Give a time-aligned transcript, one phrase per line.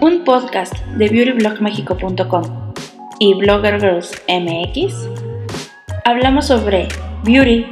[0.00, 2.72] Un podcast de beautyblogmexico.com
[3.18, 5.08] y Blogger Girls MX.
[6.04, 6.86] Hablamos sobre
[7.24, 7.66] beauty,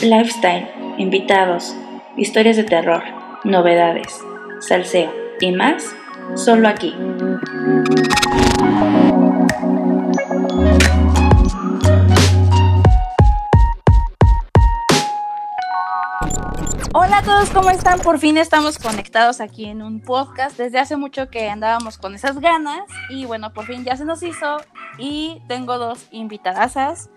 [0.00, 1.74] lifestyle, invitados,
[2.16, 3.02] historias de terror,
[3.42, 4.20] novedades,
[4.60, 5.96] salseo y más,
[6.36, 6.94] solo aquí.
[17.52, 17.98] ¿Cómo están?
[18.00, 20.56] Por fin estamos conectados aquí en un podcast.
[20.56, 24.22] Desde hace mucho que andábamos con esas ganas y bueno, por fin ya se nos
[24.22, 24.58] hizo
[24.98, 27.10] y tengo dos invitadasas,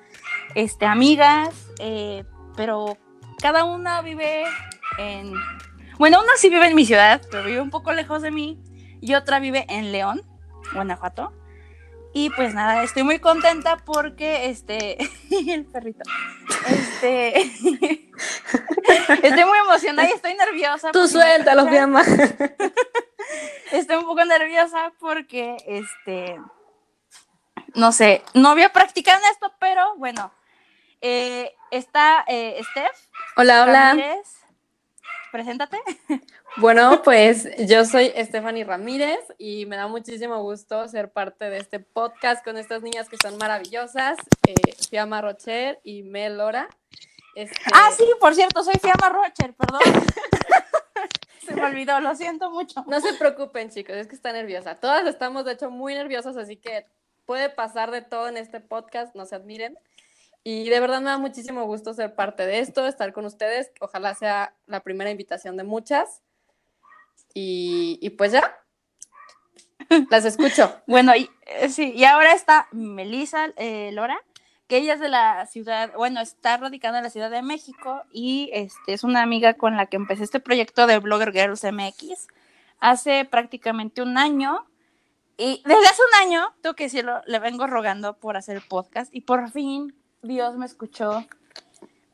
[0.56, 2.98] este, amigas, eh, pero
[3.42, 4.44] cada una vive
[4.98, 5.34] en...
[5.98, 8.60] Bueno, una sí vive en mi ciudad, pero vive un poco lejos de mí
[9.00, 10.24] y otra vive en León,
[10.74, 11.32] Guanajuato.
[12.18, 14.98] Y pues nada, estoy muy contenta porque este,
[15.52, 16.02] el perrito,
[16.68, 17.38] este,
[19.22, 20.92] estoy muy emocionada y estoy nerviosa.
[20.92, 22.02] Tú suéltalo, Fiamma.
[23.72, 26.42] Estoy un poco nerviosa porque, este,
[27.76, 30.32] no sé, no había practicado en esto, pero bueno,
[31.02, 32.98] eh, está eh, Steph.
[33.36, 33.90] Hola, hola.
[33.90, 34.38] Ramírez.
[35.32, 35.78] Preséntate.
[36.60, 41.80] Bueno, pues yo soy Stephanie Ramírez y me da muchísimo gusto ser parte de este
[41.80, 44.56] podcast con estas niñas que son maravillosas, eh,
[44.90, 46.68] Fiamma Rocher y Mel Lora.
[47.36, 49.82] Este, Ah, sí, por cierto, soy Fiamma Rocher, perdón.
[51.46, 52.84] Se me olvidó, lo siento mucho.
[52.88, 54.76] No se preocupen, chicos, es que está nerviosa.
[54.76, 56.88] Todas estamos, de hecho, muy nerviosas, así que
[57.28, 59.78] puede pasar de todo en este podcast, no se admiren.
[60.44, 63.72] Y de verdad me da muchísimo gusto ser parte de esto, estar con ustedes.
[63.80, 66.24] Ojalá sea la primera invitación de muchas.
[67.40, 68.58] Y, y pues ya,
[70.10, 70.74] las escucho.
[70.88, 74.18] Bueno, y, eh, sí, y ahora está Melissa eh, Lora,
[74.68, 78.50] que ella es de la ciudad, bueno, está radicada en la Ciudad de México y
[78.54, 82.28] este, es una amiga con la que empecé este proyecto de Blogger Girls MX
[82.80, 84.66] hace prácticamente un año.
[85.38, 89.22] Y desde hace un año, tengo que decirlo, le vengo rogando por hacer podcast y
[89.22, 91.24] por fin Dios me escuchó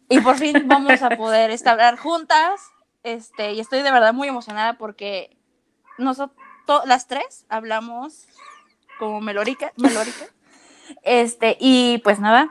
[0.09, 2.73] y por fin vamos a poder estar juntas.
[3.03, 5.35] Este, y estoy de verdad muy emocionada porque
[5.97, 6.37] nosotros,
[6.85, 8.25] las tres, hablamos
[8.97, 10.25] como melórica, melórica.
[11.01, 12.49] Este, y pues nada,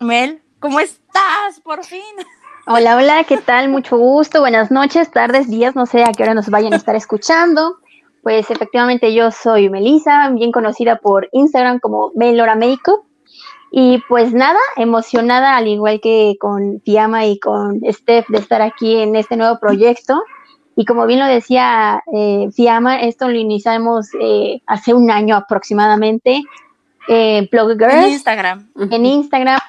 [0.00, 1.60] Mel, ¿cómo estás?
[1.62, 2.02] Por fin.
[2.66, 3.68] Hola, hola, ¿qué tal?
[3.68, 6.96] Mucho gusto, buenas noches, tardes, días, no sé a qué hora nos vayan a estar
[6.96, 7.76] escuchando.
[8.22, 13.05] Pues efectivamente yo soy Melissa, bien conocida por Instagram como Melora Makeup.
[13.78, 18.96] Y pues nada, emocionada al igual que con Fiamma y con Steph de estar aquí
[18.96, 20.22] en este nuevo proyecto.
[20.76, 26.42] Y como bien lo decía eh, Fiamma, esto lo iniciamos eh, hace un año aproximadamente.
[27.06, 28.70] Eh, Blog En Instagram.
[28.76, 29.60] en Instagram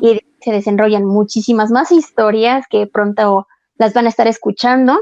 [0.00, 4.96] y se desenrollan muchísimas más historias que pronto las van a estar escuchando.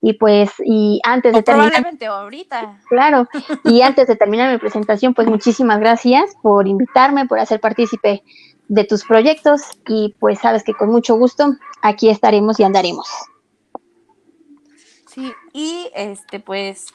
[0.00, 2.80] Y pues, y antes de terminar, probablemente ahorita.
[2.88, 3.26] claro,
[3.64, 8.22] y antes de terminar mi presentación, pues muchísimas gracias por invitarme, por hacer partícipe
[8.68, 13.08] de tus proyectos y pues sabes que con mucho gusto aquí estaremos y andaremos.
[15.06, 16.94] Sí, y este, pues,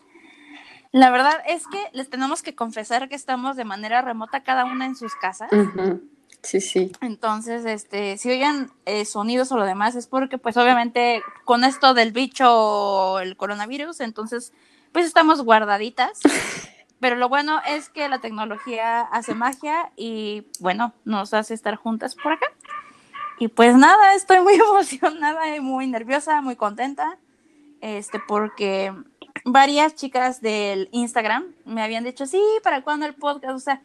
[0.92, 4.86] la verdad es que les tenemos que confesar que estamos de manera remota cada una
[4.86, 5.52] en sus casas.
[5.52, 6.13] Ujú.
[6.44, 6.92] Sí, sí.
[7.02, 11.94] Entonces, este, si oigan eh, sonidos o lo demás, es porque, pues, obviamente, con esto
[11.94, 14.54] del bicho, el coronavirus, entonces,
[14.92, 16.20] pues, estamos guardaditas.
[17.00, 22.16] Pero lo bueno es que la tecnología hace magia y, bueno, nos hace estar juntas
[22.16, 22.46] por acá.
[23.40, 27.18] Y pues nada, estoy muy emocionada y muy nerviosa, muy contenta,
[27.82, 28.94] este, porque
[29.44, 33.56] varias chicas del Instagram me habían dicho, sí, ¿para cuándo el podcast?
[33.56, 33.82] O sea,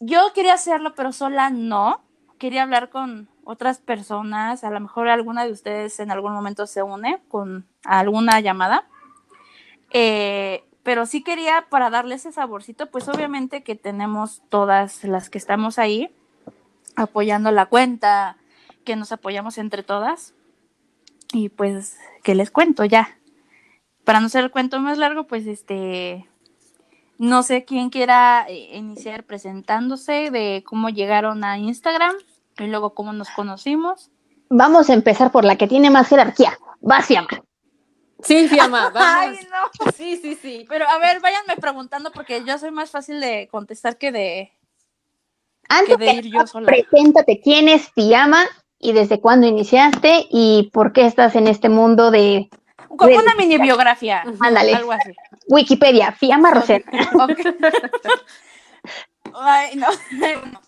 [0.00, 2.02] yo quería hacerlo, pero sola no.
[2.38, 4.64] Quería hablar con otras personas.
[4.64, 8.86] A lo mejor alguna de ustedes en algún momento se une con alguna llamada.
[9.90, 15.38] Eh, pero sí quería para darle ese saborcito, pues obviamente que tenemos todas las que
[15.38, 16.14] estamos ahí
[16.94, 18.36] apoyando la cuenta,
[18.84, 20.34] que nos apoyamos entre todas.
[21.32, 23.18] Y pues, ¿qué les cuento ya?
[24.04, 26.28] Para no ser el cuento más largo, pues este,
[27.18, 32.14] no sé quién quiera eh, iniciar presentándose de cómo llegaron a Instagram
[32.58, 34.10] y luego cómo nos conocimos.
[34.48, 36.58] Vamos a empezar por la que tiene más jerarquía.
[36.80, 37.28] Vas, Fiamma.
[38.22, 39.38] Sí, Fiamma, vamos.
[39.40, 39.92] Ay, no.
[39.92, 40.66] Sí, sí, sí.
[40.68, 44.52] Pero a ver, váyanme preguntando porque yo soy más fácil de contestar que de,
[45.68, 46.66] Antes que de que ir yo sola.
[46.66, 48.44] preséntate quién es Fiamma
[48.78, 52.48] y desde cuándo iniciaste y por qué estás en este mundo de
[52.96, 54.24] Como una mini biografía.
[54.40, 54.74] Ándale.
[54.74, 55.14] Algo así.
[55.48, 56.84] Wikipedia, Fiamma Roset.
[57.14, 57.40] Ok.
[59.34, 59.86] Ay, no.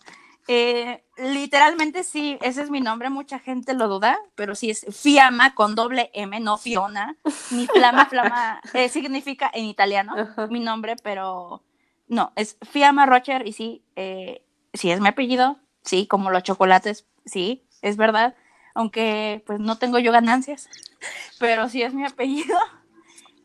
[0.51, 5.55] Eh, literalmente sí, ese es mi nombre, mucha gente lo duda, pero sí es Fiamma
[5.55, 7.19] con doble M, no Fiona,
[7.51, 10.15] ni Flama, Flama, eh, significa en italiano
[10.49, 11.63] mi nombre, pero
[12.07, 14.43] no, es Fiamma Rocher y sí, eh,
[14.73, 18.35] sí es mi apellido, sí, como los chocolates, sí, es verdad,
[18.79, 20.71] aunque pues no tengo yo ganancias,
[21.41, 22.57] pero sí es mi apellido.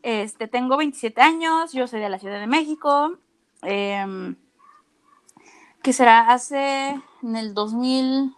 [0.06, 3.16] Este, tengo 27 años, yo soy de la Ciudad de México.
[3.62, 4.34] Eh,
[5.82, 8.34] que será hace en el 2000,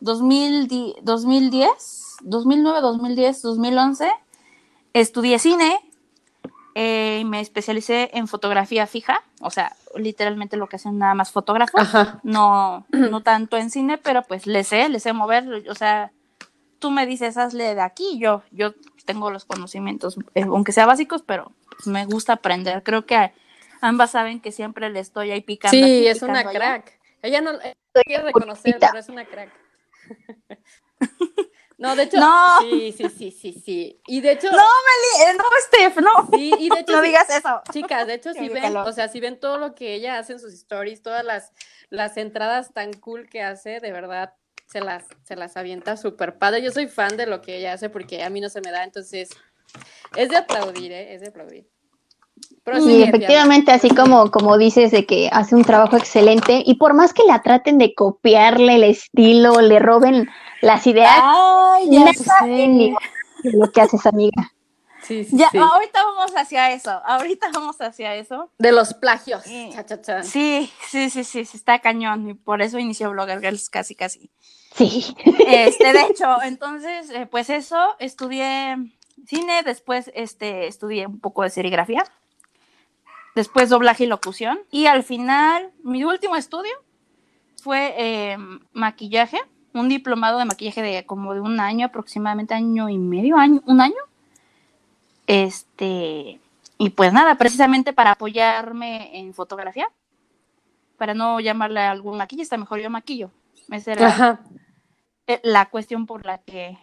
[0.00, 4.10] 2010, 2009, 2010, 2011,
[4.94, 5.78] estudié cine
[6.74, 11.30] eh, y me especialicé en fotografía fija, o sea, literalmente lo que hacen nada más
[11.30, 11.88] fotógrafos,
[12.22, 16.12] no, no tanto en cine, pero pues le sé, le sé mover, o sea,
[16.80, 18.74] tú me dices, hazle de aquí, yo, yo
[19.04, 21.52] tengo los conocimientos, eh, aunque sea básicos, pero
[21.86, 23.32] me gusta aprender, creo que
[23.80, 25.76] ambas saben que siempre le estoy ahí picando.
[25.76, 26.98] Sí, es una crack.
[27.22, 27.52] Ella no
[28.04, 29.50] quiere reconocer, pero es una crack.
[31.76, 32.58] No, de hecho, no.
[32.60, 34.00] sí, sí, sí, sí, sí.
[34.06, 36.28] Y de hecho, no, Meli, eh, no, Steph, no.
[36.32, 37.62] Sí, y de hecho, no digas eso.
[37.72, 40.38] Chicas, de hecho, si ven, o sea, si ven todo lo que ella hace en
[40.38, 41.52] sus stories, todas las,
[41.90, 44.34] las entradas tan cool que hace, de verdad,
[44.66, 46.62] se las, se las avienta súper padre.
[46.62, 48.84] Yo soy fan de lo que ella hace porque a mí no se me da,
[48.84, 49.30] entonces,
[50.16, 51.14] es de aplaudir, ¿eh?
[51.14, 51.68] Es de aplaudir.
[52.80, 57.12] Y efectivamente, así como, como dices, de que hace un trabajo excelente, y por más
[57.12, 60.28] que la traten de copiarle el estilo, le roben
[60.64, 62.94] las ideas, Ay, ya sé.
[63.44, 64.52] lo que hace esa amiga.
[65.02, 68.50] Sí, sí, ya, ahorita vamos hacia eso, ahorita vamos hacia eso.
[68.58, 69.42] De los plagios.
[69.42, 69.70] Sí,
[70.88, 74.30] sí, sí, sí, sí, está cañón, y por eso inició Blogger Girls casi, casi.
[74.74, 75.14] Sí.
[75.46, 78.76] Este, de hecho, entonces, eh, pues eso, estudié
[79.26, 82.04] cine, después este, estudié un poco de serigrafía
[83.34, 84.60] después doblaje y locución.
[84.70, 86.72] Y al final, mi último estudio
[87.62, 88.36] fue eh,
[88.72, 89.40] maquillaje,
[89.74, 93.80] un diplomado de maquillaje de como de un año, aproximadamente año y medio, año, un
[93.80, 93.94] año.
[95.26, 96.40] Este,
[96.78, 99.88] y pues nada, precisamente para apoyarme en fotografía,
[100.96, 103.30] para no llamarle a algún maquillista, mejor yo maquillo.
[103.70, 104.40] Esa era
[105.26, 106.78] eh, la cuestión por la que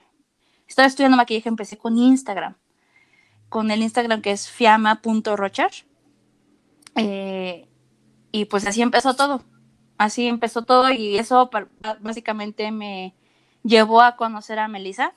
[0.67, 2.55] estaba estudiando maquillaje, empecé con Instagram,
[3.49, 5.71] con el Instagram que es fiama.rochar
[6.95, 7.67] eh,
[8.31, 9.43] y pues así empezó todo.
[10.01, 11.51] Así empezó todo y eso
[11.99, 13.13] básicamente me
[13.61, 15.13] llevó a conocer a Melissa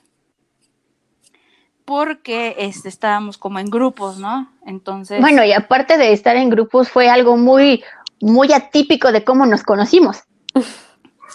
[1.85, 4.53] porque este, estábamos como en grupos, ¿no?
[4.63, 5.21] Entonces...
[5.21, 7.83] Bueno, y aparte de estar en grupos fue algo muy,
[8.21, 10.23] muy atípico de cómo nos conocimos.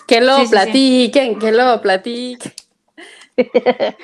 [0.07, 2.53] Que lo platiquen, que lo platiquen.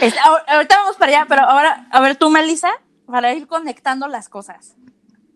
[0.00, 2.70] Este, ahorita vamos para allá, pero ahora, a ver tú, Melissa,
[3.04, 4.76] para ir conectando las cosas.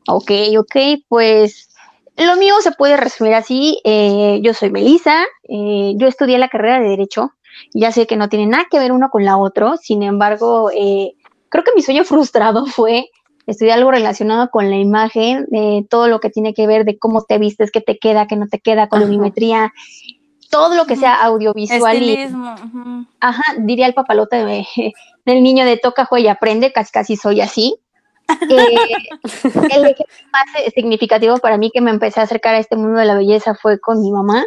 [0.07, 0.77] Ok, ok,
[1.09, 1.71] pues
[2.27, 3.81] lo mío se puede resumir así.
[3.85, 7.33] Eh, yo soy Melissa, eh, yo estudié la carrera de Derecho,
[7.75, 11.13] ya sé que no tiene nada que ver uno con la otra, sin embargo, eh,
[11.49, 13.11] creo que mi sueño frustrado fue
[13.47, 15.49] estudiar algo relacionado con la imagen,
[15.89, 18.47] todo lo que tiene que ver de cómo te vistes, qué te queda, qué no
[18.47, 19.73] te queda, colorimetría,
[20.51, 22.03] todo lo que sea audiovisual.
[22.03, 22.29] Y,
[23.21, 24.67] Ajá, diría el papalote de,
[25.25, 27.81] del niño de toca, juega y aprende, casi casi soy así.
[28.51, 28.77] Eh,
[29.55, 30.45] el ejemplo más
[30.75, 33.79] significativo para mí que me empecé a acercar a este mundo de la belleza fue
[33.81, 34.45] con mi mamá,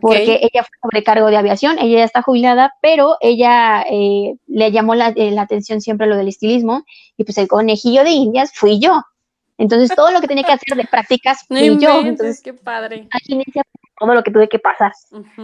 [0.00, 4.94] porque ella fue sobrecargo de aviación, ella ya está jubilada, pero ella eh, le llamó
[4.94, 6.84] eh, la, atención siempre lo del estilismo,
[7.16, 9.02] y pues el conejillo de indias fui yo.
[9.58, 12.00] Entonces todo lo que tenía que hacer de prácticas fui yo.
[12.00, 13.08] Entonces, qué padre.
[13.98, 14.92] todo lo que tuve que pasar.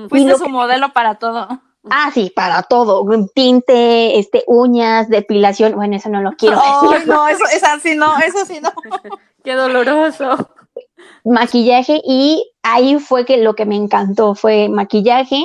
[0.09, 1.49] Fuiste su modelo para todo.
[1.91, 3.05] Ah, sí, para todo,
[3.35, 7.07] tinte, este, uñas, depilación, bueno, eso no lo quiero decir.
[7.07, 8.73] no, eso, es así, no, eso sí no.
[9.45, 10.51] Qué doloroso.
[11.25, 15.45] Maquillaje y ahí fue que lo que me encantó fue maquillaje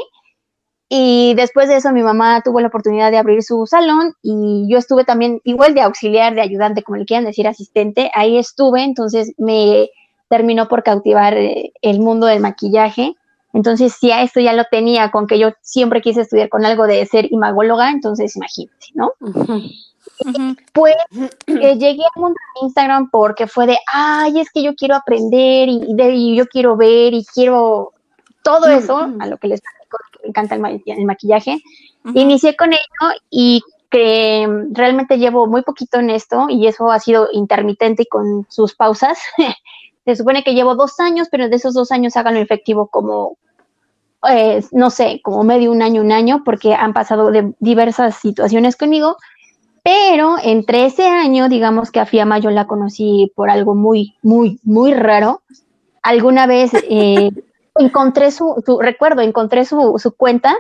[0.90, 4.78] y después de eso mi mamá tuvo la oportunidad de abrir su salón y yo
[4.78, 9.34] estuve también igual de auxiliar, de ayudante, como le quieran decir, asistente, ahí estuve, entonces
[9.38, 9.90] me
[10.30, 13.16] terminó por cautivar eh, el mundo del maquillaje
[13.54, 16.88] entonces, si a esto ya lo tenía con que yo siempre quise estudiar con algo
[16.88, 19.14] de ser imagóloga, entonces imagínate, ¿no?
[20.74, 20.96] Pues
[21.48, 25.70] eh, llegué al mundo de Instagram porque fue de, ay, es que yo quiero aprender
[25.70, 27.94] y, yo quiero ver y quiero
[28.42, 29.62] todo eso, a lo que les
[30.24, 31.62] me encanta el, maquillaje.
[32.14, 37.30] Inicié con ello y que realmente llevo muy poquito en esto y eso ha sido
[37.32, 39.20] intermitente y con sus pausas.
[40.06, 43.38] Se supone que llevo dos años, pero de esos dos años háganlo efectivo como
[44.30, 47.30] eh, no sé, como medio un año, un año, porque han pasado
[47.60, 49.18] diversas situaciones conmigo,
[49.84, 54.60] pero entre ese año, digamos que a Fiamma yo la conocí por algo muy, muy,
[54.64, 55.42] muy raro.
[56.02, 57.32] Alguna vez eh,
[57.78, 60.56] encontré su, su recuerdo, encontré su, su cuenta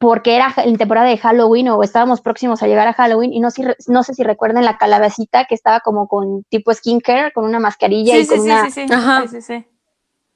[0.00, 3.50] porque era en temporada de Halloween o estábamos próximos a llegar a Halloween y no,
[3.50, 7.60] si, no sé si recuerden la calabacita que estaba como con tipo skincare, con una
[7.60, 8.64] mascarilla Sí, y sí, con sí, una...
[8.64, 9.22] sí, sí, Ajá.
[9.22, 9.66] sí, sí, sí.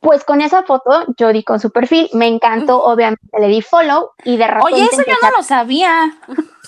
[0.00, 4.11] Pues con esa foto yo di con su perfil, me encantó, obviamente le di follow
[4.23, 4.75] y de repente...
[4.75, 6.12] Oye, eso yo no lo sabía.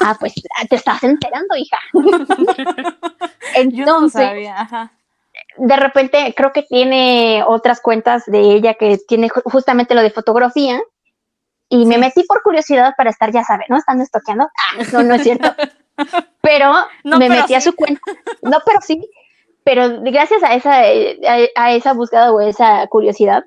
[0.00, 0.33] Ah, pues
[0.71, 1.76] te estás enterando, hija.
[1.93, 4.59] Yo no Entonces, sabía.
[4.61, 4.93] Ajá.
[5.59, 10.11] de repente creo que tiene otras cuentas de ella que tiene ju- justamente lo de
[10.11, 10.81] fotografía
[11.68, 13.76] y me metí por curiosidad para estar, ya saben, ¿no?
[13.76, 14.44] Estando estoqueando.
[14.44, 15.52] Ah, no, no es cierto.
[16.42, 16.73] Pero
[17.04, 18.00] No, me pero metí a su cuenta.
[18.42, 19.08] No, pero sí.
[19.64, 21.18] Pero gracias a esa, eh,
[21.56, 23.42] a, a esa búsqueda o esa curiosidad,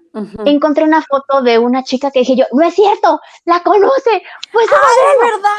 [0.46, 4.22] encontré una foto de una chica que dije yo, no es cierto, la conoce.
[4.52, 4.76] Pues, Ah,
[5.14, 5.52] es verdad,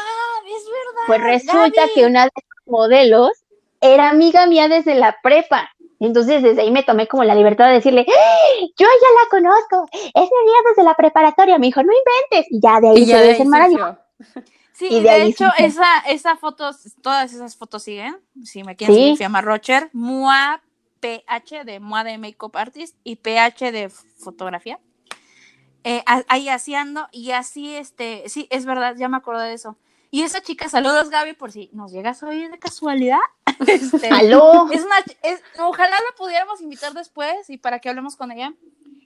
[0.45, 1.01] es verdad.
[1.07, 1.91] pues resulta Gaby.
[1.95, 3.31] que una de las modelos
[3.79, 5.71] era amiga mía desde la prepa.
[6.07, 8.71] Entonces desde ahí me tomé como la libertad de decirle, ¡Eh!
[8.77, 11.57] yo ya la conozco, es mi amiga desde la preparatoria.
[11.59, 12.51] Me dijo, no inventes.
[12.51, 13.99] Y ya de ahí Y ya se desenmarañó.
[14.73, 16.71] Sí, Y de hecho, esa, esa foto,
[17.03, 18.17] todas esas fotos siguen.
[18.43, 19.15] Si me quieren Sí.
[19.15, 20.59] se llama Rocher, MUA
[21.01, 24.79] PH de MUA de Makeup Artist y PH de fotografía.
[25.83, 29.77] Eh, ahí haciendo, y así, este, sí, es verdad, ya me acuerdo de eso.
[30.13, 33.19] Y esa chica, saludos Gaby, por si nos llegas a oír de casualidad.
[33.67, 34.69] Este, Aló.
[34.71, 38.53] es una, es, ojalá la pudiéramos invitar después y para que hablemos con ella.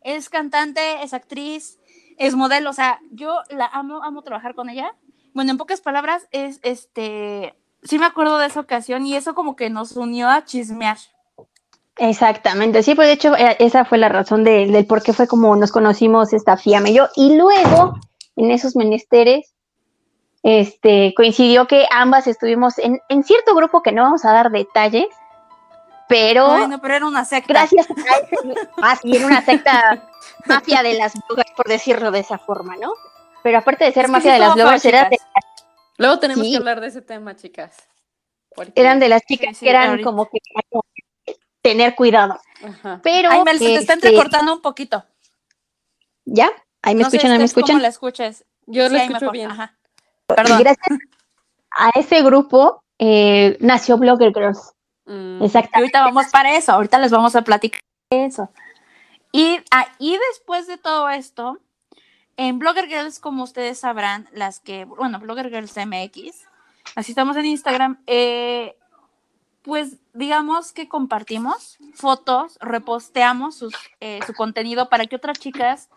[0.01, 1.77] Es cantante, es actriz,
[2.17, 4.95] es modelo, o sea, yo la amo, amo trabajar con ella.
[5.33, 9.55] Bueno, en pocas palabras, es este, sí me acuerdo de esa ocasión y eso como
[9.55, 10.97] que nos unió a chismear.
[11.97, 15.27] Exactamente, sí, pues de hecho eh, esa fue la razón de- del por qué fue
[15.27, 17.07] como nos conocimos esta Fiame y yo.
[17.15, 17.95] Y luego,
[18.35, 19.53] en esos menesteres,
[20.47, 25.07] este, coincidió que ambas estuvimos en, en cierto grupo que no vamos a dar detalles,
[26.07, 27.51] pero Ay, no, pero era una secta.
[27.51, 30.07] gracias a ese, bien una secta
[30.45, 32.93] mafia de las bloggers, por decirlo de esa forma, ¿no?
[33.41, 35.17] Pero aparte de ser Es mafia sí de las feo, era de-.
[35.97, 36.51] Luego tenemos Sí.
[36.51, 37.75] que hablar de ese tema, chicas.
[38.55, 40.05] Porque- eran de las chicas sí, que eran ahorita.
[40.05, 40.37] como que
[41.63, 42.39] tener cuidado.
[42.63, 42.99] Ajá.
[43.01, 45.03] Pero Ay, Mel, se te está este, entrecortando un poquito.
[46.25, 46.51] ¿Ya?
[46.83, 47.31] ¿Ahí me No sé, escuchan?
[47.33, 47.81] ¿Ahí me Steph, ¿Cómo escuchan?
[47.81, 48.45] la escuches?
[48.67, 49.49] Yo Sí, lo ahí escucho mejor, bien.
[49.51, 49.75] Ajá.
[50.29, 50.59] Y Perdón.
[50.59, 50.99] gracias
[51.71, 54.73] a ese grupo eh, nació Blogger Girls.
[55.05, 55.41] Mm.
[55.41, 55.77] Y Exactamente.
[55.77, 58.49] ahorita vamos para eso, ahorita les vamos a platicar eso.
[59.31, 61.59] Y, ah, y después de todo esto,
[62.37, 66.45] en Blogger Girls, como ustedes sabrán, las que, bueno, Blogger Girls MX,
[66.95, 68.77] así estamos en Instagram, eh,
[69.61, 75.89] pues digamos que compartimos fotos, reposteamos sus, eh, su contenido para que otras chicas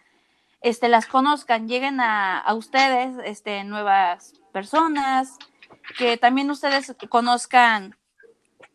[0.61, 5.37] este, las conozcan, lleguen a, a ustedes, este, nuevas personas,
[5.97, 7.97] que también ustedes conozcan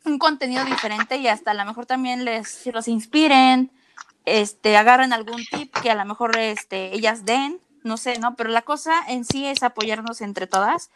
[0.05, 3.71] un contenido diferente y hasta a lo mejor también les los inspiren,
[4.25, 8.35] este, agarren algún tip que a lo mejor este, ellas den, no sé, ¿no?
[8.35, 10.91] Pero la cosa en sí es apoyarnos entre todas.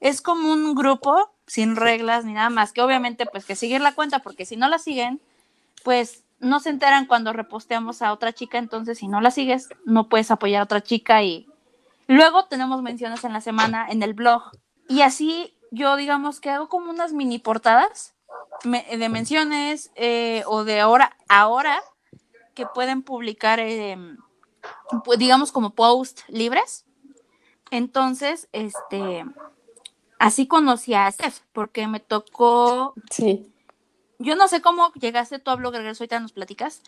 [0.00, 3.94] Es como un grupo sin reglas ni nada más, que obviamente pues que seguir la
[3.94, 5.20] cuenta, porque si no la siguen,
[5.84, 10.08] pues no se enteran cuando reposteamos a otra chica, entonces si no la sigues, no
[10.08, 11.46] puedes apoyar a otra chica y
[12.08, 14.42] luego tenemos menciones en la semana en el blog.
[14.88, 18.14] Y así yo digamos que hago como unas mini portadas
[18.64, 21.80] de menciones eh, o de ahora, ahora
[22.54, 23.96] que pueden publicar, eh,
[25.04, 26.84] pues, digamos, como post libres.
[27.70, 29.24] Entonces, este,
[30.18, 33.51] así conocí a Steph, porque me tocó, Sí.
[34.22, 36.82] Yo no sé cómo llegaste tú a Blogger Girls, ahorita nos platicas,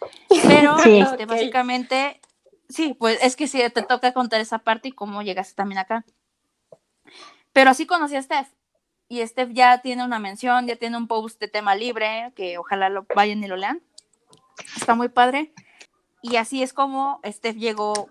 [0.46, 0.98] pero Sí.
[1.00, 2.20] este, básicamente,
[2.68, 6.04] sí, pues es que sí, te toca contar esa parte y cómo llegaste también acá.
[7.52, 8.48] Pero así conocí a Steph.
[9.08, 12.88] Y Steph ya tiene una mención, ya tiene un post de tema libre, que ojalá
[12.88, 13.82] lo vayan y lo lean.
[14.76, 15.52] Está muy padre.
[16.26, 18.08] Y así es como Steph llegó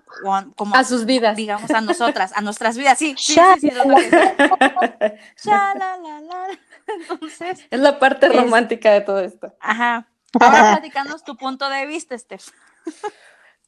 [0.55, 1.35] como, A sus vidas.
[1.35, 2.99] digamos, a nosotras, a nuestras vidas.
[2.99, 3.71] Sí, sí, sí.
[6.87, 9.51] Entonces, Es la parte romántica de todo esto.
[9.59, 10.07] ajá.
[10.39, 12.49] Ahora platicanos tu punto de vista, Steph.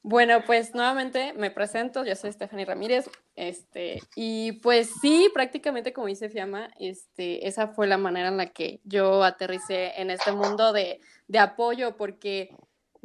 [0.08, 6.06] Bueno, pues nuevamente me presento, yo soy Stephanie Ramírez, este, y pues sí, prácticamente como
[6.06, 10.74] dice Fiamma, este, esa fue la manera en la que yo aterricé en este mundo
[10.74, 12.56] de, de apoyo, porque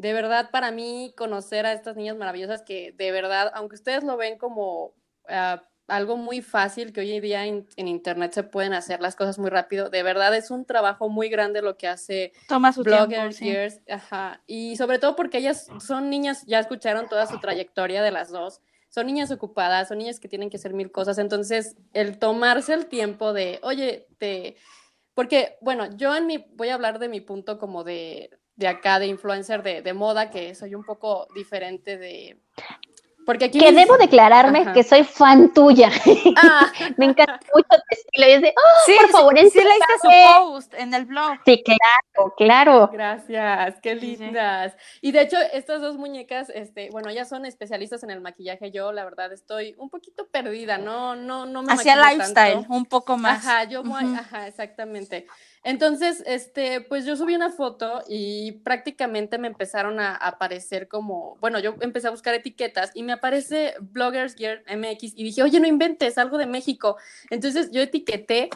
[0.01, 4.17] de verdad para mí conocer a estas niñas maravillosas que de verdad, aunque ustedes lo
[4.17, 4.95] ven como
[5.29, 9.15] ah, algo muy fácil, que hoy en día en, en internet se pueden hacer las
[9.15, 12.83] cosas muy rápido, de verdad es un trabajo muy grande lo que hace Toma su
[12.83, 13.33] Bloggers, tiempo.
[13.37, 13.45] sí.
[13.45, 14.43] Years, ajá.
[14.47, 18.63] Y sobre todo porque ellas son niñas, ya escucharon toda su trayectoria de las dos.
[18.89, 21.19] Son niñas ocupadas, son niñas que tienen que hacer mil cosas.
[21.19, 24.57] Entonces, el tomarse el tiempo de, oye, te.
[25.15, 26.39] Porque, bueno, yo en mi.
[26.55, 30.31] Voy a hablar de mi punto como de, de acá, de influencer de, de moda,
[30.31, 32.41] que soy un poco diferente de.
[33.27, 35.91] Porque aquí que debo declararme que soy fan tuya.
[36.37, 36.73] Ah.
[36.97, 38.27] me encanta mucho tu estilo.
[38.29, 40.09] Y es de, oh, por favor, sí, sí leíste su
[40.49, 41.39] post en el blog.
[41.45, 42.91] Sí, claro, claro.
[42.93, 44.75] Gracias, qué lindas.
[45.01, 48.71] Y de hecho, estas dos muñecas, este, bueno, ya son especialistas en el maquillaje.
[48.71, 53.17] Yo, la verdad, estoy un poquito perdida, no, no, no me Hacia lifestyle, un poco
[53.17, 53.47] más.
[53.47, 55.27] Ajá, yo, ajá, exactamente.
[55.63, 61.59] Entonces, este, pues yo subí una foto y prácticamente me empezaron a aparecer como, bueno,
[61.59, 65.67] yo empecé a buscar etiquetas y me aparece Bloggers Gear MX y dije, oye, no
[65.67, 66.97] inventes, algo de México.
[67.29, 68.49] Entonces yo etiqueté,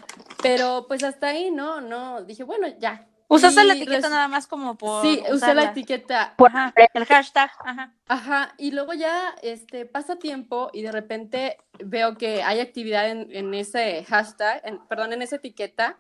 [0.43, 3.07] pero pues hasta ahí, no, no, dije, bueno, ya.
[3.27, 6.35] ¿Usaste la etiqueta nada más como por Sí, usé la etiqueta.
[6.37, 6.53] Por
[6.95, 7.51] el hashtag.
[7.65, 7.93] Ajá.
[8.07, 8.55] Ajá.
[8.59, 13.53] Y luego ya este, pasa tiempo y de repente veo que hay actividad en, en
[13.55, 15.99] ese hashtag, perdón, en esa etiqueta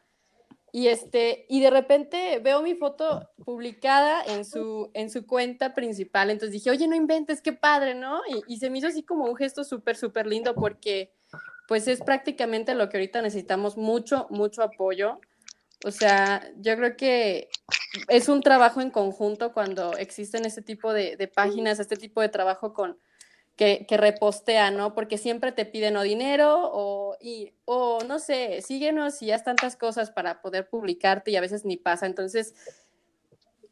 [0.75, 6.31] y, este, y de repente veo mi foto publicada en su, en su cuenta principal.
[6.31, 8.23] Entonces dije, oye, no inventes, qué padre, ¿no?
[8.49, 11.12] Y, se me hizo así como un gesto súper, súper lindo porque
[11.69, 15.21] pues es prácticamente lo que ahorita necesitamos, mucho, mucho apoyo.
[15.85, 17.50] O sea, yo creo que
[18.09, 22.31] es un trabajo en conjunto cuando existen este tipo de, de páginas, este tipo de
[22.31, 22.99] trabajo con,
[23.57, 24.95] que, que repostea, ¿no?
[24.95, 29.77] Porque siempre te piden o dinero o, y, o no sé, síguenos y haz tantas
[29.77, 32.07] cosas para poder publicarte y a veces ni pasa.
[32.07, 32.55] Entonces,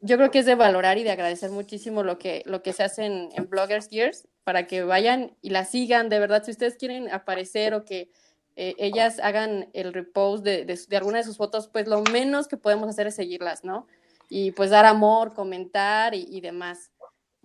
[0.00, 2.84] yo creo que es de valorar y de agradecer muchísimo lo que, lo que se
[2.84, 6.08] hace en, Bloggers Gears para que vayan y la sigan.
[6.08, 8.10] De verdad, si ustedes quieren aparecer o que
[8.54, 12.56] eh, ellas hagan el repost de, de, alguna de sus fotos, pues lo menos que
[12.56, 13.86] podemos hacer es seguirlas, ¿no?
[14.28, 16.91] Y pues dar amor, comentar y demás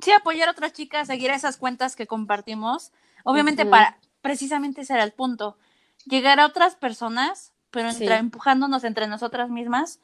[0.01, 2.91] sí apoyar a otras chicas, seguir esas cuentas que compartimos,
[3.23, 5.57] obviamente para precisamente ese era el punto,
[6.05, 9.99] llegar a otras personas, pero empujándonos entre nosotras mismas.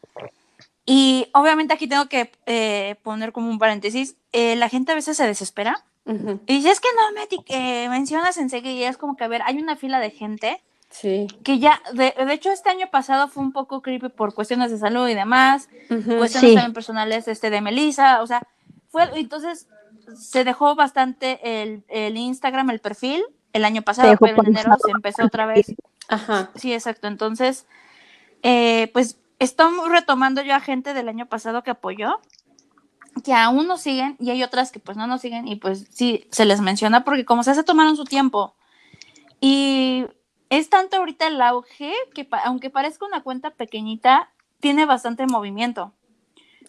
[0.85, 5.17] Y obviamente aquí tengo que eh, poner como un paréntesis, eh, la gente a veces
[5.17, 9.23] se desespera y dice, es que no me eh, mencionas enseguida, y es como que,
[9.23, 10.61] a ver, hay una fila de gente
[10.93, 11.25] Sí.
[11.43, 14.77] Que ya, de, de, hecho, este año pasado fue un poco creepy por cuestiones de
[14.77, 18.43] salud y demás, cuestiones también personales este, de Melissa, o sea,
[18.89, 19.67] fue, entonces
[20.15, 23.23] se dejó bastante el, el Instagram, el perfil,
[23.53, 25.75] el año pasado, fue en enero, se empezó otra vez.
[26.07, 26.51] Ajá.
[26.55, 27.07] Sí, exacto.
[27.07, 27.67] Entonces,
[28.41, 32.19] eh, pues estamos retomando yo a gente del año pasado que apoyó,
[33.23, 36.27] que aún nos siguen y hay otras que pues no nos siguen y pues sí,
[36.31, 38.55] se les menciona porque como se hace tomaron su tiempo.
[39.39, 40.05] Y
[40.49, 45.93] es tanto ahorita el auge que aunque parezca una cuenta pequeñita, tiene bastante movimiento.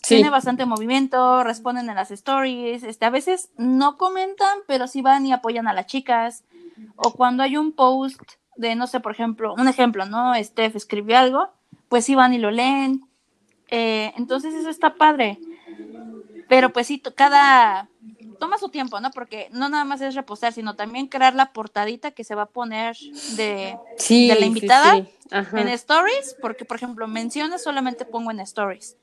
[0.06, 5.26] Tiene bastante movimiento, responden en las stories, este, a veces no comentan, pero sí van
[5.26, 6.44] y apoyan a las chicas.
[6.96, 8.20] O cuando hay un post
[8.56, 10.32] de, no sé, por ejemplo, un ejemplo, ¿no?
[10.34, 11.48] Steph escribió algo,
[11.88, 13.06] pues sí van y lo leen.
[13.68, 15.38] Eh, entonces eso está padre.
[16.48, 17.88] Pero pues sí, cada...
[18.38, 19.10] Toma su tiempo, ¿no?
[19.12, 22.46] Porque no nada más es reposar, sino también crear la portadita que se va a
[22.46, 22.96] poner
[23.36, 28.96] de, de la invitada en stories, porque por ejemplo, menciones solamente pongo en stories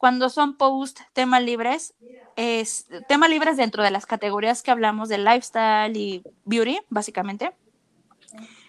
[0.00, 1.92] cuando son post temas libres,
[2.34, 7.52] es temas libres dentro de las categorías que hablamos de lifestyle y beauty, básicamente.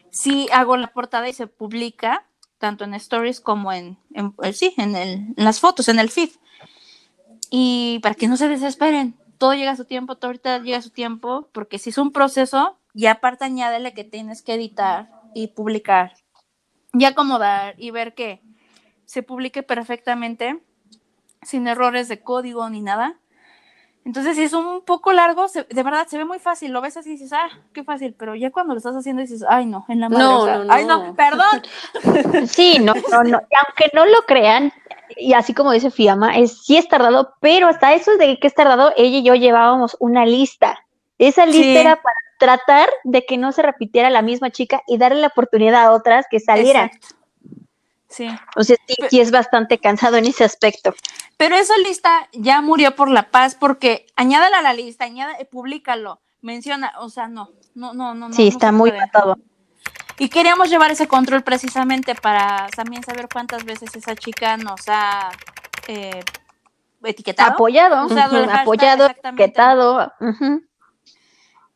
[0.09, 3.97] Sí hago la portada y se publica tanto en stories como en,
[4.43, 6.31] eh, sí, en, el, en las fotos, en el feed.
[7.49, 10.81] Y para que no se desesperen, todo llega a su tiempo, todo ahorita llega a
[10.81, 15.47] su tiempo, porque si es un proceso, ya aparte añádele que tienes que editar y
[15.47, 16.11] publicar
[16.91, 18.41] y acomodar y ver que
[19.05, 20.61] se publique perfectamente
[21.41, 23.17] sin errores de código ni nada.
[24.03, 26.71] Entonces, si es un poco largo, de verdad se ve muy fácil.
[26.71, 28.15] Lo ves así y dices, ah, qué fácil.
[28.17, 30.23] Pero ya cuando lo estás haciendo dices, ay, no, en la madre.
[30.23, 31.61] No, no, Ay, no, perdón.
[32.47, 33.41] Sí, no, no, no.
[33.49, 34.73] Y aunque no lo crean,
[35.17, 38.55] y así como dice Fiamma, es, sí es tardado, pero hasta eso de que es
[38.55, 40.79] tardado, ella y yo llevábamos una lista.
[41.19, 45.21] Esa lista era para tratar de que no se repitiera la misma chica y darle
[45.21, 46.89] la oportunidad a otras que salieran.
[48.11, 48.27] Sí.
[48.57, 48.75] O sea,
[49.09, 50.93] sí, es bastante cansado en ese aspecto.
[51.37, 56.19] Pero esa lista ya murió por la paz porque añádala a la lista, añada, públicalo,
[56.41, 58.33] menciona, o sea, no, no, no, no.
[58.33, 59.37] Sí, está muy matado.
[60.19, 65.31] Y queríamos llevar ese control precisamente para también saber cuántas veces esa chica nos ha
[65.87, 66.23] eh,
[67.03, 67.53] etiquetado.
[67.53, 68.07] Apoyado,
[68.51, 70.13] apoyado, etiquetado.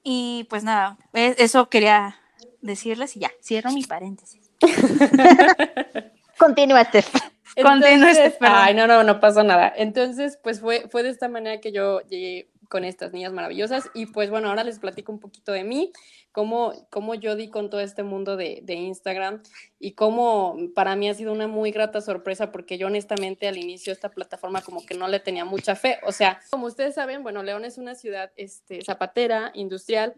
[0.04, 2.20] Y pues nada, e, eso quería
[2.62, 4.52] decirles y ya, cierro mi paréntesis.
[6.38, 7.12] Continúa, Steph.
[7.56, 9.72] Continúa, Ay, no, no, no pasa nada.
[9.76, 13.90] Entonces, pues fue, fue de esta manera que yo llegué con estas niñas maravillosas.
[13.94, 15.92] Y pues bueno, ahora les platico un poquito de mí,
[16.32, 19.42] cómo, cómo yo di con todo este mundo de, de, Instagram
[19.80, 23.94] y cómo para mí ha sido una muy grata sorpresa porque yo honestamente al inicio
[23.94, 26.00] esta plataforma como que no le tenía mucha fe.
[26.04, 30.14] O sea, como ustedes saben, bueno, León es una ciudad este, zapatera, industrial,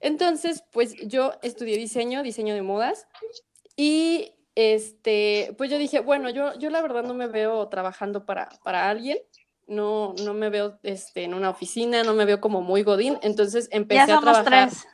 [0.00, 3.06] Entonces, pues yo estudié diseño, diseño de modas,
[3.76, 8.48] y este, pues yo dije, bueno, yo, yo la verdad no me veo trabajando para,
[8.64, 9.18] para alguien,
[9.68, 13.68] no, no me veo este, en una oficina, no me veo como muy godín, entonces
[13.70, 14.70] empecé a trabajar.
[14.70, 14.84] Tres.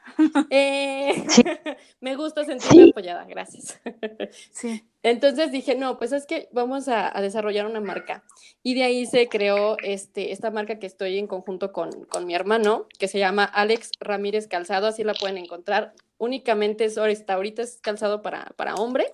[0.50, 1.24] Eh,
[2.00, 3.80] me gusta sentirme apoyada, gracias.
[4.52, 4.86] sí.
[5.02, 8.22] Entonces dije, no, pues es que vamos a, desarrollar una marca.
[8.62, 12.34] Y de ahí se creó este, esta marca que estoy en conjunto con, con mi
[12.34, 15.94] hermano, que se llama Alex Ramírez Calzado, así la pueden encontrar.
[16.18, 19.06] Únicamente es, ahorita es calzado para, para hombre.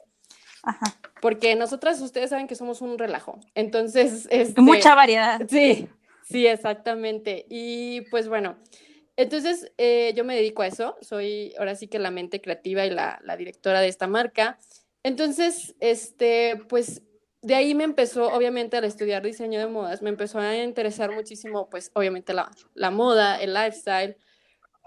[0.63, 0.97] Ajá.
[1.21, 3.39] Porque nosotras, ustedes saben que somos un relajo.
[3.55, 5.41] Entonces, este, mucha variedad.
[5.49, 5.89] Sí,
[6.29, 7.47] sí, exactamente.
[7.49, 8.57] Y pues bueno,
[9.17, 10.97] entonces eh, yo me dedico a eso.
[11.01, 14.59] Soy ahora sí que la mente creativa y la, la directora de esta marca.
[15.03, 17.03] Entonces, este, pues
[17.43, 21.71] de ahí me empezó, obviamente, al estudiar diseño de modas, me empezó a interesar muchísimo,
[21.71, 24.17] pues, obviamente, la, la moda, el lifestyle,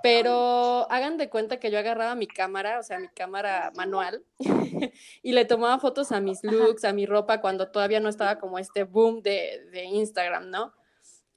[0.03, 4.25] pero hagan de cuenta que yo agarraba mi cámara, o sea, mi cámara manual,
[5.23, 8.59] y le tomaba fotos a mis looks, a mi ropa, cuando todavía no estaba como
[8.59, 10.73] este boom de, de Instagram, ¿no?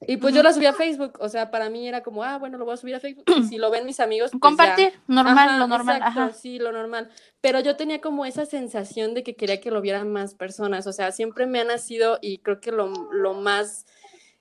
[0.01, 2.57] Y pues yo la subí a Facebook, o sea, para mí era como, ah, bueno,
[2.57, 5.59] lo voy a subir a Facebook, y si lo ven mis amigos, pues Compartir, normal,
[5.59, 6.01] lo normal.
[6.05, 7.09] Exacto, sí, lo normal.
[7.39, 10.91] Pero yo tenía como esa sensación de que quería que lo vieran más personas, o
[10.91, 13.85] sea, siempre me ha nacido, y creo que lo, lo más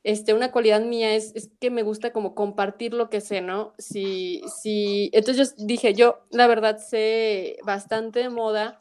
[0.06, 3.74] este, una cualidad mía es, es, que me gusta como compartir lo que sé, ¿no?
[3.76, 8.78] Si, si, entonces yo dije, yo la verdad sé bastante de moda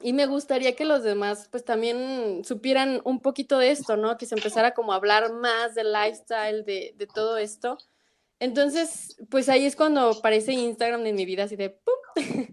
[0.00, 4.16] y me gustaría que los demás pues también supieran un poquito de esto, ¿no?
[4.16, 7.78] Que se empezara como a hablar más del lifestyle, de, de todo esto.
[8.38, 12.46] Entonces, pues ahí es cuando aparece Instagram en mi vida, así de ¡pum!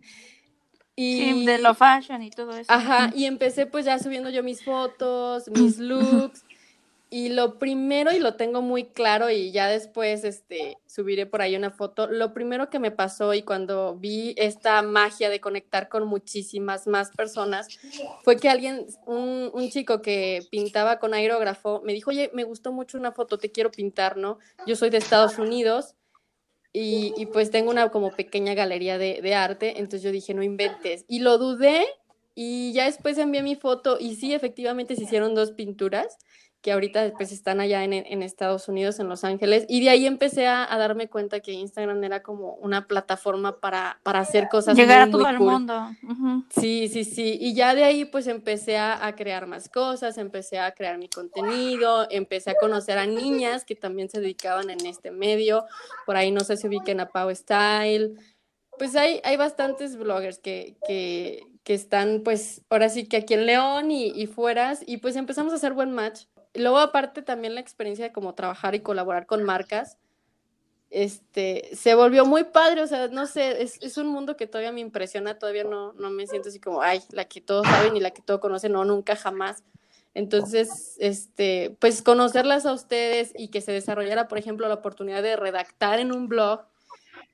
[0.96, 2.74] y, sí, de lo fashion y todo eso.
[2.74, 6.44] Ajá, y empecé pues ya subiendo yo mis fotos, mis looks,
[7.12, 11.56] y lo primero, y lo tengo muy claro, y ya después este, subiré por ahí
[11.56, 16.06] una foto, lo primero que me pasó y cuando vi esta magia de conectar con
[16.06, 17.68] muchísimas más personas,
[18.24, 22.72] fue que alguien, un, un chico que pintaba con aerógrafo, me dijo, oye, me gustó
[22.72, 24.38] mucho una foto, te quiero pintar, ¿no?
[24.68, 25.96] Yo soy de Estados Unidos.
[26.72, 30.44] Y, y pues tengo una como pequeña galería de, de arte, entonces yo dije, no
[30.44, 31.04] inventes.
[31.08, 31.84] Y lo dudé
[32.36, 36.20] y ya después envié mi foto y sí, efectivamente se hicieron dos pinturas
[36.62, 40.06] que ahorita pues están allá en, en, Estados Unidos, en Los Ángeles, y de ahí
[40.06, 44.76] empecé a, a, darme cuenta que Instagram era como una plataforma para, para hacer cosas.
[44.76, 45.90] Llegar a todo el mundo.
[46.50, 50.60] Sí, sí, sí, y ya de ahí pues empecé a, a, crear más cosas, empecé
[50.60, 55.12] a crear mi contenido, empecé a conocer a niñas que también se dedicaban en este
[55.12, 55.66] medio,
[56.06, 58.16] por ahí no sé si ubiquen a Pau Style,
[58.78, 63.46] pues hay, hay bastantes bloggers que, que, que están pues ahora sí que aquí en
[63.46, 67.62] León y, y fueras, y pues empezamos a hacer buen match luego aparte también la
[67.62, 69.98] experiencia de como trabajar y colaborar con marcas,
[70.90, 74.72] este, se volvió muy padre, o sea, no sé, es, es, un mundo que todavía
[74.72, 78.00] me impresiona, todavía no, no me siento así como, ay, la que todos saben y
[78.00, 79.64] la que todos conocen, no, nunca jamás.
[80.16, 85.36] Entonces, este, pues conocerlas a ustedes y que se desarrollara, por ejemplo, la oportunidad de
[85.36, 86.62] redactar en un blog,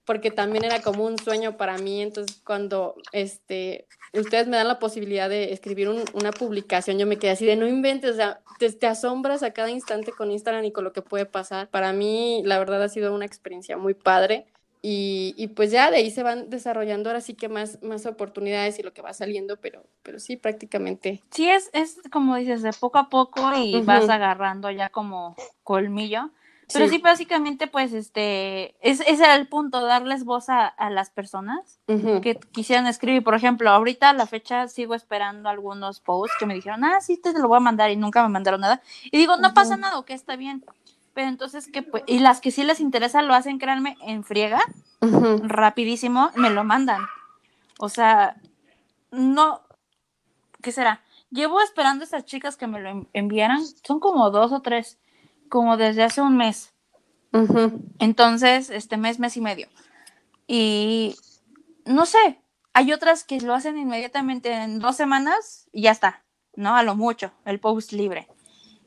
[0.06, 2.02] porque también era como un sueño para mí.
[2.02, 7.18] Entonces, cuando este, ustedes me dan la posibilidad de escribir un, una publicación, yo me
[7.18, 10.64] quedé así de no inventes, o sea, te, te, asombras a cada instante con Instagram
[10.66, 11.70] y con lo que puede pasar.
[11.70, 14.46] Para mí, la verdad, ha sido una experiencia muy padre.
[14.88, 18.78] Y, y, pues ya de ahí se van desarrollando ahora sí que más, más oportunidades
[18.78, 21.24] y lo que va saliendo, pero, pero sí, prácticamente.
[21.32, 23.86] Sí, es, es como dices, de poco a poco y uh -huh.
[23.86, 26.30] vas agarrando ya como colmillo.
[26.74, 26.96] Pero sí.
[26.96, 31.80] sí, básicamente, pues, este, es, ese era el punto, darles voz a, a las personas
[31.88, 32.22] uh -huh.
[32.22, 33.24] que quisieran escribir.
[33.24, 37.18] Por ejemplo, ahorita a la fecha sigo esperando algunos posts que me dijeron, ah, sí,
[37.18, 38.82] te lo voy a mandar y nunca me mandaron nada.
[39.12, 39.54] Y digo, no uh -huh.
[39.54, 40.66] pasa nada, que está bien.
[41.14, 44.62] Pero entonces, que pues, y las que sí les interesa lo hacen, créanme, en friega,
[45.02, 45.42] uh -huh.
[45.48, 47.02] rapidísimo, me lo mandan.
[47.80, 48.36] O sea,
[49.12, 49.62] no,
[50.62, 51.02] ¿qué será?
[51.30, 54.98] Llevo esperando a esas chicas que me lo enviaran, son como dos o tres
[55.56, 56.74] como desde hace un mes.
[57.32, 57.82] Uh -huh.
[58.00, 59.70] Entonces, este mes, mes y medio.
[60.48, 61.16] Y
[61.86, 62.42] no sé,
[62.74, 66.26] hay otras que lo hacen inmediatamente en dos semanas y ya está,
[66.58, 66.76] ¿no?
[66.76, 68.28] A lo mucho, el post libre.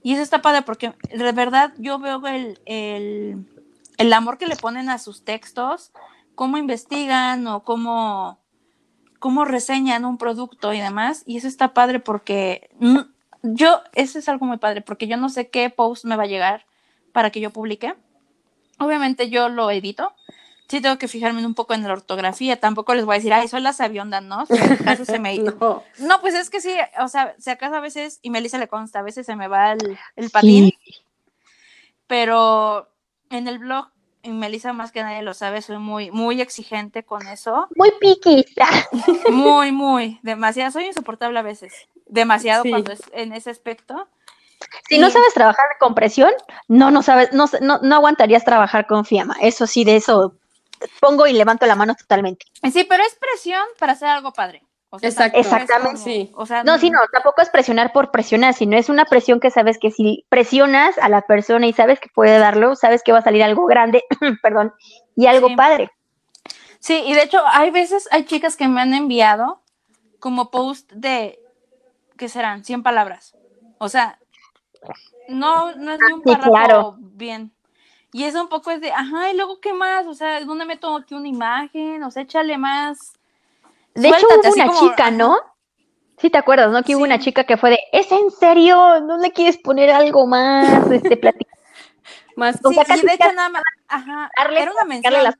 [0.02, 3.46] Y eso está padre porque de verdad yo veo el, el,
[3.96, 5.90] el amor que le ponen a sus textos,
[6.34, 8.40] cómo investigan o cómo,
[9.18, 11.22] cómo reseñan un producto y demás.
[11.24, 12.68] Y eso está padre porque
[13.42, 16.26] yo, eso es algo muy padre, porque yo no sé qué post me va a
[16.26, 16.66] llegar
[17.12, 17.94] para que yo publique.
[18.78, 20.12] Obviamente yo lo edito.
[20.68, 22.60] Sí tengo que fijarme un poco en la ortografía.
[22.60, 24.44] Tampoco les voy a decir, ay, soy la sabionda, ¿no?
[24.46, 25.38] Si acaso se me...
[25.38, 25.82] no.
[25.98, 26.20] no.
[26.20, 29.02] pues es que sí, o sea, si acaso a veces, y Melissa le consta, a
[29.02, 30.70] veces se me va el, el patín.
[30.84, 30.94] Sí.
[32.06, 32.88] Pero
[33.30, 33.88] en el blog
[34.22, 37.68] y Melissa más que nadie lo sabe, soy muy, muy exigente con eso.
[37.76, 38.44] Muy piqui.
[39.30, 40.72] Muy, muy, demasiado.
[40.72, 41.72] Soy insoportable a veces.
[42.08, 42.70] Demasiado Sí.
[42.70, 44.08] cuando es en ese aspecto.
[44.88, 46.32] Si no sabes trabajar con presión,
[46.66, 49.36] no, no sabes, no, no, no aguantarías trabajar con Fiamma.
[49.40, 50.34] Eso sí, de eso
[51.00, 52.46] pongo y levanto la mano totalmente.
[52.72, 54.62] Sí, pero es presión para hacer algo padre.
[54.90, 55.32] O sea, Exacto.
[55.42, 56.00] tampoco es Exactamente.
[56.02, 56.32] Sí.
[56.34, 59.50] O sea, No, sí, no, tampoco es presionar por presionar, sino es una presión que
[59.50, 63.18] sabes que si presionas a la persona y sabes que puede darlo, sabes que va
[63.18, 64.02] a salir algo grande,
[64.42, 64.72] perdón,
[65.14, 65.56] y algo Sí.
[65.56, 65.90] padre.
[66.80, 69.62] Sí, y de hecho, hay veces, hay chicas que me han enviado
[70.20, 71.38] como post de,
[72.18, 72.64] ¿qué serán?
[72.64, 73.34] 100 palabras.
[73.78, 74.18] O sea,
[75.28, 76.96] no, no es ni un Sí, párrafo claro.
[76.98, 77.52] bien.
[78.12, 80.06] Y eso un poco es de, ajá, y luego, ¿qué más?
[80.06, 82.02] O sea, ¿dónde meto aquí una imagen?
[82.02, 83.12] O sea, échale más.
[83.94, 85.10] De hecho, Suéltate, hubo así una como, chica.
[85.10, 85.36] ¿no?
[86.18, 86.82] Sí, te acuerdas, ¿no?
[86.82, 89.00] Que hubo una chica que fue de, ¿es en serio?
[89.00, 90.90] ¿No le quieres poner algo más?
[90.90, 91.58] Este, platicar?
[92.36, 95.22] Más O Sí, sea, y casi de hecho, nada más, ajá, darle- era una mención.
[95.22, 95.34] las-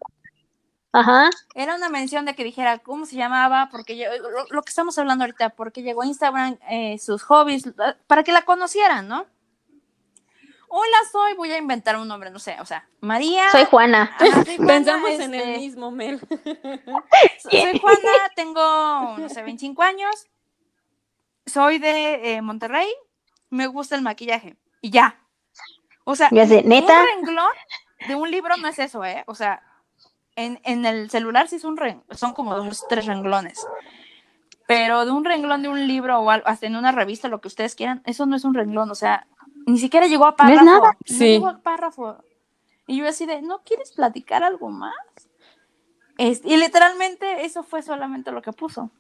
[0.93, 1.29] Ajá.
[1.55, 4.99] Era una mención de que dijera cómo se llamaba, porque yo- lo, lo que estamos
[4.99, 7.65] hablando ahorita, porque llegó a Instagram, eh, sus hobbies,
[8.07, 9.27] para que la conocieran, ¿no?
[10.71, 13.49] Hola, soy, voy a inventar un nombre, no sé, o sea, María.
[13.51, 14.15] Soy Juana.
[14.19, 16.21] Ajá, soy Juana, Pensamos en este, el mismo, Mel.
[17.43, 20.27] Soy Juana, tengo, no sé, 25 años,
[21.47, 22.89] soy de eh, Monterrey,
[23.49, 25.19] me gusta el maquillaje, y ya.
[26.05, 27.01] O sea, así, ¿neta?
[27.01, 27.53] un renglón
[28.07, 29.25] de un libro no es eso, ¿eh?
[29.27, 29.63] O sea,
[30.39, 33.67] en, en el celular sí es un ren- son como dos, tres renglones.
[34.67, 37.49] Pero de un renglón de un libro o algo, hasta en una revista, lo que
[37.49, 39.27] ustedes quieran, eso no es un renglón, o sea,
[39.67, 40.65] ni siquiera llegó a es párrafo.
[40.65, 40.93] nada.
[40.93, 41.25] No Sí.
[41.25, 42.19] llegó a párrafo.
[42.87, 44.95] Y yo así de, ¿no quieres platicar algo más?
[46.19, 48.91] Es- y literalmente eso fue solamente lo que puso.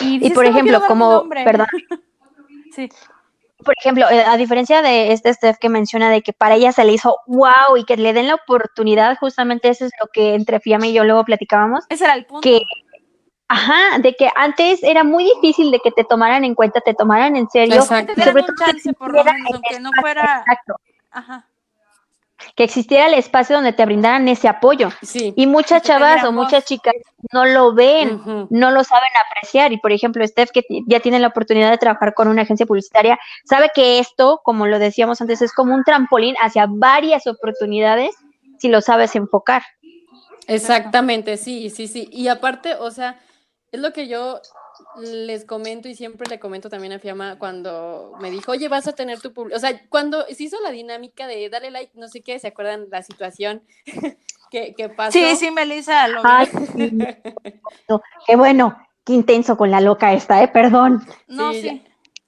[0.00, 1.44] Y dices, por "Es no quiero ejemplo, como, nombre".
[1.44, 1.66] perdón,
[2.74, 2.88] Sí,
[3.64, 6.84] por ejemplo, eh, a diferencia de este Steph que menciona de que para ella se
[6.84, 10.60] le hizo wow y que le den la oportunidad, justamente eso es lo que entre
[10.60, 12.42] Fiamma y yo luego platicábamos, ese era el punto.
[12.42, 12.60] que,
[13.48, 17.36] ajá, de que antes era muy difícil de que te tomaran en cuenta, te tomaran
[17.36, 18.12] en serio, Exacto.
[18.14, 20.76] Sobre todo chance, por lo menos, aunque no fuera- exacto,
[21.10, 21.46] Ajá.
[22.54, 24.90] Que existiera el espacio donde te brindaran ese apoyo.
[25.02, 25.32] Sí.
[25.36, 26.94] Y muchas chavas o muchas chicas
[27.32, 29.72] no lo ven, no lo saben apreciar.
[29.72, 33.18] Y por ejemplo, Steph, que ya tiene la oportunidad de trabajar con una agencia publicitaria,
[33.44, 38.14] sabe que esto, como lo decíamos antes, es como un trampolín hacia varias oportunidades
[38.58, 39.62] si lo sabes enfocar.
[40.46, 42.08] Exactamente, sí, sí, sí.
[42.12, 43.18] Y aparte, o sea,
[43.72, 44.40] es lo que yo
[45.00, 48.92] les comento y siempre le comento también a Fiamma cuando me dijo, oye, vas a
[48.94, 49.56] tener tu público.
[49.56, 52.86] O sea, cuando se hizo la dinámica de dale like, no sé qué, ¿se acuerdan
[52.90, 53.62] la situación
[54.50, 55.12] que, que pasó?
[55.12, 56.28] Sí, sí, Melissa, lo vi.
[56.30, 56.98] Ay, sí.
[57.88, 60.48] No, qué bueno, qué intenso con la loca esta, ¿eh?
[60.48, 61.04] Perdón.
[61.26, 61.84] no, sí, sí.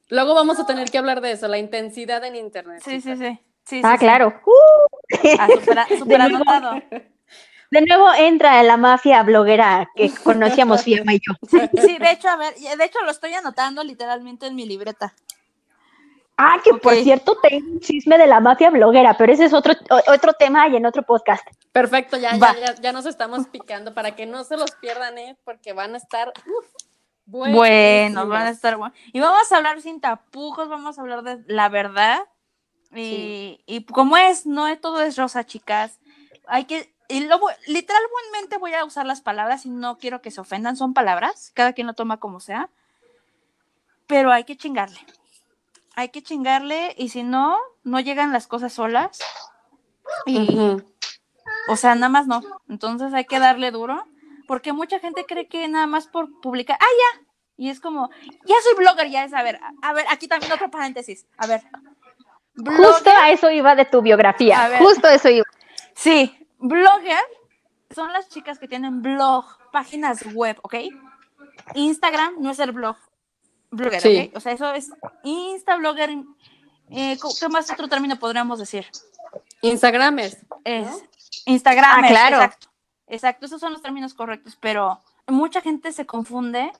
[0.08, 2.80] Luego vamos a tener que hablar de eso, la intensidad en internet.
[2.84, 3.40] Sí, sí, sí.
[3.64, 4.04] sí, Ah, sí, sí.
[4.04, 4.40] claro.
[4.46, 4.96] Uh,
[5.38, 6.82] Ah, supera- superanotado.
[7.70, 11.34] De nuevo entra la mafia bloguera que conocíamos Fiamma y yo.
[11.48, 15.14] Sí, sí, de hecho, a ver, de hecho lo estoy anotando literalmente en mi libreta.
[16.38, 19.72] Ah, que por cierto tengo un chisme de la mafia bloguera, pero ese es otro,
[20.12, 21.42] otro tema y en otro podcast.
[21.72, 25.38] Perfecto, ya, ya, ya, ya nos estamos picando para que no se los pierdan, ¿eh?
[25.44, 26.66] Porque van a estar uf,
[27.24, 28.28] Bueno, buenísimos.
[28.28, 28.98] van a estar buenos.
[29.14, 32.18] Y vamos a hablar sin tapujos, vamos a hablar de la verdad.
[32.94, 35.98] Y, y como es, no es- todo es rosa, chicas.
[36.46, 40.40] Hay que, y lo, literalmente voy a usar las palabras y no quiero que se
[40.40, 42.68] ofendan, son palabras, cada quien lo toma como sea.
[44.06, 44.98] Pero hay que chingarle.
[45.94, 49.18] Hay que chingarle y si no, no llegan las cosas solas.
[50.26, 50.76] Y,
[51.68, 52.42] o sea, nada más no.
[52.68, 54.04] Entonces hay que darle duro,
[54.46, 57.22] porque mucha gente cree que nada más por publicar, ah, ya.
[57.56, 58.10] Y es como,
[58.44, 61.26] ya soy blogger, ya es, a ver, a, a ver, aquí también otro paréntesis.
[61.38, 61.62] A ver.
[62.56, 64.68] Justo a eso iba de tu A biografía.
[64.68, 64.78] ver.
[64.78, 65.44] Justo a eso iba.
[65.94, 67.22] sí, blogger
[67.94, 70.74] son las chicas que tienen blog, páginas web, ¿ok?
[71.74, 72.96] Instagram no es el blog,
[73.70, 74.28] blogger, Sí.
[74.30, 74.36] ¿ok?
[74.36, 74.90] O sea, eso es
[75.24, 76.10] Insta, blogger,
[76.90, 78.86] eh, ¿qué más otro término podríamos decir?
[79.62, 80.38] Instagramers.
[80.64, 80.88] Es
[81.44, 82.04] Instagram.
[82.04, 82.36] Ah, claro.
[82.36, 82.68] Exacto.
[83.08, 86.72] Exacto, esos son los términos correctos, pero mucha gente se confunde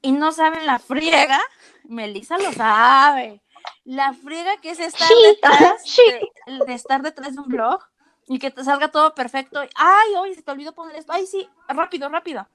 [0.00, 1.40] y no saben la friega.
[1.84, 3.42] Melissa lo sabe.
[3.84, 5.82] La friega que es estar detrás
[6.66, 7.82] de estar detrás de un blog
[8.28, 9.60] y que te salga todo perfecto.
[9.74, 11.12] Ay, oye, se te olvidó poner esto.
[11.12, 12.46] Ay, sí, rápido, rápido.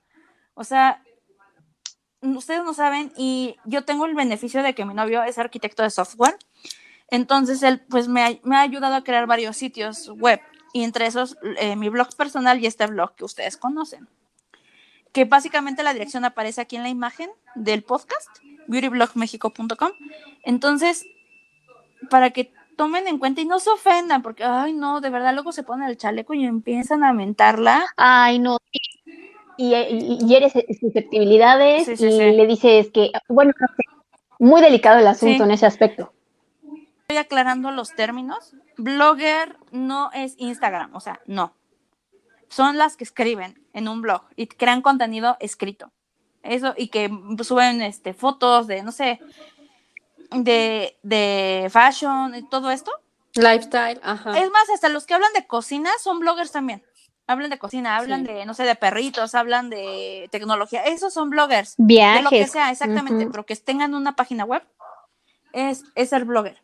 [0.53, 1.03] O sea,
[2.21, 5.89] ustedes no saben y yo tengo el beneficio de que mi novio es arquitecto de
[5.89, 6.38] software.
[7.10, 10.39] Entonces él pues me ha, me ha ayudado a crear varios sitios web
[10.73, 14.08] y entre esos eh, mi blog personal y este blog que ustedes conocen.
[15.12, 18.29] Que básicamente la dirección aparece aquí en la imagen del podcast,
[18.67, 19.91] beautyblogmexico.com.
[20.43, 21.05] Entonces,
[22.12, 25.52] para que tomen en cuenta y no se ofendan, porque, ay, no, de verdad, luego
[25.52, 27.86] se ponen el chaleco y empiezan a mentarla.
[27.98, 28.58] Ay, no.
[29.58, 32.18] Y, y, y eres susceptibilidades Sí, sí, y sí.
[32.18, 33.52] le dices que, bueno,
[34.39, 36.13] muy delicado el asunto en ese aspecto.
[37.02, 38.56] Estoy aclarando los términos.
[38.78, 41.52] Blogger no es Instagram, o sea, no.
[42.48, 45.92] Son las que escriben en un blog y crean contenido escrito.
[46.44, 47.10] Eso, y que
[47.44, 49.20] suben este, fotos de, no sé,
[50.32, 52.92] de, de fashion y todo esto.
[53.36, 54.38] Lifestyle, ajá.
[54.39, 56.84] Es más, hasta los que hablan de cocina son bloggers también.
[57.28, 58.34] Hablan de cocina, hablan Sí.
[58.34, 60.84] de, no sé, de perritos, hablan de tecnología.
[60.86, 61.76] Esos son bloggers.
[61.78, 62.52] De lo que Viajes.
[62.52, 63.24] sea, exactamente.
[63.26, 63.32] Ujú.
[63.32, 64.63] Pero que tengan una página web
[65.54, 66.60] es, es ser blogger.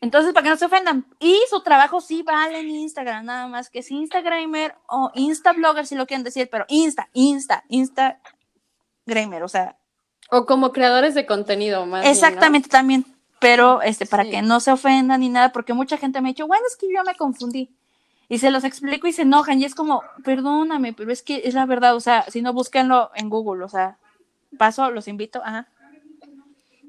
[0.00, 1.06] Entonces, para que no se ofendan.
[1.20, 5.94] Y su trabajo sí vale en Instagram, nada más que es Instagramer o Instablogger, si
[5.94, 9.78] lo quieren decir, pero Insta, Insta, Instagramer, o sea,
[10.30, 12.10] O como creadores de contenido, más bien, ¿no?
[12.10, 13.04] Exactamente también,
[13.40, 14.30] pero este para Sí.
[14.30, 16.86] que no se ofendan ni nada, porque mucha gente me ha dicho, bueno, es que
[16.92, 17.70] yo me confundí.
[18.28, 21.54] Y se los explico y se enojan y es como, perdóname, pero es que es
[21.54, 23.98] la verdad, o sea, si no búsquenlo en Google, o sea,
[24.58, 25.68] paso, los invito, ajá.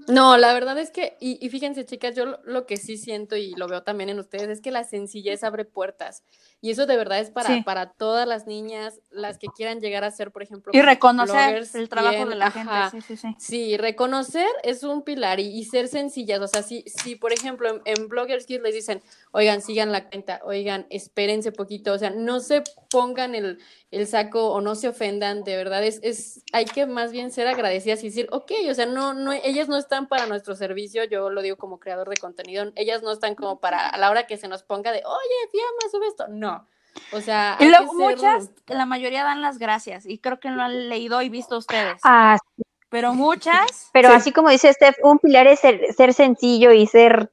[0.07, 3.35] No, la verdad es que, y, y fíjense, chicas, yo lo, lo que sí siento
[3.35, 6.23] y lo veo también en ustedes es que la sencillez abre puertas.
[6.61, 7.61] Y eso de verdad es para, Sí.
[7.61, 11.75] para todas las niñas, las que quieran llegar a ser, por ejemplo, Y reconocer bloggers
[11.75, 12.89] el trabajo bien, de la ajá.
[12.89, 13.35] gente, sí, sí, sí.
[13.37, 16.39] Sí, reconocer es un pilar y, y ser sencillas.
[16.39, 20.09] O sea, si, si por ejemplo en, en Bloggers Kids les dicen, oigan, sigan la
[20.09, 23.59] cuenta, oigan, espérense poquito, o sea, no se pongan el,
[23.91, 27.47] el saco o no se ofendan, de verdad, es, es, hay que más bien ser
[27.47, 31.29] agradecidas y decir, ok, o sea, no, no, ellas no están para nuestro servicio, yo
[31.29, 34.37] lo digo como creador de contenido, ellas no están como para a la hora que
[34.37, 36.27] se nos ponga de, oye, Fiamma, sube esto.
[36.29, 36.67] No.
[37.11, 40.49] O sea, Y hay que ser- muchas, la mayoría dan las gracias y creo que
[40.49, 42.37] lo han leído y visto ustedes, Ah,
[42.89, 44.15] pero muchas, pero Sí.
[44.15, 47.29] así como dice Steph, un pilar es ser, ser sencillo y ser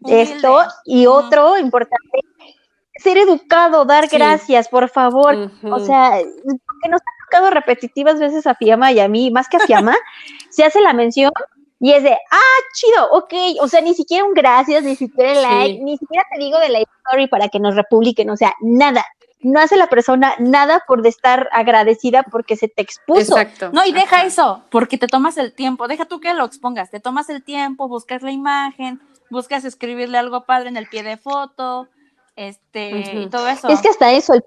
[0.00, 0.22] Humilde.
[0.22, 2.20] esto, y otro importante,
[2.96, 4.16] ser educado, dar Sí.
[4.16, 5.50] gracias, por favor.
[5.64, 9.56] O sea, porque nos ha tocado repetitivas veces a Fiamma y a mí, más que
[9.56, 9.96] a Fiamma,
[10.50, 11.32] se hace la mención
[11.80, 15.38] y es de, ah, chido, ok, o sea, ni siquiera un gracias, ni siquiera el
[15.38, 15.42] Sí.
[15.42, 19.04] like, ni siquiera te digo de la story para que nos republiquen, o sea, nada.
[19.40, 23.36] No hace la persona nada por de estar agradecida porque se te expuso.
[23.36, 23.70] Exacto.
[23.72, 24.24] No, y deja Ajá.
[24.26, 27.86] eso, porque te tomas el tiempo, deja tú que lo expongas, te tomas el tiempo,
[27.86, 31.88] buscas la imagen, buscas escribirle algo padre en el pie de foto,
[32.36, 33.30] este, y Ujú.
[33.30, 33.68] todo eso.
[33.68, 34.42] Es que hasta eso, el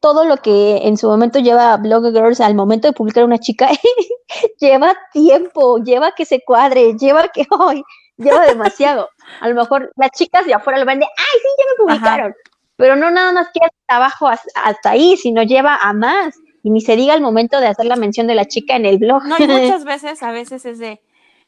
[0.00, 3.68] todo lo que en su momento lleva Blogger Girls al momento de publicar una chica,
[4.60, 7.82] lleva tiempo, lleva que se cuadre, lleva que hoy,
[8.18, 9.08] lleva demasiado.
[9.40, 12.34] A lo mejor las chicas de afuera lo ven de, ay, sí, ya me publicaron.
[12.76, 16.34] Pero no nada más queda trabajo has- hasta ahí, sino lleva a más.
[16.62, 18.98] Y ni se diga el momento de hacer la mención de la chica en el
[18.98, 19.22] blog.
[19.24, 21.00] No, y muchas veces, a veces es de,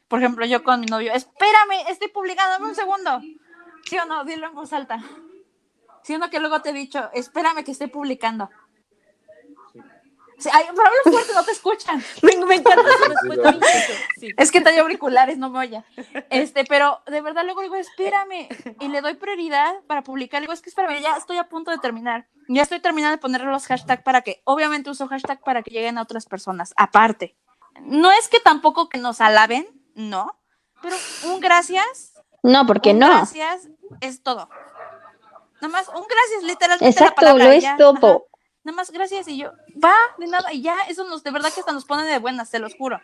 [0.07, 3.21] por ejemplo, yo con mi novio, espérame, estoy publicando, dame un segundo.
[3.83, 4.23] ¿Sí o no?
[4.25, 4.99] Dilo en voz alta.
[6.07, 8.49] ¿Sí o no que luego te he dicho, espérame que estoy publicando?
[10.37, 12.01] Sí, ay, pero hablas fuerte, no te escuchan.
[12.21, 13.59] Me, me encanta su respuesta.
[14.17, 14.29] Sí.
[14.37, 15.83] Es que trae auriculares, no me oye.
[16.29, 18.47] Este, pero de verdad luego digo, espérame,
[18.79, 20.39] y le doy prioridad para publicar.
[20.39, 22.29] Digo, es que espérame, ya estoy a punto de terminar.
[22.47, 25.97] Ya estoy terminando de poner los hashtags para que, obviamente uso hashtag para que lleguen
[25.97, 27.35] a otras personas, aparte.
[27.81, 30.39] No es que tampoco que nos alaben, no,
[30.81, 33.07] pero un gracias, No, porque un no.
[33.09, 33.67] gracias
[33.99, 34.47] es todo.
[35.61, 37.97] Nada más, un gracias, literalmente la Exacto, palabra, lo es ya, todo.
[37.97, 38.17] ajá.
[38.63, 39.51] Nada más gracias y yo,
[39.83, 42.51] va, de nada, y ya, eso nos, de verdad que hasta nos pone de buenas,
[42.51, 42.99] te los juro.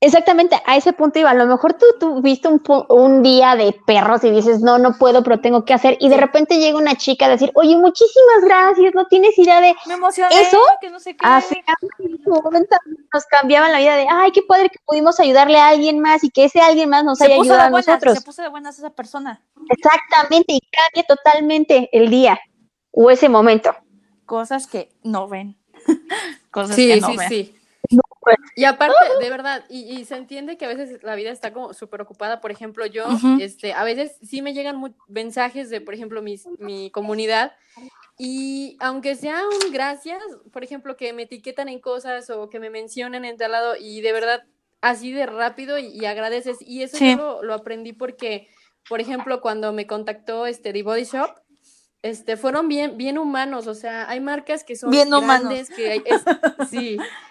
[0.00, 1.30] Exactamente, a ese punto iba.
[1.30, 4.96] A lo mejor tú tuviste un, pu- un día de perros y dices, no, no
[4.96, 5.96] puedo, pero tengo que hacer.
[5.98, 9.74] Y de repente llega una chica a decir, oye, muchísimas gracias, no tienes idea de.
[9.86, 11.26] Me emocioné, Eso, que no sé qué.
[11.26, 12.76] A Fiamma en su momento
[13.12, 16.30] nos cambiaban la vida de, ay, qué padre que pudimos ayudarle a alguien más y
[16.30, 18.14] que ese alguien más nos se haya puso ayudado de a buenas, nosotros.
[18.14, 19.42] se puso de buenas esa persona.
[19.68, 22.38] Exactamente, y cambia totalmente el día
[22.92, 23.74] o ese momento.
[24.26, 25.56] Cosas que no ven.
[26.52, 27.28] Cosas Sí, que no sí, ven.
[27.28, 27.57] sí.
[28.20, 28.36] Pues.
[28.56, 31.72] Y aparte, de verdad, y, y se entiende que a veces la vida está como
[31.72, 32.40] súper ocupada.
[32.40, 33.38] Por ejemplo, yo, Ujú.
[33.40, 37.52] este, a veces sí me llegan mensajes de, por ejemplo, mis, mi comunidad.
[38.18, 40.20] Y aunque sea un gracias,
[40.52, 44.00] por ejemplo, que me etiquetan en cosas o que me mencionen en tal lado, y
[44.00, 44.44] de verdad,
[44.80, 46.58] así de rápido y, y agradeces.
[46.60, 47.12] Y eso Sí.
[47.12, 48.48] yo lo, lo aprendí porque,
[48.88, 51.30] por ejemplo, cuando me contactó este The Body Shop,
[52.02, 55.48] este, fueron bien, bien humanos, o sea, hay marcas que son Bien humanos.
[55.48, 56.24] grandes, que hay- es-
[56.70, 56.98] sí,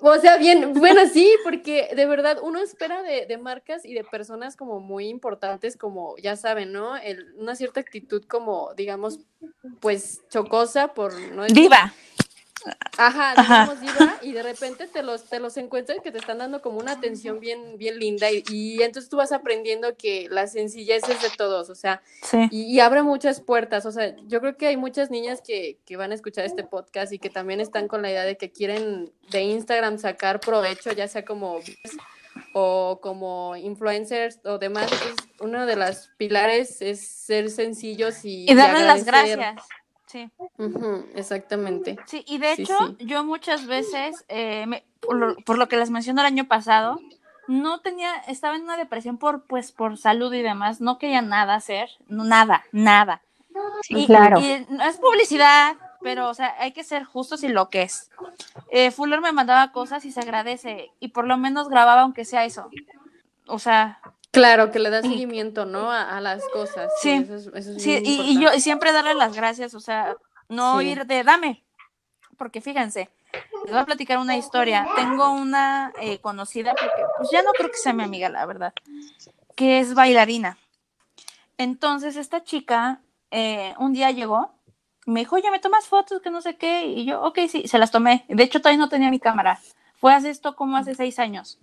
[0.00, 4.04] o sea, bien, bueno, sí, porque de verdad uno espera de, de marcas y de
[4.04, 6.96] personas como muy importantes, como ya saben, ¿no?
[6.96, 9.20] El- una cierta actitud como, digamos,
[9.80, 11.92] pues chocosa por no Diva.
[12.98, 16.60] Ajá, digamos diva, y de repente te los, te los encuentras que te están dando
[16.60, 21.08] como una atención bien, bien linda y, y entonces tú vas aprendiendo que la sencillez
[21.08, 22.48] es de todos, o sea, Sí.
[22.50, 25.96] y, y abre muchas puertas, o sea, yo creo que hay muchas niñas que, que
[25.96, 29.12] van a escuchar este podcast y que también están con la idea de que quieren
[29.30, 31.60] de Instagram sacar provecho, ya sea como
[32.52, 38.54] o como influencers o demás, entonces uno de los pilares es ser sencillos y, Y
[38.54, 39.62] darle las gracias.
[40.10, 40.28] Sí.
[40.58, 41.96] Ujú, exactamente.
[42.06, 43.06] Sí, y de Sí, hecho, sí.
[43.06, 46.98] yo muchas veces, eh, me- por, lo, por lo que les mencioné el año pasado,
[47.46, 51.54] no tenía, estaba en una depresión por, pues, por salud y demás, no quería nada
[51.54, 53.22] hacer, nada, nada.
[53.82, 54.40] Sí, Y- claro.
[54.40, 58.10] Y no es publicidad, pero, o sea, hay que ser justos y lo que es.
[58.70, 62.44] Eh, Fuller me mandaba cosas y se agradece, y por lo menos grababa aunque sea
[62.44, 62.68] eso.
[63.46, 64.00] O sea,
[64.32, 65.90] Claro, que le da seguimiento, ¿no?
[65.90, 66.90] A, a las cosas.
[67.00, 67.10] Sí.
[67.10, 70.16] eso es, eso es sí, y, y yo siempre darle las gracias, o sea,
[70.48, 70.88] no Sí.
[70.88, 71.64] ir de dame,
[72.36, 73.10] porque fíjense,
[73.64, 74.86] les voy a platicar una historia.
[74.96, 78.72] Tengo una eh, conocida, porque pues ya no creo que sea mi amiga, la verdad,
[79.56, 80.58] que es bailarina.
[81.58, 83.00] Entonces, esta chica
[83.30, 84.52] eh, un día llegó,
[85.06, 86.22] me dijo, oye, ¿me tomas fotos?
[86.22, 86.86] Que no sé qué.
[86.86, 88.24] Y yo, ok, sí, se las tomé.
[88.28, 89.60] De hecho, todavía no tenía mi cámara.
[90.00, 91.58] Fue hace esto como hace seis años.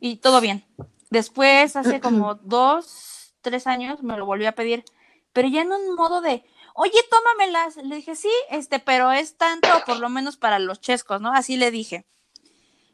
[0.00, 0.64] Y todo bien.
[1.10, 4.84] Después, hace como dos, tres años, me lo volvió a pedir.
[5.32, 6.44] Pero ya en un modo de,
[6.74, 7.76] oye, tómamelas.
[7.76, 11.32] Le dije, sí, este, pero es tanto, por lo menos para los chescos, ¿no?
[11.32, 12.04] Así le dije.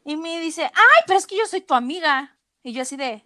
[0.03, 2.37] Y me dice, ay, pero es que yo soy tu amiga.
[2.63, 3.25] Y yo así de,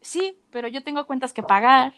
[0.00, 1.94] sí, pero yo tengo cuentas que pagar.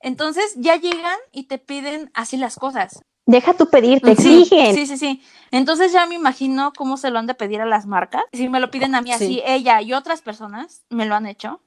[0.00, 3.00] Entonces ya llegan y te piden así las cosas.
[3.26, 4.74] Deja tu pedir, te Sí, exigen.
[4.74, 5.22] Sí, sí, sí.
[5.50, 8.22] Entonces ya me imagino cómo se lo han de pedir a las marcas.
[8.32, 9.42] Si me lo piden a mí así, Sí.
[9.46, 11.60] ella y otras personas me lo han hecho.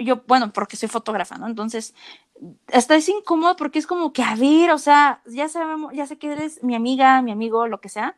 [0.00, 1.46] Yo, bueno, porque soy fotógrafa, ¿no?
[1.46, 1.94] Entonces,
[2.72, 6.18] hasta es incómodo porque es como que, a ver, o sea, ya sabemos, ya sé
[6.18, 8.16] que eres mi amiga, mi amigo, lo que sea,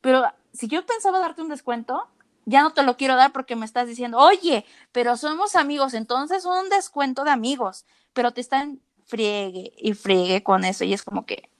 [0.00, 2.06] pero si yo pensaba darte un descuento,
[2.46, 6.46] ya no te lo quiero dar porque me estás diciendo, oye, pero somos amigos, entonces
[6.46, 7.84] un descuento de amigos,
[8.14, 11.50] pero te están friegue y friegue con eso y es como que,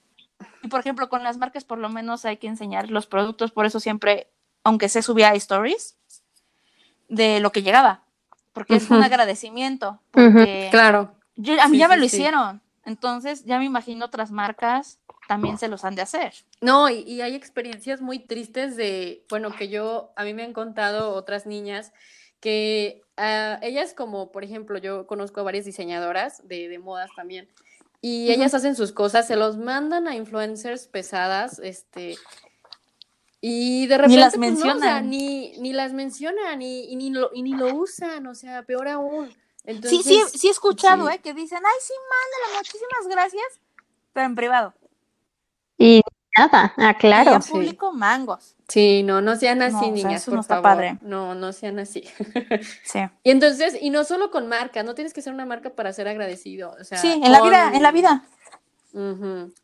[0.61, 3.65] y por ejemplo, con las marcas por lo menos hay que enseñar los productos, por
[3.65, 4.27] eso siempre,
[4.63, 5.97] aunque se subía a stories,
[7.07, 8.03] de lo que llegaba,
[8.53, 11.15] porque es un agradecimiento, porque Claro.
[11.35, 14.99] yo- a mí Sí, ya me sí, lo hicieron, entonces ya me imagino otras marcas
[15.27, 16.33] también se los han de hacer.
[16.61, 20.53] No, y, y hay experiencias muy tristes de, bueno, que yo, a mí me han
[20.53, 21.93] contado otras niñas
[22.39, 27.47] que ah, ellas como, por ejemplo, yo conozco a varias diseñadoras de, de modas también,
[28.01, 32.17] y ellas hacen sus cosas, se los mandan a influencers pesadas, este,
[33.41, 35.09] y de repente, las pues, no, o sea, mencionan.
[35.09, 38.87] ni, ni las mencionan, y, y ni lo, y ni lo usan, o sea, peor
[38.89, 39.29] aún.
[39.83, 41.15] sí, sí, sí he escuchado, sí.
[41.15, 41.19] ¿eh?
[41.19, 43.59] Que dicen, ay, sí, mándala, muchísimas gracias,
[44.13, 44.73] pero en privado.
[45.77, 46.01] Y
[46.39, 47.41] nada, ah, Y claro.
[47.41, 47.51] Sí.
[47.51, 48.55] público, mangos.
[48.67, 50.69] Sí, no, no sean así, No, o sea, niñas, eso por no está favor.
[50.71, 50.97] padre.
[51.01, 52.03] No, no sean así.
[52.83, 52.99] Sí.
[53.23, 56.07] Y entonces, y no solo con marca, no tienes que ser una marca para ser
[56.07, 58.23] agradecido, o sea, Sí, en la vida, en la vida.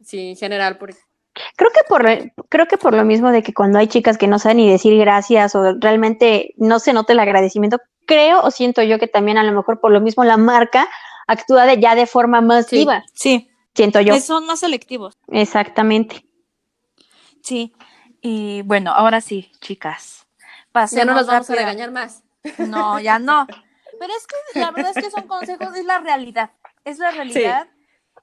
[0.04, 0.96] Sí, en general, porque
[1.58, 2.06] Creo que por
[2.48, 4.98] creo que por lo mismo de que cuando hay chicas que no saben ni decir
[4.98, 9.44] gracias o realmente no se nota el agradecimiento, creo o siento yo que también a
[9.44, 10.88] lo mejor por lo mismo la marca
[11.28, 12.78] actúa de, ya de forma más Sí.
[12.78, 14.14] viva, Sí, siento yo.
[14.14, 15.18] que son más selectivos.
[15.28, 16.26] Exactamente.
[17.46, 17.74] Sí.
[18.22, 20.26] Y bueno, ahora sí, chicas.
[20.40, 22.24] ya Pasemos no nos vamos a regañar más.
[22.58, 23.46] No, ya no.
[24.00, 26.52] Pero es que la verdad es que son consejos, es la realidad.
[26.84, 27.68] Es la realidad.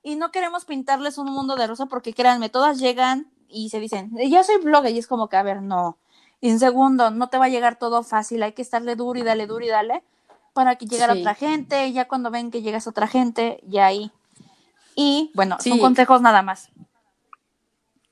[0.03, 4.11] Y no queremos pintarles un mundo de rosa porque créanme, todas llegan y se dicen,
[4.29, 5.99] yo soy blogger y es como que, a ver, no.
[6.41, 9.23] Y en segundo, no te va a llegar todo fácil, hay que estarle duro y
[9.23, 10.03] dale, duro y dale
[10.53, 11.21] para que llegara Sí.
[11.21, 11.87] otra gente.
[11.87, 14.11] Y ya cuando ven que llegas otra gente, ya ahí.
[14.97, 16.71] Y bueno, son consejos nada más.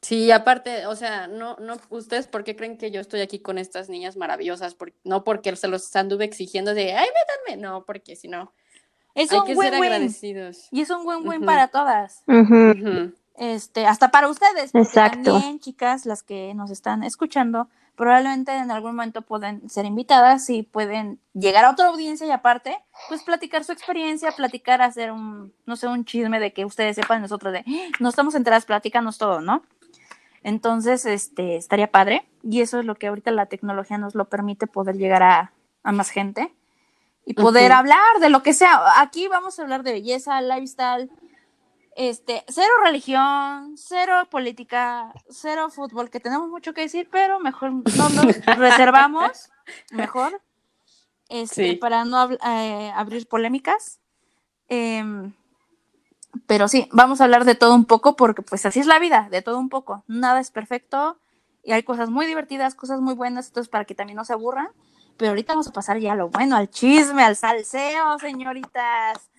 [0.03, 3.59] Sí, aparte, o sea, no, no, ustedes, ¿por qué creen que yo estoy aquí con
[3.59, 4.75] estas niñas maravillosas?
[4.75, 7.07] Por- no porque se los anduve exigiendo de, ay,
[7.47, 8.53] métanme, no, porque si no,
[9.15, 9.85] Es hay un que ser win-win.
[9.93, 10.69] agradecidos.
[10.71, 11.47] Y es un win-win Ujú.
[11.47, 12.23] para todas.
[12.27, 13.13] Ujú.
[13.37, 15.33] este, hasta para ustedes, porque Exacto.
[15.33, 20.63] también, chicas, las que nos están escuchando, probablemente en algún momento pueden ser invitadas y
[20.63, 22.79] pueden llegar a otra audiencia y aparte,
[23.09, 27.23] pues platicar su experiencia, platicar, hacer un, no sé, un chisme de que ustedes sepan
[27.23, 29.63] nosotros de, "Ah, no estamos enteradas, platícanos todo, ¿no?
[30.43, 34.67] Entonces, este, estaría padre y eso es lo que ahorita la tecnología nos lo permite
[34.67, 36.55] poder llegar a, a más gente
[37.27, 39.01] y poder hablar de lo que sea.
[39.01, 41.11] Aquí vamos a hablar de belleza, lifestyle,
[41.95, 47.83] este, cero religión, cero política, cero fútbol, que tenemos mucho que decir, pero mejor no
[48.09, 49.51] nos reservamos,
[49.91, 50.41] mejor,
[51.29, 51.77] este, Sí.
[51.77, 54.01] para no eh, abrir polémicas.
[54.69, 55.33] Em,
[56.47, 59.29] pero sí, vamos a hablar de todo un poco porque pues así es la vida,
[59.31, 60.05] de todo un poco.
[60.07, 61.19] Nada es perfecto
[61.63, 64.69] y hay cosas muy divertidas, cosas muy buenas, entonces para que también no se aburran.
[65.17, 69.31] Pero ahorita vamos a pasar ya a lo bueno, al chisme, al salseo, señoritas.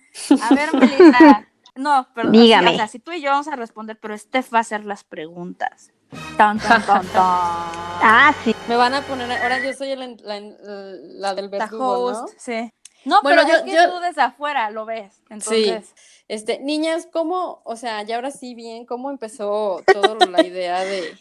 [0.42, 1.46] A ver, Melissa.
[1.74, 2.32] No, perdón.
[2.32, 2.70] Dígame.
[2.72, 5.02] o sea, si tú y yo vamos a responder, pero Steph va a hacer las
[5.04, 5.90] preguntas.
[6.36, 7.12] Tan, tan, tan, tan.
[8.04, 8.54] Ah, sí.
[8.68, 12.24] Me van a poner, ahora yo soy el- la, la del verdugo, ¿no?
[12.24, 12.72] host, sí.
[13.04, 15.20] No, Bueno, pero yo- es que yo- tú desde afuera lo ves.
[15.30, 15.94] Entonces,
[16.28, 21.18] Este, niñas, ¿cómo, o sea, ya ahora sí bien, cómo empezó toda la idea de,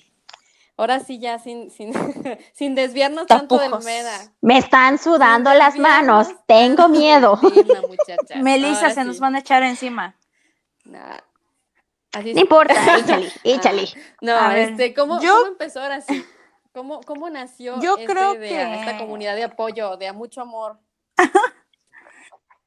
[0.78, 1.92] ahora sí ya sin, sin,
[2.54, 3.86] sin desviarnos tanto del Tapujos.
[3.86, 4.32] MEDA.
[4.42, 6.30] Me están sudando las manos.
[6.46, 7.38] Tengo miedo.
[8.42, 9.22] Melissa se nos sí.
[9.22, 10.16] van a echar encima.
[10.86, 11.18] Nah.
[12.14, 13.88] Así No importa, échale, échale.
[14.22, 16.26] No, A ver, este, ¿cómo, yo- cómo empezó ahora sí?
[16.74, 20.42] ¿Cómo, cómo nació Yo esta creo idea, esta que- comunidad de apoyo, de a mucho
[20.42, 20.78] amor?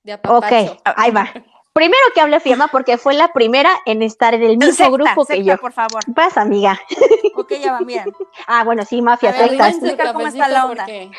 [0.04, 1.28] De Ok, ahí va.
[1.72, 5.26] Primero que hable Fiamma porque fue la primera en estar en el mismo Secta, grupo
[5.26, 5.58] que secta, yo.
[5.58, 6.02] por favor.
[6.06, 6.78] Vas, amiga.
[7.34, 8.14] Ok, ya va, miren.
[8.46, 9.50] Ah, bueno, sí, mafia, A ver.
[9.50, 9.70] Rivense.
[9.78, 10.84] explica cómo está la onda.
[10.84, 11.10] porque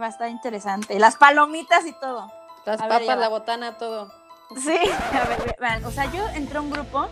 [0.00, 0.98] Va a estar interesante.
[0.98, 2.32] Las palomitas y todo.
[2.64, 4.10] las A papas, la botana, todo.
[4.56, 4.78] Sí,
[5.12, 7.06] a ver, vean, o sea, yo entré a un grupo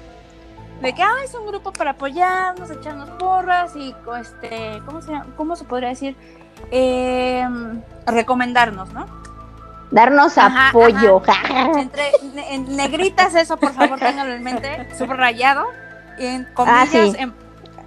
[0.81, 5.27] de que, ah, es un grupo para apoyarnos, echarnos porras y, este, ¿cómo se, llama?
[5.37, 6.17] ¿Cómo se podría decir?
[6.71, 7.47] Eh,
[8.07, 9.07] recomendarnos, ¿no?
[9.93, 11.23] Darnos Ajá, apoyo.
[11.77, 15.67] Entre ne- en negritas, eso por favor ténganlo en mente, subrayado,
[16.19, 16.99] y en Ah, comillas, sí.
[17.19, 17.35] en,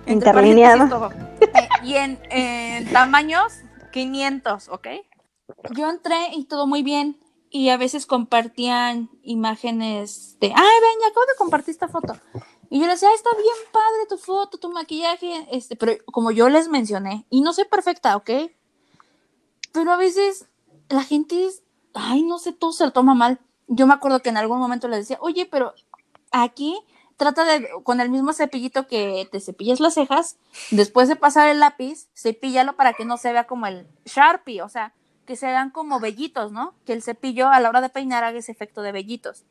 [0.05, 0.87] entre Interlineado.
[0.87, 1.09] todo.
[1.41, 3.53] Eh, y en, en tamaños,
[3.91, 4.87] 500, ¿ok?
[5.71, 11.07] Yo entré y todo muy bien, y a veces compartían imágenes de, ay, ven, ya
[11.07, 12.15] acabo de compartir esta foto.
[12.69, 16.31] Y yo les decía, "Ay, está bien padre tu foto, tu maquillaje, este, pero como
[16.31, 18.29] yo les mencioné, y no soy perfecta, ¿ok?
[19.71, 20.47] Pero a veces
[20.89, 21.61] la gente es,
[21.95, 23.39] ay, no sé, todo se lo toma mal.
[23.67, 25.73] Yo me acuerdo que en algún momento les decía, oye, pero
[26.31, 26.77] aquí
[27.17, 30.37] trata de, con el mismo cepillito que te cepillas las cejas,
[30.71, 34.69] después de pasar el lápiz, cepíllalo para que no se vea como el Sharpie, o
[34.69, 34.93] sea,
[35.25, 36.75] que se vean como vellitos, ¿no?
[36.85, 39.43] Que el cepillo a la hora de peinar haga ese efecto de vellitos.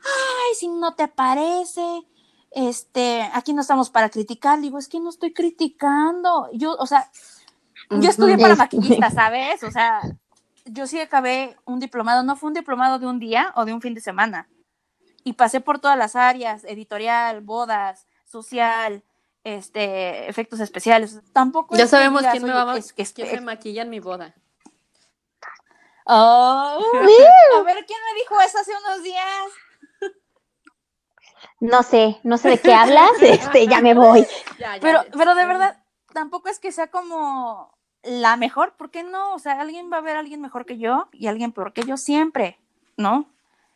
[0.00, 2.02] Ay, si no te parece,
[2.50, 7.10] este, aquí no estamos para criticar, digo, es que no estoy criticando, yo, o sea,
[7.90, 9.62] yo estudié para maquillista, ¿sabes?
[9.62, 10.00] O sea,
[10.66, 13.80] yo sí acabé un diplomado, no fue un diplomado de un día o de un
[13.80, 14.48] fin de semana.
[15.24, 19.02] Y pasé por todas las áreas, editorial, bodas, social,
[19.44, 21.20] este, efectos especiales.
[21.32, 23.28] Tampoco Ya es que sabemos digas, quién me "Oye, va a es que es- quién
[23.32, 24.34] me maquilla en mi boda.
[26.08, 26.78] Oh,
[27.58, 29.48] a ver, ¿quién me dijo eso hace unos días?
[31.58, 33.10] No sé, no sé de qué hablas.
[33.20, 34.26] Este, ya me voy.
[34.58, 35.10] Ya, ya, Pero, ya.
[35.16, 37.75] pero de verdad, tampoco es que sea como
[38.06, 39.34] la mejor, ¿por qué no?
[39.34, 41.82] O sea, alguien va a ver a alguien mejor que yo y alguien peor que
[41.82, 42.58] yo siempre,
[42.96, 43.28] ¿no?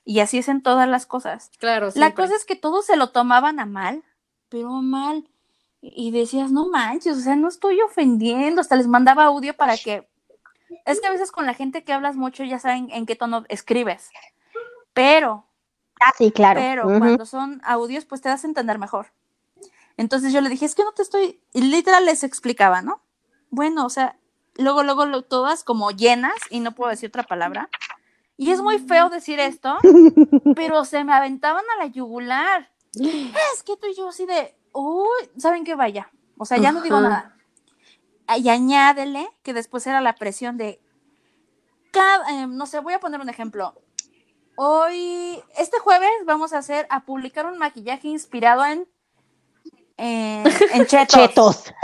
[0.04, 1.50] Y así es en todas las cosas.
[1.58, 2.14] Claro, La siempre.
[2.24, 4.02] cosa es que todos se lo tomaban a mal,
[4.48, 5.28] pero mal.
[5.82, 8.60] Y decías, no manches, o sea, no estoy ofendiendo.
[8.60, 10.08] Hasta les mandaba audio para que.
[10.84, 13.44] Es que a veces con la gente que hablas mucho ya saben en qué tono
[13.48, 14.10] escribes.
[14.92, 15.46] Pero,
[16.02, 16.58] Ah, sí, claro.
[16.60, 19.08] pero cuando son audios, pues te das a entender mejor.
[19.96, 21.40] Entonces yo le dije, es que no te estoy.
[21.52, 23.02] Y literal les explicaba, ¿no?
[23.50, 24.16] Bueno, o sea,
[24.56, 27.68] luego, luego, lo- todas como llenas, y no puedo decir otra palabra.
[28.36, 29.76] Y es muy feo decir esto,
[30.56, 32.70] pero se me aventaban a la yugular.
[33.52, 36.10] Es que tú y yo así de, uy, ¿saben qué vaya?
[36.38, 37.36] O sea, ya no digo nada.
[38.38, 40.80] Y añádele que después era la presión de,
[41.90, 43.74] cada, eh, no sé, voy a poner un ejemplo.
[44.56, 48.86] Hoy, este jueves vamos a hacer, a publicar un maquillaje inspirado en,
[49.96, 51.74] en, en chetos, Chetos.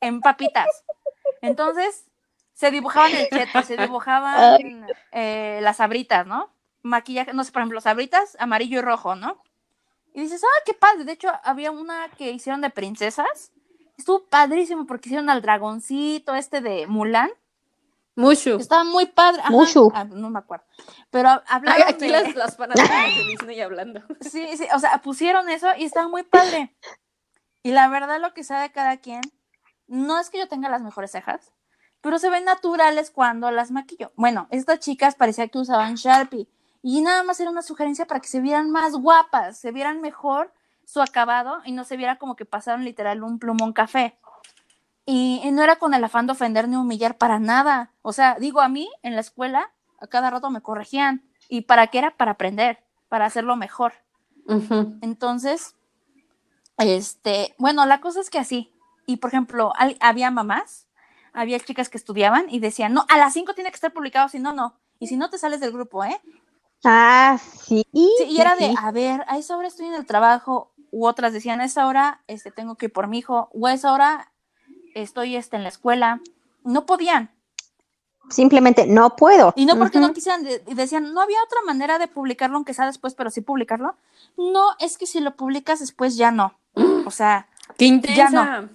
[0.00, 0.66] en papitas.
[1.42, 2.06] Entonces,
[2.54, 6.50] se dibujaban el cheto, se dibujaban eh, las sabritas, ¿no?
[6.82, 9.42] Maquillaje, no sé, por ejemplo, sabritas amarillo y rojo, ¿no?
[10.14, 11.04] Y dices, ah, qué padre.
[11.04, 13.52] De hecho, había una que hicieron de princesas.
[13.96, 17.30] Estuvo padrísimo porque hicieron al dragoncito este de Mulan.
[18.16, 18.56] Mushu.
[18.58, 19.40] Estaba muy padre.
[19.42, 19.50] Ajá.
[19.50, 19.92] Mushu.
[19.94, 20.64] Ah, no me acuerdo.
[21.10, 24.02] Pero Ay, hablaron aquí de- las, las fanáticas de Disney hablando.
[24.20, 26.74] Sí, sí, o sea, pusieron eso y estaba muy padre.
[27.62, 29.20] Y la verdad, lo que sabe cada quien,
[29.88, 31.52] no es que yo tenga las mejores cejas,
[32.00, 34.12] pero se ven naturales cuando las maquillo.
[34.14, 36.48] Bueno, estas chicas parecía que usaban Sharpie
[36.82, 40.52] y nada más era una sugerencia para que se vieran más guapas, se vieran mejor
[40.84, 44.18] su acabado y no se viera como que pasaron literal un plumón café.
[45.04, 47.92] Y, y no era con el afán de ofender ni humillar para nada.
[48.02, 51.22] O sea, digo, a mí en la escuela a cada rato me corregían.
[51.48, 52.16] ¿Y para qué era?
[52.16, 53.94] Para aprender, para hacerlo mejor.
[55.02, 55.74] Entonces,
[56.78, 58.72] este, bueno, la cosa es que así.
[59.08, 60.86] Y por ejemplo, al- había mamás,
[61.32, 64.38] había chicas que estudiaban y decían, no, a las 5 tiene que estar publicado, si
[64.38, 64.74] no, no.
[65.00, 66.20] Y si no, te sales del grupo, ¿eh?
[66.84, 67.86] Ah, sí.
[67.92, 71.32] Sí, y era de, a ver, a esa hora estoy en el trabajo, u otras
[71.32, 74.30] decían, esa hora este, tengo que ir por mi hijo, o esa hora
[74.94, 76.20] estoy este, en la escuela.
[76.62, 77.30] No podían.
[78.28, 79.54] Simplemente no puedo.
[79.56, 82.84] Y no porque no quisieran, y decían, no había otra manera de publicarlo, aunque sea
[82.84, 83.96] después, pero sí publicarlo.
[84.36, 86.52] No, es que si lo publicas después ya no.
[87.06, 87.48] O sea,
[87.78, 88.68] ¡Qué intensa!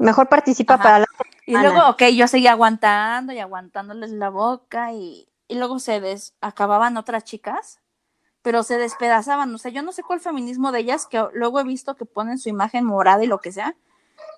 [0.00, 1.06] Mejor participa para la
[1.44, 6.34] Y luego, ok, yo seguía aguantando y aguantándoles la boca y, y luego se des,
[6.40, 7.80] acababan otras chicas,
[8.40, 9.54] pero se despedazaban.
[9.54, 12.38] O sea, yo no sé cuál feminismo de ellas, que luego he visto que ponen
[12.38, 13.76] su imagen morada y lo que sea.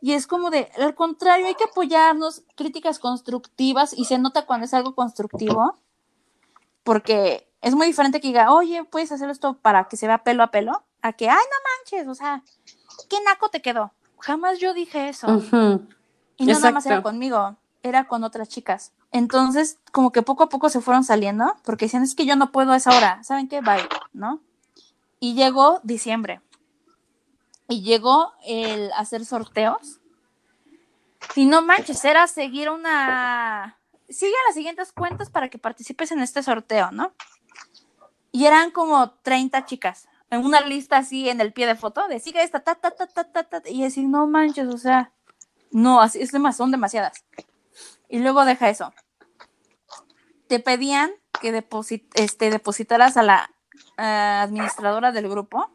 [0.00, 4.66] Y es como de, al contrario, hay que apoyarnos, críticas constructivas, y se nota cuando
[4.66, 5.78] es algo constructivo,
[6.82, 10.42] porque es muy diferente que diga, oye, puedes hacer esto para que se vea pelo
[10.42, 12.42] a pelo, a que, ay, no manches, o sea,
[13.08, 13.92] ¿qué naco te quedó?
[14.22, 15.42] Jamás yo dije eso.
[16.36, 18.92] Y no nada más era conmigo, era con otras chicas.
[19.10, 22.52] Entonces, como que poco a poco se fueron saliendo, porque decían, es que yo no
[22.52, 23.60] puedo a esa hora, ¿saben qué?
[23.60, 24.40] Bye, ¿no?
[25.18, 26.40] Y llegó diciembre.
[27.68, 29.98] Y llegó el hacer sorteos.
[31.34, 33.76] Y no manches, era seguir una...
[34.08, 37.12] Sigue las siguientes cuentas para que participes en este sorteo, ¿no?
[38.30, 42.18] Y eran como 30 chicas, en una lista así en el pie de foto, de
[42.18, 45.12] sigue esta, ta, ta, ta, ta, ta, ta, y decir, no manches, o sea,
[45.70, 47.24] no, así es demas- son demasiadas.
[48.08, 48.92] Y luego deja eso.
[50.48, 51.10] Te pedían
[51.40, 53.50] que deposit- este, depositaras a la
[53.98, 54.02] eh,
[54.42, 55.70] administradora del grupo.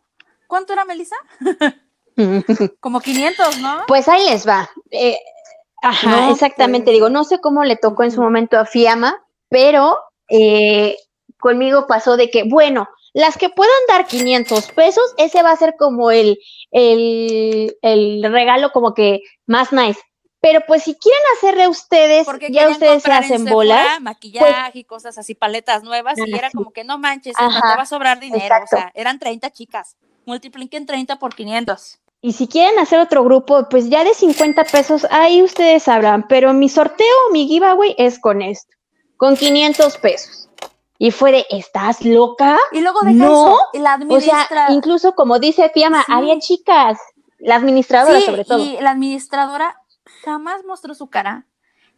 [0.47, 1.16] ¿Cuánto era, Melissa?
[2.80, 3.84] Como 500, ¿no?
[3.88, 4.70] Pues ahí les va.
[4.91, 5.20] Eh,
[5.84, 6.86] ajá, No, exactamente.
[6.86, 6.95] pues.
[6.95, 9.97] Digo, no sé cómo le tocó en su momento a Fiamma, pero
[10.30, 10.97] eh,
[11.39, 15.76] conmigo pasó de que, bueno, las que puedan dar 500 pesos, ese va a ser
[15.78, 16.38] como el,
[16.72, 19.99] el, el regalo como que más nice.
[20.39, 24.01] Pero pues si quieren hacerle ustedes, Porque ya ustedes se hacen Sephora bolas.
[24.01, 27.76] maquillaje y cosas así, paletas nuevas, y Ah, era como que no manches, Ajá, te
[27.76, 28.43] va a sobrar dinero.
[28.43, 28.76] exacto.
[28.76, 29.97] O sea, eran 30 chicas.
[30.26, 31.99] Multipliquen 30 por 500.
[32.22, 36.28] Y si quieren hacer otro grupo, pues ya de 50 pesos, ahí ustedes sabrán.
[36.28, 38.76] Pero mi sorteo, mi giveaway es con esto,
[39.18, 40.49] con 500 pesos.
[40.99, 42.57] Y fue de, ¿estás loca?
[42.71, 43.59] Y luego deja No, eso.
[43.73, 44.71] Y la O sea, administra...
[44.71, 46.11] incluso como dice Fiamma, Sí.
[46.11, 46.97] había chicas,
[47.39, 48.57] la administradora Sí, sobre todo.
[48.63, 49.79] Y la administradora
[50.25, 51.45] jamás mostró su cara,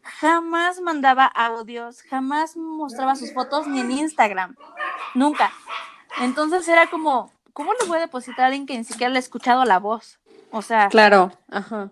[0.01, 4.55] jamás mandaba audios, jamás mostraba sus fotos ni en Instagram.
[5.15, 5.51] Nunca.
[6.21, 9.19] Entonces era como, ¿cómo le voy a depositar a alguien que ni siquiera le ha
[9.19, 10.19] escuchado la voz?
[10.51, 11.91] O sea, Claro, ajá.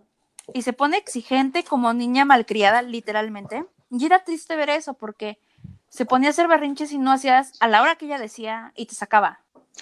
[0.53, 3.65] y se pone exigente como niña malcriada, literalmente.
[3.91, 5.39] Y era triste ver eso porque
[5.97, 8.85] se ponía a hacer berrinches y no hacías a la hora que ella decía y
[8.85, 9.39] te sacaba.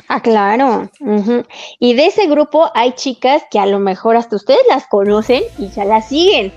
[0.07, 0.89] Ah, claro.
[1.01, 1.43] ujú.
[1.77, 5.67] Y de ese grupo hay chicas que a lo mejor hasta ustedes las conocen y
[5.69, 6.53] ya las siguen.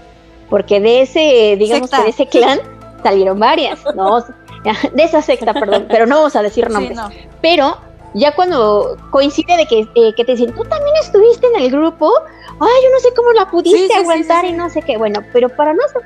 [0.48, 1.96] Porque de ese, digamos Secta.
[1.98, 2.60] que de ese clan
[3.02, 4.24] salieron varias, ¿no?
[4.94, 6.96] De esa secta, perdón, pero no vamos a decir Sí, nombres.
[6.96, 7.08] no.
[7.40, 7.78] Pero
[8.14, 12.12] ya cuando coincide de que, eh, que te dicen, tú también estuviste en el grupo,
[12.60, 14.96] ay, yo no sé cómo la pudiste Sí, sí, sí, aguantar y no sé qué.
[14.98, 16.02] Bueno, pero para no hacer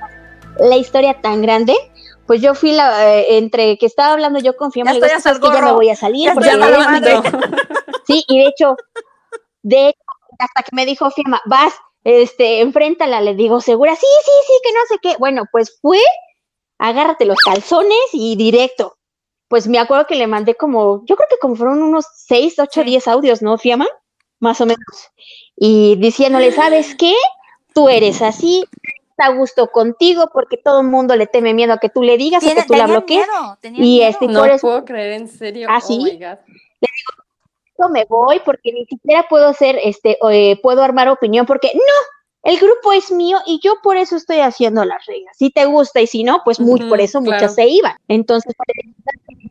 [0.59, 1.75] la historia tan grande,
[2.27, 5.17] pues yo fui la, eh, entre que estaba hablando yo con Fiamma, Ya le digo,
[5.19, 6.67] estoy "Es que ya me voy a salir, Ya porque me-.
[8.07, 8.77] Sí, y de hecho,
[9.63, 9.99] de hecho,
[10.39, 14.73] hasta que me dijo Fiamma, vas, este, enfréntala, le digo, segura, sí, sí, sí, que
[14.73, 15.17] no sé qué.
[15.19, 16.01] Bueno, pues fue,
[16.79, 18.97] agárrate los calzones y directo.
[19.49, 22.81] Pues me acuerdo que le mandé como, yo creo que como fueron unos 6, 8,
[22.83, 22.87] Sí.
[22.87, 23.87] 10 audios, ¿no, Fiamma?
[24.41, 24.85] Más o menos.
[25.57, 27.15] Y diciéndole, ¿sabes qué?
[27.75, 28.65] Tú eres así,
[29.23, 32.17] está a gusto contigo porque todo el mundo le teme miedo a que tú le
[32.17, 33.27] digas o que tú la bloquees.
[33.27, 34.09] miedo, Y miedo.
[34.11, 35.69] este, No eso puedo creer, en serio.
[35.71, 36.39] ¿Ah, Oh my God.
[36.81, 42.51] esto me voy porque ni siquiera puedo hacer, este, eh, puedo armar opinión porque no,
[42.51, 45.37] el grupo es mío y yo por eso estoy haciendo las reglas.
[45.39, 47.37] Si te gusta y si no, pues muy, por eso claro.
[47.37, 47.97] muchas se iban.
[48.09, 48.55] Entonces,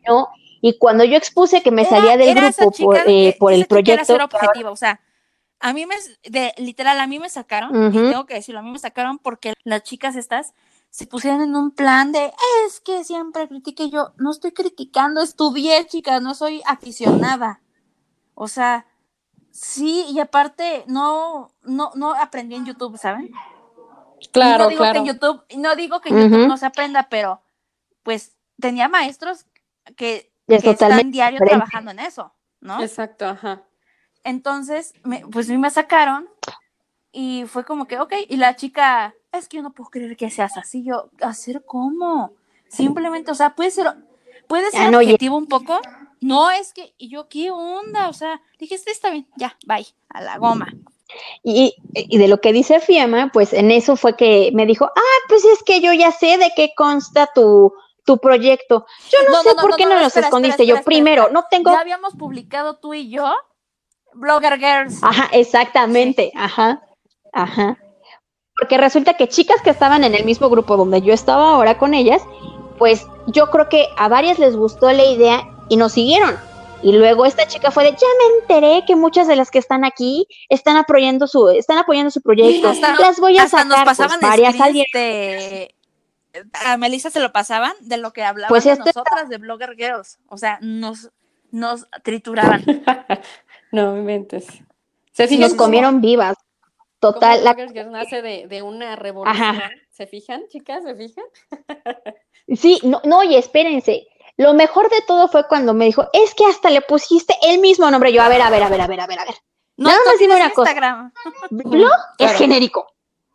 [0.06, 0.28] no,
[0.60, 4.04] y cuando yo expuse que me Era- salía del grupo por, eh, por el proyecto,
[4.04, 5.00] ser objetiva, o sea,
[5.62, 5.94] a mí me,
[6.28, 9.54] de, literal, a mí me sacaron, y tengo que decirlo, a mí me sacaron porque
[9.62, 10.54] las chicas estas
[10.90, 12.32] se pusieron en un plan de,
[12.66, 17.62] es que siempre critique yo, no estoy criticando, estudié, chicas, no soy aficionada,
[18.34, 18.86] o sea,
[19.52, 23.30] sí, y aparte, no, no, no aprendí en YouTube, ¿saben?
[24.20, 24.92] Y Claro, no digo claro.
[24.92, 27.40] que en YouTube, y no digo que en YouTube no se aprenda, pero
[28.02, 29.46] pues tenía maestros
[29.96, 31.66] que, Es que están diario diferente.
[31.66, 32.82] trabajando en eso, ¿no?
[32.82, 33.62] Exacto, ajá.
[34.24, 36.28] Entonces, me, pues a mí me sacaron
[37.12, 40.30] y fue como que, ok, y la chica, es que yo no puedo creer que
[40.30, 42.32] seas así, yo, ¿hacer cómo?
[42.68, 43.86] Simplemente, o sea, puede ser,
[44.46, 45.80] puede ser no, objetivo un poco,
[46.20, 48.08] no es que, y yo, ¿qué onda?
[48.08, 50.72] O sea, dije, este está bien, ya, bye, a la goma.
[51.42, 55.18] Y, y de lo que dice Fiamma, pues en eso fue que me dijo, ah,
[55.28, 58.86] pues es que yo ya sé de qué consta tu, tu proyecto.
[59.10, 60.62] Yo no, No, sé no, por qué no, no, no, los espera, escondiste.
[60.62, 63.30] espera, yo espera, primero, no tengo Ya habíamos publicado tú y yo
[64.14, 65.02] Blogger Girls.
[65.02, 66.82] Ajá, exactamente, ajá,
[67.32, 67.76] ajá.
[68.58, 71.94] Porque resulta que chicas que estaban en el mismo grupo donde yo estaba ahora con
[71.94, 72.22] ellas,
[72.78, 76.36] pues yo creo que a varias les gustó la idea y nos siguieron.
[76.82, 79.84] Y luego esta chica fue de, ya me enteré que muchas de las que están
[79.84, 82.68] aquí están apoyando su, están apoyando su proyecto.
[82.70, 83.68] Hasta- las voy a Hasta sacar.
[83.68, 84.92] nos pues, pasaban varias screens salieron.
[84.92, 85.74] de-
[86.66, 90.18] A Melissa se lo pasaban de lo que hablaban Pues este- nosotras de Blogger Girls.
[90.28, 91.10] O sea, nos,
[91.52, 92.64] nos trituraban.
[93.72, 94.46] no me inventes.
[95.12, 96.36] Se fijan nos cómo- comieron vivas.
[97.00, 97.54] cómo Total, la-
[97.90, 99.60] nace de, de una revolución.
[99.90, 100.84] ¿Se fijan, chicas?
[100.84, 101.24] ¿Se fijan?
[102.54, 104.06] sí, no, no, y espérense.
[104.36, 107.90] Lo mejor de todo fue cuando me dijo, es que hasta le pusiste el mismo
[107.90, 108.12] nombre.
[108.12, 109.34] Yo, a ver, a ver, a ver, a ver, a ver, a ver.
[109.76, 111.12] No, Nada más dime una cosa.
[111.50, 112.86] Blog es genérico.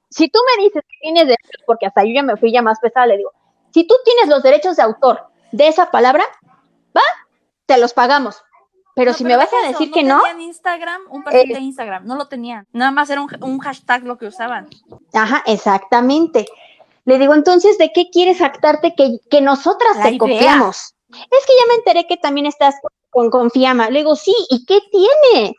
[0.09, 2.79] Si tú me dices que tienes derechos, porque hasta yo ya me fui ya más
[2.79, 3.31] pesada, le digo,
[3.73, 6.23] si tú tienes los derechos de autor de esa palabra,
[6.95, 7.01] va,
[7.65, 8.41] te los pagamos.
[8.97, 11.53] Pero No, si me vas a eso, decir que no, tenían Instagram, un perfil Eh.
[11.53, 12.65] de Instagram, no lo tenían.
[12.73, 14.67] Nada más era un, un hashtag lo que usaban.
[15.13, 16.45] ajá, exactamente.
[17.05, 20.19] Le digo, entonces, ¿de qué quieres jactarte que, que nosotras La te idea.
[20.19, 20.95] copiamos?
[21.09, 22.75] Es que ya me enteré que también estás
[23.09, 23.89] con Confiama.
[23.89, 25.55] Le digo, sí, ¿y qué tiene?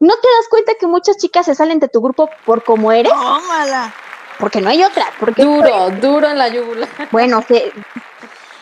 [0.00, 3.12] ¿No te das cuenta que muchas chicas se salen de tu grupo por cómo eres?
[3.12, 3.94] ¡Tómala!
[4.40, 5.06] Porque no hay otra.
[5.20, 6.88] Porque, Duro, duro en la yugular.
[7.12, 7.70] bueno, que,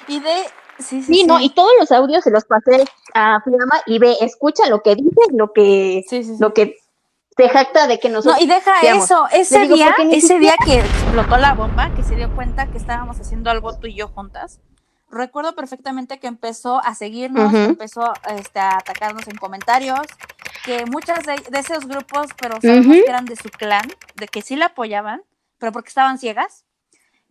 [0.08, 0.44] Y de.
[0.78, 1.24] Sí, sí, Sí, sí.
[1.26, 4.94] no, y todos los audios se los pasé a Fiamma y ve, escucha lo que
[4.94, 6.04] dice, lo que,
[6.38, 6.76] lo que
[7.36, 8.42] se jacta de que No, nosotros.
[8.42, 12.14] y deja Digamos, eso, ese digo, día, ese día que explotó la bomba, que se
[12.16, 14.60] dio cuenta que estábamos haciendo algo tú y yo juntas,
[15.10, 20.00] recuerdo perfectamente que empezó a seguirnos, empezó este, a atacarnos en comentarios,
[20.64, 24.42] que muchas de, de esos grupos, pero sabemos que eran de su clan, de que
[24.42, 25.22] sí la apoyaban,
[25.58, 26.65] pero porque estaban ciegas,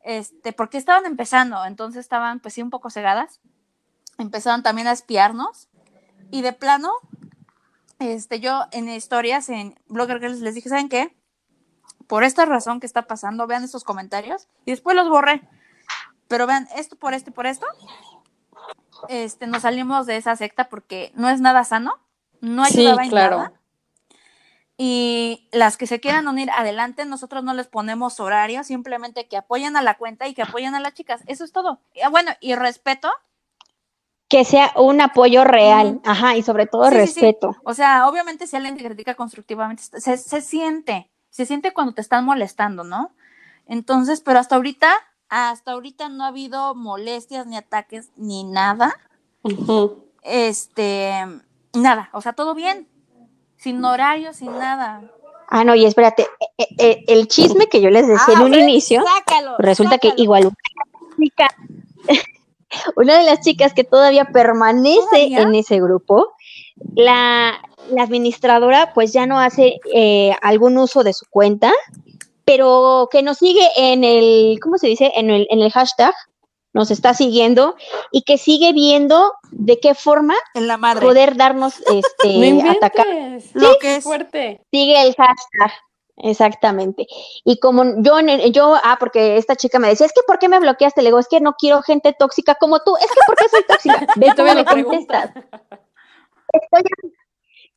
[0.05, 3.41] este, porque estaban empezando, entonces estaban pues sí un poco cegadas,
[4.17, 5.67] empezaron también a espiarnos,
[6.31, 6.91] y de plano,
[7.99, 11.15] este, yo en historias, en Blogger Girls, les dije, ¿saben qué?
[12.07, 15.41] Por esta razón que está pasando, vean estos comentarios, y después los borré.
[16.27, 17.65] Pero vean, esto por esto y por esto,
[19.09, 21.95] este, nos salimos de esa secta porque no es nada sano,
[22.41, 23.37] no Sí, ayudaba en claro.
[23.37, 23.53] nada.
[24.77, 29.77] Y las que se quieran unir adelante, nosotros no les ponemos horario, simplemente que apoyen
[29.77, 31.21] a la cuenta y que apoyen a las chicas.
[31.27, 31.79] Eso es todo.
[32.03, 33.09] Ah, Bueno, y respeto,
[34.27, 37.25] Que sea un apoyo real, ajá, y sobre todo Sí, sí, sí.
[37.25, 37.55] respeto.
[37.63, 42.01] O sea, obviamente si alguien te critica constructivamente, se, se siente, se siente cuando te
[42.01, 43.11] están molestando, ¿no?
[43.67, 44.91] Entonces, pero hasta ahorita,
[45.29, 48.95] hasta ahorita no ha habido molestias ni ataques ni nada.
[50.23, 51.13] Este,
[51.73, 52.87] nada, o sea, todo bien.
[53.57, 55.01] Sin horario, sin nada.
[55.47, 56.27] Ah, no, y espérate,
[56.57, 60.11] eh, eh, el chisme que yo les decía en Ah, un inicio, sácalo, resulta que
[60.17, 60.51] igual
[62.95, 65.41] una de las chicas que todavía permanece ¿Todavía?
[65.41, 66.33] en ese grupo,
[66.95, 71.71] la, la administradora pues ya no hace eh, algún uso de su cuenta,
[72.43, 75.11] pero que nos sigue en el, ¿cómo se dice?
[75.15, 76.13] En el, en el hashtag,
[76.75, 77.75] nos está siguiendo
[78.11, 81.05] y que sigue viendo de qué forma En la madre.
[81.05, 83.07] poder darnos No este atacar.
[83.53, 84.03] Lo que es.
[84.03, 84.61] fuerte.
[84.71, 85.71] Sigue el hashtag.
[86.17, 87.07] Exactamente.
[87.45, 88.19] Y como yo,
[88.51, 91.01] yo, ah, porque esta chica me decía, es que ¿por qué me bloqueaste?
[91.01, 92.95] Le digo, es que no quiero gente tóxica como tú.
[92.97, 94.07] Es que ¿por qué soy tóxica?
[94.17, 95.31] Ve cómo me contestas.
[96.51, 97.13] Estoy-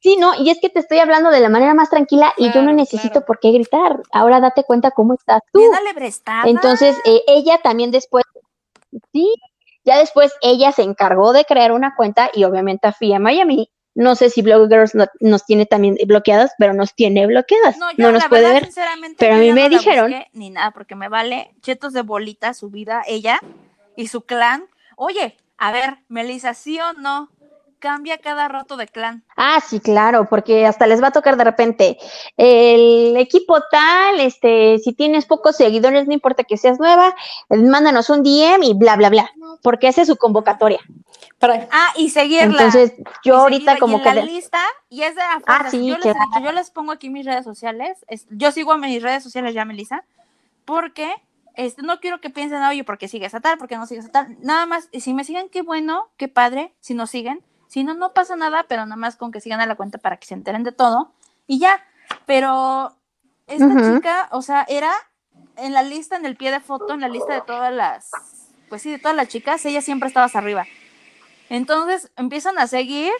[0.01, 2.62] Sí, no, y es que te estoy hablando de la manera más tranquila y yo
[2.62, 3.26] no necesito claro.
[3.26, 4.01] por qué gritar.
[4.12, 5.61] Ahora date cuenta cómo estás tú.
[6.44, 8.24] Entonces, eh, ella también después,
[9.12, 9.34] sí,
[9.84, 13.70] ya después ella se encargó de crear una cuenta y obviamente a FIA Miami.
[13.95, 17.78] No sé si Bloggers no- nos tiene también bloqueadas, pero nos tiene bloqueadas.
[17.78, 18.64] No, No, yo, nos la puede verdad, ver.
[18.66, 22.03] sinceramente, pero a mí me no dijeron- busqué ni nada, porque me vale chetos de
[22.03, 23.41] bolita su vida, ella
[23.97, 24.66] y su clan.
[24.97, 27.30] Oye, a ver, Melissa, ¿sí o no?
[27.79, 29.22] Cambia cada rato de clan.
[29.37, 31.99] Ah, sí, claro, porque hasta les va a tocar de repente
[32.37, 37.14] el equipo tal, este, si tienes pocos seguidores, no importa que seas nueva,
[37.51, 39.31] eh, mándanos un DM y bla, bla, bla,
[39.62, 40.81] porque esa es su convocatoria.
[41.39, 42.47] Para, Ah, y seguirla.
[42.47, 44.12] Entonces, y yo ahorita como que...
[44.12, 45.70] la lista, y es de Ah, fuerzas.
[45.70, 48.05] sí, yo, les yo les pongo aquí mis redes sociales.
[48.09, 50.05] es- yo sigo a mis redes sociales ya, Melissa,
[50.64, 51.12] porque
[51.55, 54.37] este, no quiero que piensen, oye, porque sigues a tal, porque no sigues a tal.
[54.41, 57.41] Nada más, y si me siguen, qué bueno, qué padre, si nos siguen.
[57.69, 60.16] Si no, no pasa nada, pero nada más con que sigan a la cuenta para
[60.16, 61.12] que se enteren de todo.
[61.47, 61.85] Y ya,
[62.27, 62.95] pero
[63.47, 64.91] esta chica, o sea, era
[65.57, 68.11] en la lista, en el pie de foto, en la lista de todas las,
[68.69, 70.66] pues sí, de todas las chicas, ella siempre estaba hasta arriba.
[71.51, 73.12] Entonces empiezan a seguir,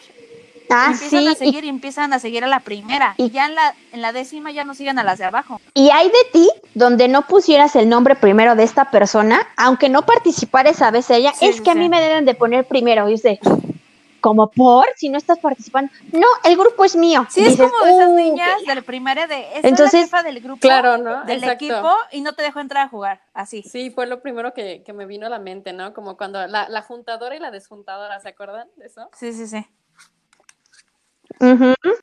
[0.71, 3.15] Ah, empiezan sí, a seguir y empiezan a seguir a la primera.
[3.17, 5.59] Y, y- ya en la, en la décima ya no siguen a las de abajo.
[5.73, 10.05] Y hay de ti donde no pusieras el nombre primero de esta persona, aunque no
[10.05, 13.07] participara esa vez ella, Sí, es sí, que a mí me deben de poner primero,
[13.07, 13.39] ¿viste?
[14.19, 15.91] Como por si no estás participando.
[16.11, 17.25] No, el grupo es mío.
[17.29, 20.41] Sí, es como de esas niñas del primaria de esa Entonces, es la jefa del
[20.41, 21.23] grupo, claro, ¿no?
[21.25, 23.63] del equipo y no te dejó entrar a jugar, así.
[23.63, 25.93] Sí, fue lo primero que, me vino a la mente, ¿no?
[25.93, 29.09] Como cuando la, la juntadora y la desjuntadora, ¿se acuerdan de eso?
[29.13, 29.65] Sí, sí, sí.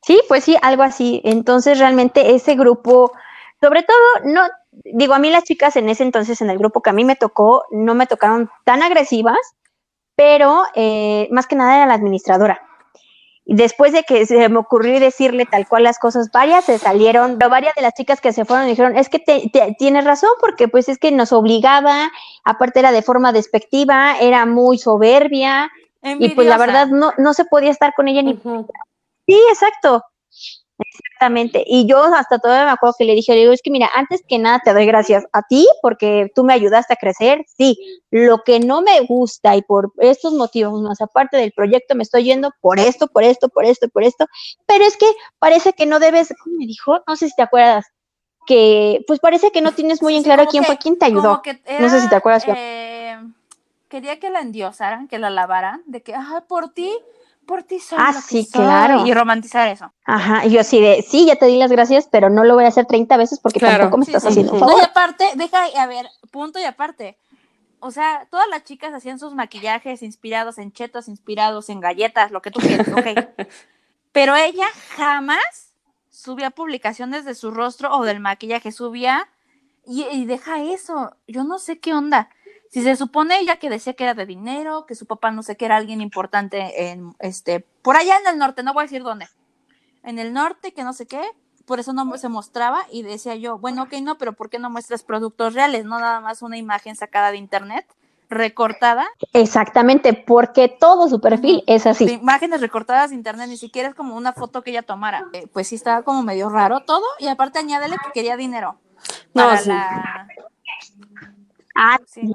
[0.02, 1.20] Sí, pues sí, algo así.
[1.24, 3.12] Entonces realmente ese grupo,
[3.60, 4.42] sobre todo, no,
[4.72, 7.16] digo, a mí las chicas en ese entonces en el grupo que a mí me
[7.16, 9.36] tocó, no me tocaron tan agresivas,
[10.16, 12.62] pero eh, más que nada era la administradora.
[13.44, 17.48] Después de que se me ocurrió decirle tal cual las cosas, varias se salieron, pero
[17.48, 20.88] varias de las chicas que se fueron dijeron, es que te, tienes razón, porque pues
[20.88, 22.10] es que nos obligaba,
[22.44, 25.70] aparte era de forma despectiva, era muy soberbia,
[26.02, 28.34] y pues la verdad no, no se podía estar con ella ni...
[29.26, 30.02] Sí, exacto.
[30.78, 31.64] Exactamente.
[31.66, 34.22] Y yo hasta todavía me acuerdo que le dije, le digo, es que mira, antes
[34.28, 37.44] que nada te doy gracias a ti porque tú me ayudaste a crecer.
[37.56, 37.78] Sí,
[38.10, 42.24] lo que no me gusta y por estos motivos, más aparte del proyecto, me estoy
[42.24, 44.26] yendo por esto, por esto, por esto, por esto.
[44.66, 45.06] Pero es que
[45.38, 47.00] parece que no debes, ¿cómo me dijo?
[47.06, 47.86] No sé si te acuerdas.
[48.46, 51.42] Que pues parece que no tienes muy en claro quién fue quien te ayudó.
[51.80, 52.44] no sé si te acuerdas.
[52.46, 53.18] Eh,
[53.88, 56.92] quería que la endiosaran, que la lavaran, de que, ah, por ti
[57.46, 59.06] por ti soy Ah, sí, claro.
[59.06, 59.92] Y romantizar eso.
[60.04, 62.64] Ajá, y yo así de, sí, ya te di las gracias, pero no lo voy
[62.64, 64.80] a hacer 30 veces porque tampoco me estás haciendo un favor.
[64.80, 67.16] y aparte, deja, a ver, punto y aparte.
[67.78, 72.42] O sea, todas las chicas hacían sus maquillajes inspirados en chetos, inspirados en galletas, lo
[72.42, 73.46] que tú quieras, ok.
[74.12, 74.66] pero ella
[74.96, 75.74] jamás
[76.10, 79.28] subía publicaciones de su rostro o del maquillaje, subía
[79.86, 81.14] y, y deja eso.
[81.28, 82.30] Yo no sé qué onda.
[82.70, 85.56] Si se supone ella que decía que era de dinero, que su papá no sé
[85.56, 89.02] qué era alguien importante en este, por allá en el norte, no voy a decir
[89.02, 89.28] dónde,
[90.02, 91.22] en el norte, que no sé qué,
[91.64, 94.70] por eso no se mostraba y decía yo, bueno, ok, no, pero ¿por qué no
[94.70, 95.84] muestras productos reales?
[95.84, 97.86] No nada más una imagen sacada de internet,
[98.28, 99.06] recortada.
[99.32, 102.04] Exactamente, porque todo su perfil es así.
[102.10, 105.26] imágenes recortadas de internet, ni siquiera es como una foto que ella tomara.
[105.32, 108.78] Eh, pues sí estaba como medio raro todo y aparte añádele que quería dinero.
[109.32, 110.26] Para la
[111.76, 112.32] Ah, sí.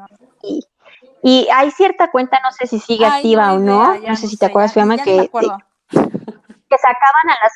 [1.23, 4.45] Y, hay cierta cuenta, no sé si sigue activa o no, no sé si te
[4.45, 7.53] acuerdas, Fiamma, que, que sacaban a las,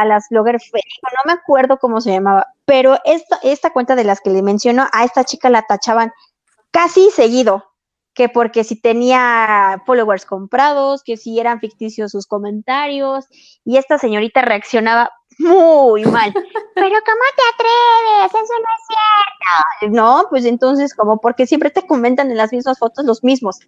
[0.00, 4.20] a las blogger no me acuerdo cómo se llamaba, pero esta, esta cuenta de las
[4.20, 6.12] que le menciono, a esta chica la tachaban
[6.70, 7.65] casi seguido,
[8.16, 13.26] que porque si tenía followers comprados, que si eran ficticios sus comentarios,
[13.62, 16.32] y esta señorita reaccionaba muy mal.
[16.74, 18.34] Pero ¿cómo te atreves?
[18.34, 19.94] Eso no es cierto.
[19.94, 23.58] No, pues entonces, como porque siempre te comentan en las mismas fotos los mismos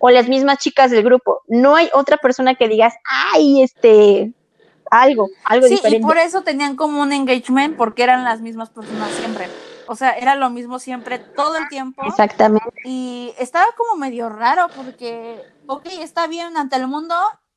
[0.00, 1.42] o las mismas chicas del grupo.
[1.46, 4.32] No hay otra persona que digas, ay, este,
[4.90, 5.98] algo, algo sí, diferente.
[5.98, 9.46] Y por eso tenían como un engagement, porque eran las mismas personas siempre.
[9.90, 12.04] O sea, era lo mismo siempre, todo el tiempo.
[12.06, 12.70] Exactamente.
[12.84, 17.16] Y estaba como medio raro, porque, ok, está bien ante el mundo,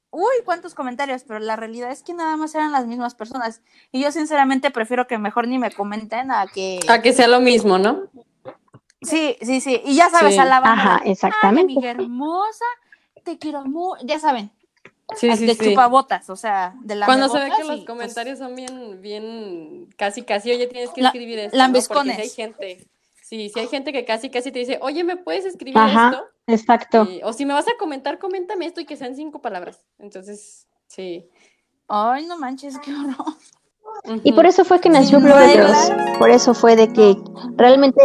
[0.10, 3.62] uy, cuántos comentarios, pero la realidad es que nada más eran las mismas personas.
[3.92, 6.80] Y yo sinceramente prefiero que mejor ni me comenten a que...
[6.90, 8.10] A que sea lo mismo, ¿no?
[9.04, 9.84] Sí, sí, sí.
[9.86, 11.76] Y ya sabes, a la Ajá, exactamente.
[11.78, 12.66] Ay, hermosa,
[13.24, 14.52] te quiero mucho, ya saben.
[15.16, 18.40] Sí, sí, de chupabotas, o sea, de la Cuando se ve que los pues comentarios
[18.40, 21.74] son bien, bien, casi, casi, oye, tienes que escribir esto, ¿no?
[21.88, 22.88] Porque hay gente,
[23.22, 26.26] sí, sí hay gente que casi, casi te dice, oye, ¿me puedes escribir esto?
[26.48, 27.08] Exacto.
[27.24, 29.86] o si me vas a comentar, coméntame esto y que sean cinco palabras.
[30.00, 31.30] Entonces, sí.
[31.88, 33.36] Ay, no manches, qué horror.
[34.24, 37.16] Y por eso fue que nació sí, Por eso fue de que
[37.56, 38.02] realmente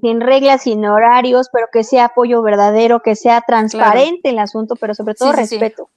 [0.00, 4.94] sin reglas, sin horarios, pero que sea apoyo verdadero, que sea transparente el asunto, pero
[4.94, 5.90] sobre todo respeto.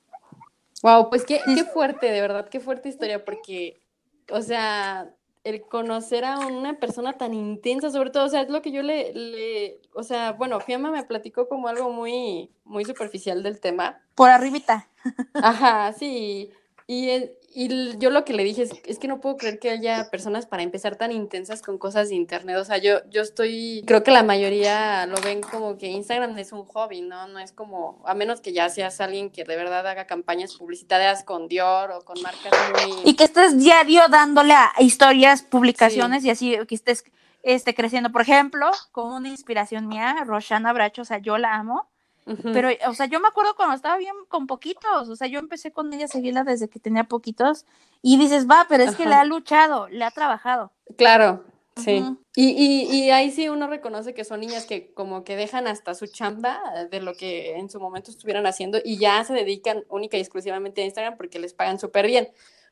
[0.86, 3.82] Wow, pues qué, qué fuerte, de verdad, qué fuerte historia, porque,
[4.30, 5.10] o sea,
[5.44, 8.84] el conocer a una persona tan intensa, sobre todo, o sea, es lo que yo
[8.84, 14.00] le, le, o sea, bueno, Fiamma me platicó como algo muy, muy superficial del tema.
[14.14, 14.88] Por arribita.
[15.34, 16.52] Ajá, sí.
[16.88, 17.10] Y,
[17.52, 20.46] y yo lo que le dije es, es, que no puedo creer que haya personas
[20.46, 22.58] para empezar tan intensas con cosas de internet.
[22.58, 26.52] O sea, yo, yo estoy, creo que la mayoría lo ven como que Instagram es
[26.52, 27.28] un hobby, ¿no?
[27.28, 31.24] No es como, a menos que ya seas alguien que de verdad haga campañas publicitarias
[31.24, 33.10] con Dior o con marcas muy...
[33.10, 37.04] Y que estés diario dándole a historias, publicaciones y así que estés
[37.42, 38.12] este, creciendo.
[38.12, 41.90] Por ejemplo, como una inspiración mía, Roshana Bracho, o sea, yo la amo
[42.26, 45.72] pero, o sea, yo me acuerdo cuando estaba bien con poquitos, o sea, yo empecé
[45.72, 47.66] con ella a seguirla desde que tenía poquitos
[48.02, 50.72] y dices, va, pero es que le ha luchado, le ha trabajado.
[50.98, 51.44] Claro,
[51.76, 52.04] sí.
[52.36, 55.94] y, y, y, ahí sí uno reconoce que son niñas que como que dejan hasta
[55.94, 56.60] su chamba
[56.90, 60.82] de lo que en su momento estuvieran haciendo y ya se dedican única y exclusivamente
[60.82, 62.30] a Instagram porque les pagan súper bien.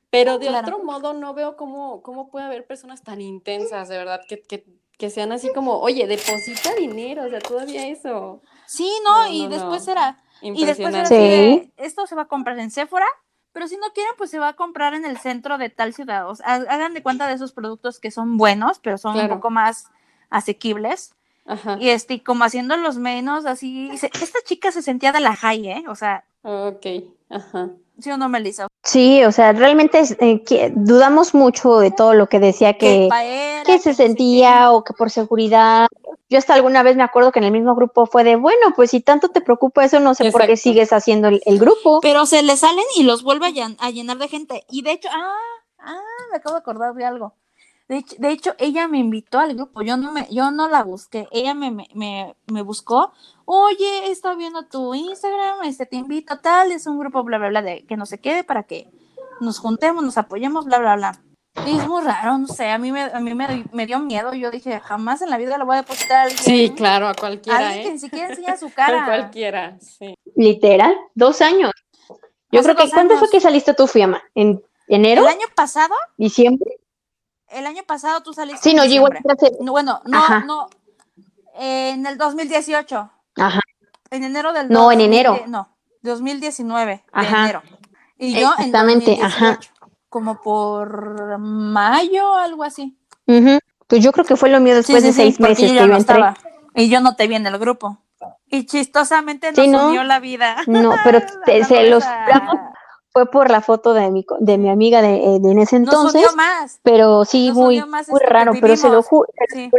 [0.10, 4.22] Pero de otro modo no veo cómo, cómo puede haber personas tan intensas, de verdad,
[4.28, 4.64] que, que,
[4.98, 8.42] que sean así como, oye, deposita dinero, o sea, todavía eso.
[8.68, 11.16] Sí, no, y después era, Y después sí Sí.
[11.16, 13.06] de, esto se va a comprar en Sephora,
[13.54, 16.30] pero si no quieren, pues se va a comprar en el centro de tal ciudad.
[16.30, 19.34] O sea, ha- hagan de cuenta de esos productos que son buenos, pero son Claro.
[19.36, 19.88] un poco más
[20.30, 21.16] asequibles.
[21.46, 21.78] Ajá.
[21.80, 23.96] Y este, y como haciéndolos menos, así.
[23.98, 25.84] se- esta chica se sentía de la high, ¿eh?
[25.88, 26.86] O sea, Ok.
[27.30, 27.70] Ajá.
[28.00, 28.68] ¿Sí o no, Melissa?
[28.84, 33.08] Sí, o sea, realmente eh, que dudamos mucho de todo lo que decía que,
[33.66, 35.88] que se sentía o que por seguridad.
[36.30, 38.92] Yo hasta alguna vez me acuerdo que en el mismo grupo fue de, bueno, pues
[38.92, 42.00] si tanto te preocupa eso, no sé por qué sigues haciendo el, el grupo.
[42.02, 44.66] Pero se le salen y los vuelve a, llen- a llenar de gente.
[44.70, 45.36] Y de hecho, ah,
[45.80, 47.36] ah, me acabo de acordar de algo.
[47.88, 50.84] De hecho, de hecho, ella me invitó al grupo, yo no me, yo no la
[50.84, 53.12] busqué, ella me, me, me, me buscó,
[53.46, 57.50] oye, he estado viendo tu Instagram, este te invito tal, es un grupo bla bla
[57.50, 58.90] bla de que no se quede para que
[59.42, 61.22] nos juntemos, nos apoyemos, bla bla bla.
[61.68, 64.34] Y es muy raro, no sé, a mí me, a mí me, me dio miedo,
[64.34, 66.40] yo dije, jamás en la vida lo voy a depositar a alguien.
[66.40, 68.00] Sí, claro, a a cualquiera, alguien que ni ¿eh?
[68.00, 69.06] siquiera enseña su A cara.
[69.06, 70.16] cualquiera, sí.
[70.36, 71.72] Literal, dos años.
[72.52, 74.24] Yo Hace creo que, ¿cuándo fue que saliste tú, Fiamma?
[74.36, 75.22] ¿En enero?
[75.24, 76.78] El año pasado, ¿Diciembre?
[77.54, 79.20] El año pasado tú saliste Sí, en no, yo igual
[79.62, 80.44] No, bueno, no, Ajá.
[80.46, 80.70] no.
[81.56, 83.10] eh, en el 2018.
[83.38, 83.60] Ajá.
[84.12, 85.44] En enero del No, en 2010 enero.
[85.48, 85.70] No,
[86.02, 87.44] 2019 de Ajá.
[87.44, 87.62] enero.
[88.18, 89.60] Y yo en Exactamente, 2018, ajá.
[90.10, 92.98] Como por mayo, algo así.
[93.28, 93.58] Ujú.
[93.88, 95.68] Pues yo creo que fue lo mío después Sí, de sí, sí, seis porque meses
[95.70, 96.16] yo que yo no entré.
[96.16, 96.38] estaba.
[96.76, 97.98] Y yo no te vi en el grupo.
[98.48, 99.88] Y chistosamente nos Sí, ¿no?
[99.88, 100.58] unió la vida.
[100.68, 102.04] No, pero te- se los.
[103.14, 105.80] Fue por la foto de mi, co- de mi amiga de, eh, de en ese
[105.80, 106.80] Nos entonces, unió más.
[106.84, 109.30] pero sí, nos muy, más, muy este, raro, pero se lo juro.
[109.54, 109.70] Sí.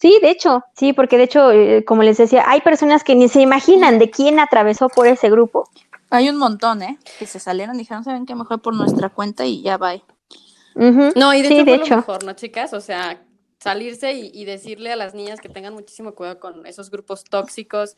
[0.00, 3.28] Sí, de hecho, sí, porque de hecho, eh, como les decía, hay personas que ni
[3.28, 5.68] se imaginan de quién atravesó por ese grupo.
[6.10, 6.98] Hay un montón, ¿eh?
[7.18, 8.34] Que se salieron y dijeron, ¿saben qué?
[8.34, 9.94] Mejor por nuestra cuenta y ya va.
[10.74, 11.12] Ujú.
[11.16, 11.96] No, y de Sí, hecho de fue lo hecho.
[11.96, 12.72] mejor, ¿no, chicas?
[12.72, 13.22] O sea,
[13.60, 17.96] salirse y, y decirle a las niñas que tengan muchísimo cuidado con esos grupos tóxicos,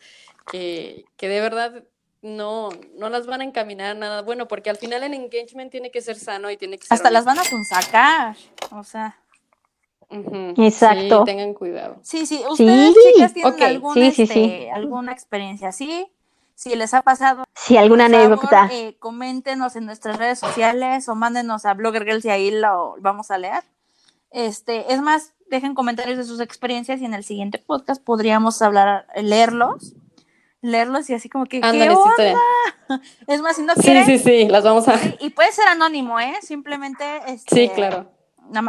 [0.50, 1.84] que, que de verdad
[2.26, 5.90] no, no las van a encaminar a nada bueno, porque al final el engagement tiene
[5.90, 8.36] que ser sano y tiene que ser Hasta las van a sonsacar.
[8.72, 9.18] O sea.
[10.10, 11.18] Exacto.
[11.20, 11.96] Sí, tengan cuidado.
[12.02, 12.42] Sí, sí.
[12.48, 14.68] ¿Ustedes, Sí, chicas, tienen algún, sí, sí, este, sí.
[14.72, 16.06] alguna experiencia así?
[16.54, 18.68] Si les ha pasado, Sí, alguna por favor, anécdota.
[18.72, 23.30] eh, coméntenos en nuestras redes sociales o mándenos a Blogger Girls y ahí lo vamos
[23.30, 23.62] a leer.
[24.30, 29.06] Este, es más, dejen comentarios de sus experiencias y en el siguiente podcast podríamos hablar,
[29.16, 29.94] leerlos,
[30.62, 32.40] leerlos y así como que, ¿qué Ándale, sí, onda?
[33.26, 34.96] Es más, si no Sí, quieren, sí, sí, las vamos a...
[34.98, 36.34] sí, y puede ser anónimo, ¿eh?
[36.42, 38.10] Simplemente, este, Sí, claro.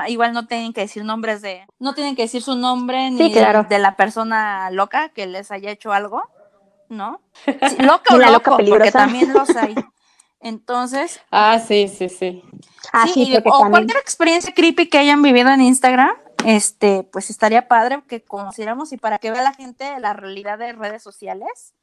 [0.08, 3.32] igual no tienen que decir nombres de, no tienen que decir su nombre Sí, ni
[3.32, 3.66] claro.
[3.70, 6.24] de la persona loca que les haya hecho algo,
[6.90, 7.22] ¿no?
[7.46, 8.92] Sí, loca o la loco, loca porque peligrosa.
[9.00, 9.76] también los hay.
[10.40, 12.44] Entonces, Ah, sí, sí, sí.
[12.94, 16.12] Ah, sí, porque o cualquier experiencia creepy que hayan vivido en Instagram,
[16.46, 20.74] este, pues estaría padre que conociéramos y para que vea la gente la realidad de
[20.74, 21.74] redes sociales,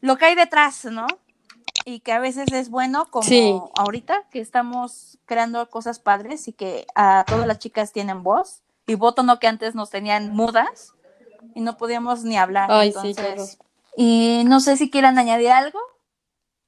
[0.00, 1.06] lo que hay detrás, ¿no?
[1.84, 3.58] Y que a veces es bueno, como Sí.
[3.76, 8.94] ahorita que estamos creando cosas padres y que a todas las chicas tienen voz y
[8.94, 10.92] voto no que antes nos tenían mudas
[11.54, 12.70] y no podíamos ni hablar.
[12.70, 13.70] Ay, sí, entonces, claro.
[13.96, 15.80] y no sé si quieran añadir algo,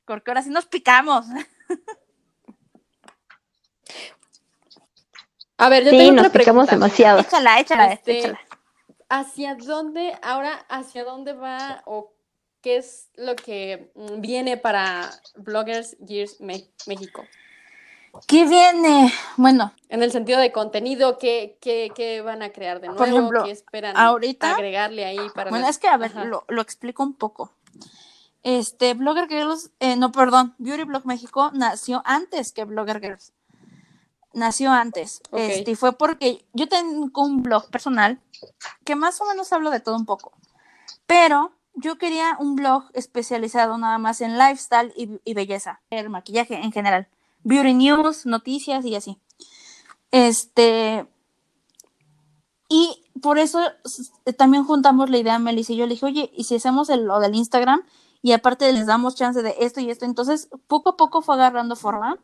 [0.05, 1.27] porque ahora sí nos picamos.
[5.59, 6.73] A ver, yo Sí, tengo nos otra pregunta.
[6.73, 7.21] demasiado.
[7.21, 8.41] échala, échala, Este, échala.
[9.09, 12.13] ¿Hacia dónde, ahora, hacia dónde va o
[12.61, 17.25] qué es lo que mm, viene para Bloggers Years Me- México?
[18.27, 19.13] ¿Qué viene?
[19.37, 22.99] Bueno, En el sentido de contenido, ¿qué, qué, qué van a crear de nuevo?
[22.99, 26.13] Por ejemplo, ¿Qué esperan ahorita- agregarle ahí para bueno, las- es que a ver,
[26.49, 27.53] lo explico un poco.
[28.43, 33.33] Este, Blogger Girls, eh, no, perdón, Beauty Blog México nació antes que Blogger Girls.
[34.35, 35.23] Nació antes.
[35.31, 35.39] Ok.
[35.41, 38.21] Este, y fue porque yo tengo un blog personal
[38.85, 40.33] que más o menos hablo de todo un poco.
[41.07, 46.55] Pero yo quería un blog especializado nada más en lifestyle y, y belleza, el maquillaje
[46.57, 47.09] en general.
[47.45, 49.19] Beauty news, noticias y así.
[50.11, 51.07] Este,
[52.69, 56.45] y por eso s- también juntamos la idea, Melissa y yo le dije, oye, ¿y
[56.45, 57.83] si hacemos el- lo del Instagram?
[58.23, 60.05] Y aparte les damos chance de esto y esto.
[60.07, 62.19] Entonces, poco a poco fue agarrando forma.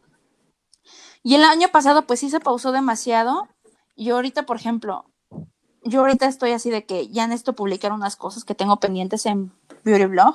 [1.23, 3.49] Y el año pasado, pues sí se pausó demasiado.
[3.95, 5.05] Y ahorita, por ejemplo,
[5.85, 9.53] yo ahorita estoy así de que ya necesito publicar unas cosas que tengo pendientes en
[9.85, 10.35] Beauty Blog.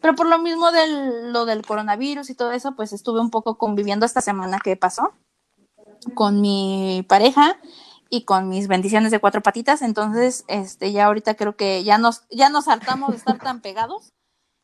[0.00, 3.56] Pero por lo mismo de lo del coronavirus y todo eso, pues estuve un poco
[3.56, 5.12] conviviendo esta semana que pasó
[6.14, 7.56] con mi pareja
[8.10, 9.80] y con mis bendiciones de cuatro patitas.
[9.80, 14.12] Entonces, este, ya ahorita creo que ya nos, ya nos hartamos de estar tan pegados.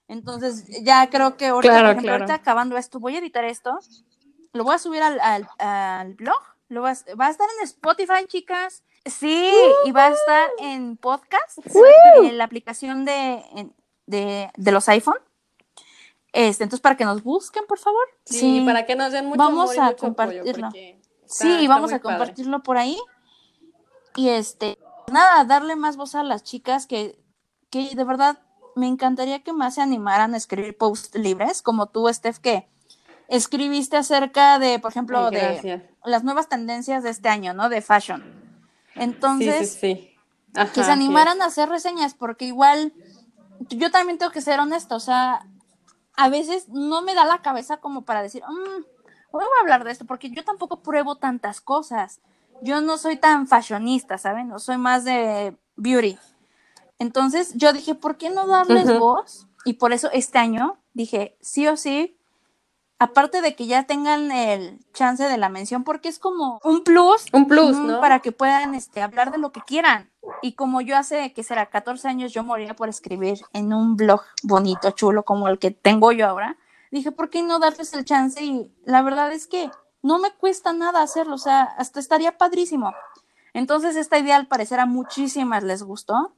[0.08, 2.24] Entonces, ya creo que ahorita, Claro, por ejemplo, claro.
[2.24, 3.78] ahorita acabando esto, voy a editar esto,
[4.52, 7.64] lo voy a subir al, al, al blog, lo va, a, va a estar en
[7.64, 8.82] Spotify, chicas.
[9.04, 9.50] Sí,
[9.86, 11.58] y va a estar en podcast,
[12.22, 13.42] en la aplicación de,
[14.06, 15.18] de, de los iPhone.
[16.32, 18.02] Este, entonces, para que nos busquen, por favor.
[18.26, 20.68] Sí, para que nos den mucho Vamos amor y a mucho compartirlo.
[20.68, 20.70] está-
[21.26, 22.02] sí, está vamos a padre.
[22.02, 22.98] compartirlo por ahí.
[24.14, 24.78] Y este,
[25.10, 27.18] nada, darle más voz a las chicas que,
[27.70, 28.40] que de verdad
[28.76, 32.68] me encantaría que más se animaran a escribir posts libres, como tú, Steph, que
[33.28, 37.68] escribiste acerca de, por ejemplo, Ay, de las nuevas tendencias de este año, ¿no?
[37.68, 38.22] De fashion.
[38.96, 40.14] Entonces, sí, sí, sí.
[40.54, 42.92] Ajá, que se animaran a hacer reseñas, porque igual
[43.70, 45.46] yo también tengo que ser honesta, o sea,
[46.16, 48.84] a veces no me da la cabeza como para decir, "Mm, hoy
[49.30, 52.20] voy a hablar de esto, porque yo tampoco pruebo tantas cosas.
[52.60, 54.48] Yo no soy tan fashionista, ¿saben?
[54.48, 56.18] No soy más de beauty.
[56.98, 58.98] Entonces yo dije, ¿por qué no darles Ujú.
[58.98, 59.46] voz?
[59.64, 62.17] Y por eso este año dije, sí o sí,
[62.98, 67.26] aparte de que ya tengan el chance de la mención, porque es como un plus.
[67.32, 68.00] Un plus, ¿no?
[68.00, 70.10] Para que puedan este, hablar de lo que quieran.
[70.42, 74.22] Y como yo hace, que será 14 años, yo moría por escribir en un blog
[74.42, 76.58] bonito, chulo, como el que tengo yo ahora,
[76.90, 78.42] dije, ¿por qué no darles el chance?
[78.42, 79.70] Y la verdad es que
[80.02, 82.94] no me cuesta nada hacerlo, o sea, hasta estaría padrísimo.
[83.54, 86.34] Entonces, esta idea al parecer a muchísimas les gustó,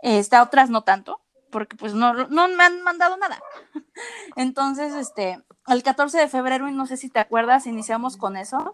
[0.00, 1.20] este, a otras no tanto,
[1.52, 3.40] porque pues no, no me han mandado nada.
[4.36, 8.72] Entonces, este, el 14 de febrero, y no sé si te acuerdas, iniciamos con eso,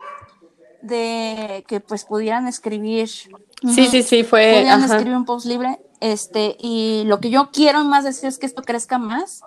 [0.81, 3.09] de que pues pudieran escribir.
[3.09, 4.53] Sí, sí, sí, fue.
[4.53, 4.97] Pudieran ajá.
[4.97, 8.63] escribir un post libre, este, y lo que yo quiero más decir es que esto
[8.63, 9.43] crezca más,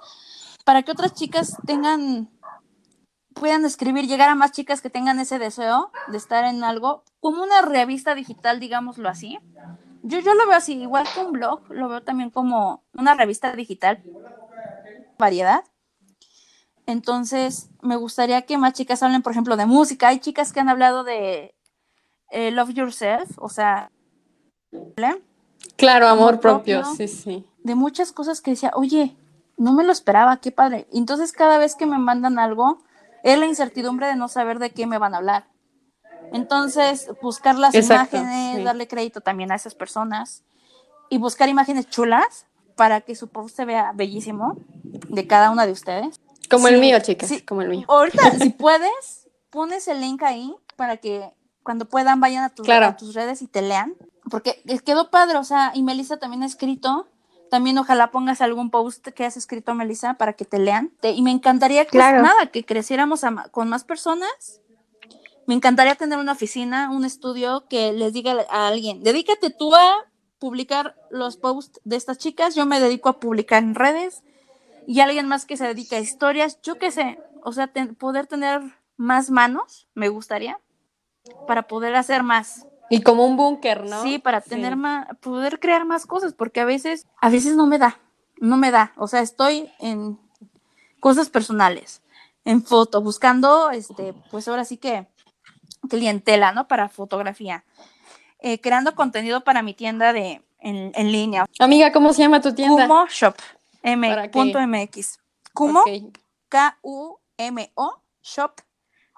[0.66, 2.30] para que otras chicas tengan,
[3.34, 7.42] puedan escribir, llegar a más chicas que tengan ese deseo de estar en algo, como
[7.42, 9.40] una revista digital, digámoslo así.
[10.04, 13.54] Yo, yo lo veo así, igual que un blog, lo veo también como una revista
[13.54, 14.04] digital,
[15.18, 15.64] variedad.
[16.88, 20.08] Entonces, me gustaría que más chicas hablen, por ejemplo, de música.
[20.10, 21.56] Hay chicas que han hablado de
[22.32, 23.92] eh, Love Yourself, o sea,
[24.98, 25.22] ¿vale?
[25.78, 26.82] Claro, amor, Amor propio.
[26.82, 26.96] propio.
[26.96, 27.46] sí, sí.
[27.64, 29.16] de muchas cosas que decía, oye,
[29.58, 30.88] no me lo esperaba, qué padre.
[30.92, 32.82] Entonces, cada vez que me mandan algo,
[33.24, 35.46] es la incertidumbre de no saber de qué me van a hablar.
[36.32, 38.64] Entonces, buscar las Exacto, imágenes, sí.
[38.64, 40.44] darle crédito también a esas personas
[41.10, 45.72] y buscar imágenes chulas para que su post se vea bellísimo de cada una de
[45.74, 46.20] ustedes.
[46.50, 47.42] Como el Sí, mío, chicas, sí.
[47.42, 47.86] como el mío.
[47.88, 51.32] Ahorita, si puedes, pones el link ahí para que
[51.64, 52.88] cuando puedan vayan a tus, Claro.
[52.88, 53.94] a tus redes y te lean.
[54.30, 57.08] Porque quedó padre, o sea, y Melissa también ha escrito.
[57.50, 60.92] También ojalá pongas algún post que has escrito, Melissa, para que te lean.
[61.02, 62.22] Te- y me encantaría que, Claro.
[62.22, 64.62] nada, que creciéramos a con más personas.
[65.52, 69.96] Me encantaría tener una oficina, un estudio que les diga a alguien, dedícate tú a
[70.40, 74.24] publicar los posts de estas chicas, yo me dedico a publicar en redes
[74.88, 78.28] y alguien más que se dedica a historias, yo qué sé, o sea, ten- poder
[78.28, 78.62] tener
[78.96, 80.58] más manos, me gustaría,
[81.46, 82.66] para poder hacer más.
[82.90, 84.04] Y como un búnker, ¿no?
[84.04, 87.78] Sí, para tener más, poder crear más cosas, porque a veces, a veces no me
[87.78, 88.00] da,
[88.38, 88.94] no me da.
[88.96, 90.18] O sea, estoy en
[91.02, 92.02] cosas personales,
[92.46, 95.12] en foto, buscando, este, pues ahora sí que
[95.90, 96.68] clientela, ¿no?
[96.68, 97.64] Para fotografía,
[98.44, 102.54] Eh, creando contenido para mi tienda de en, en línea, Amiga, ¿cómo se llama tu
[102.54, 102.88] tienda?
[102.88, 103.36] Kumo Shop,
[103.84, 105.20] M, punto MX.
[106.50, 108.52] K-U-M-O, shop,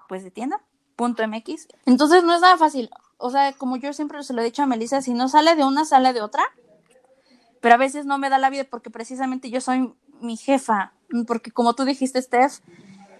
[0.07, 0.61] pues de tienda,
[0.95, 1.67] punto MX.
[1.85, 2.89] Entonces no es nada fácil.
[3.17, 5.63] O sea, como yo siempre se lo he dicho a Melissa, si no sale de
[5.63, 6.43] una, sale de otra.
[7.61, 10.93] Pero a veces no me da la vida porque precisamente yo soy mi jefa.
[11.27, 12.59] Porque como tú dijiste, Steph,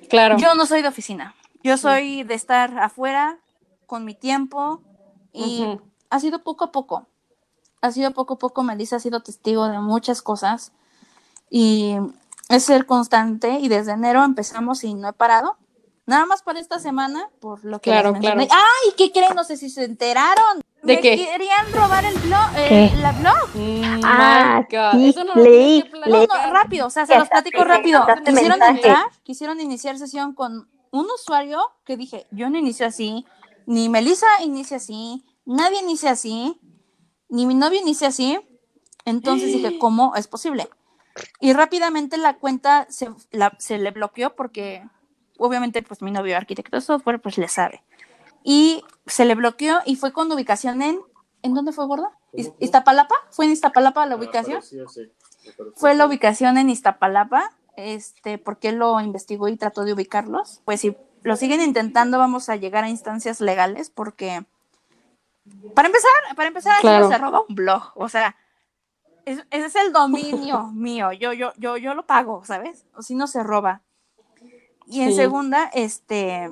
[0.09, 0.37] Claro.
[0.37, 1.33] yo no soy de oficina.
[1.64, 3.39] Yo soy de estar afuera
[3.86, 4.82] con mi tiempo
[5.32, 5.66] y
[6.09, 7.07] ha sido poco a poco.
[7.82, 8.64] Ha sido poco a poco.
[8.64, 10.74] Melissa ha sido testigo de muchas cosas
[11.49, 11.96] y
[12.50, 15.58] es ser constante y desde enero empezamos y no he parado.
[16.05, 18.47] Nada más para esta semana, por lo que Claro, les mencioné.
[18.47, 18.62] claro.
[18.86, 18.92] ¡Ay!
[18.97, 19.33] ¿Qué creen?
[19.36, 20.59] No sé si se enteraron.
[20.82, 21.16] ¿De Me qué?
[21.16, 22.97] querían robar el blog, eh, ¿Qué?
[23.01, 23.50] la blog.
[23.55, 27.29] Mm, Ah, sí, Eso no lo leí, que No, no, rápido, o sea, se los
[27.29, 28.05] platico rápido.
[28.25, 33.25] Quisieron entrar, quisieron iniciar sesión con un usuario que dije, yo no inicio así,
[33.65, 36.59] ni Melissa inicia así, nadie inicia así,
[37.29, 38.39] ni mi novio inicia así.
[39.05, 40.70] Entonces dije, ¿cómo es posible?
[41.41, 44.87] Y rápidamente la cuenta se, la- se le bloqueó porque
[45.39, 47.83] obviamente pues mi novio arquitecto de software pues le sabe.
[48.43, 50.99] Y se le bloqueó y fue con ubicación en...
[51.41, 52.11] ¿En dónde fue, gorda?
[52.33, 53.15] ¿Iz- ¿Iztapalapa?
[53.32, 54.61] ¿Fue en Iztapalapa la ubicación?
[55.75, 60.62] fue la ubicación en Iztapalapa, este, porque él lo investigó y trató de ubicarlos.
[60.66, 64.45] Pues si lo siguen intentando, vamos a llegar a instancias legales, porque
[65.75, 67.05] para empezar, para empezar, Claro.
[67.05, 68.36] no se roba un blog, o sea,
[69.25, 72.86] es- ese es el dominio mío, yo, yo, yo, yo lo pago, ¿sabes?
[72.95, 73.82] O si no se roba.
[74.86, 75.16] Y en Sí.
[75.16, 76.51] segunda, este,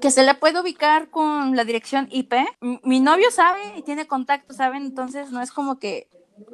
[0.00, 2.34] que se le puede ubicar con la dirección IP.
[2.82, 4.82] Mi novio sabe y tiene contacto, ¿saben?
[4.84, 6.08] Entonces no es como que,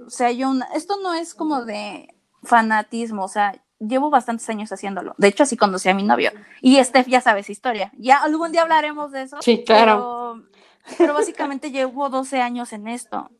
[0.06, 2.12] o sea, yo una, esto no es como de
[2.46, 5.14] fanatismo, o sea, llevo bastantes años haciéndolo.
[5.18, 6.30] De hecho, así conocí a mi novio.
[6.60, 7.92] Y Steph ya sabe esa historia.
[7.98, 9.38] Ya algún día hablaremos de eso.
[9.40, 10.42] Sí, claro.
[10.84, 13.30] Pero, pero básicamente llevo 12 años en esto.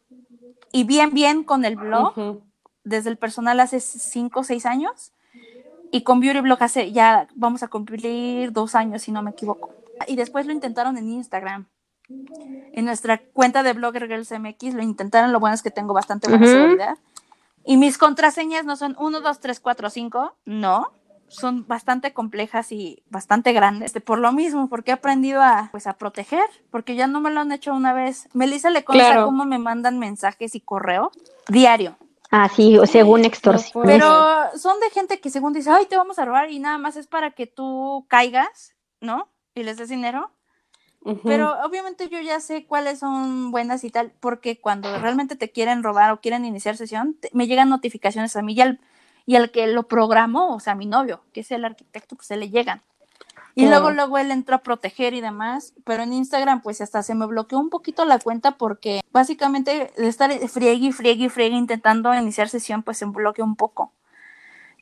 [0.73, 2.43] Y bien, bien con el blog,
[2.85, 5.13] desde el personal hace 5 o 6 años.
[5.91, 9.71] Y con Beauty Blog hace ya vamos a cumplir dos años, si no me equivoco.
[10.07, 11.67] Y después lo intentaron en Instagram.
[12.73, 15.33] En nuestra cuenta de Blogger Girls MX lo intentaron.
[15.33, 16.99] Lo bueno es que tengo bastante buena seguridad.
[17.67, 20.37] Y mis contraseñas no son 1, 2, 3, 4, 5.
[20.45, 20.93] No.
[21.29, 23.93] Son bastante complejas y bastante grandes.
[24.05, 26.45] Por lo mismo, porque he aprendido a, pues, a proteger.
[26.71, 28.29] Porque ya no me lo han hecho una vez.
[28.33, 29.25] Melissa le consta Claro.
[29.27, 31.11] cómo me mandan mensajes y correo
[31.49, 31.97] diario.
[32.31, 33.85] Ah, sí, o según extorsión.
[33.85, 34.09] Pero
[34.57, 37.07] son de gente que según dice, ay, te vamos a robar y nada más es
[37.09, 39.29] para que tú caigas, ¿no?
[39.55, 40.31] Y les des dinero.
[41.25, 45.83] Pero obviamente yo ya sé cuáles son buenas y tal, porque cuando realmente te quieren
[45.83, 48.81] robar o quieren iniciar sesión, te- me llegan notificaciones a mí y al,
[49.25, 52.37] y al que lo programó, o sea, mi novio, que es el arquitecto, pues se
[52.37, 52.83] le llegan.
[53.55, 57.15] Y luego, luego él entró a proteger y demás, pero en Instagram pues hasta se
[57.15, 61.57] me bloqueó un poquito la cuenta porque básicamente de estar friegue y friegue y friegue
[61.57, 63.93] intentando iniciar sesión pues se bloqueó un poco.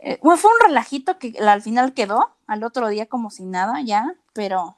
[0.00, 4.14] Eh, fue un relajito que al final quedó, al otro día como si nada ya,
[4.32, 4.76] pero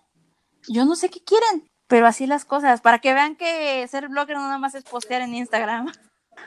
[0.69, 4.37] yo no sé qué quieren, pero así las cosas, para que vean que ser blogger
[4.37, 5.93] no nada más es postear en Instagram.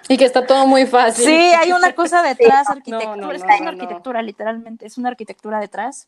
[0.08, 1.26] Y que está todo muy fácil.
[1.26, 4.98] Sí, hay una cosa detrás, arquitectura, No, no, es no, es una arquitectura, literalmente, es
[4.98, 6.08] una arquitectura detrás.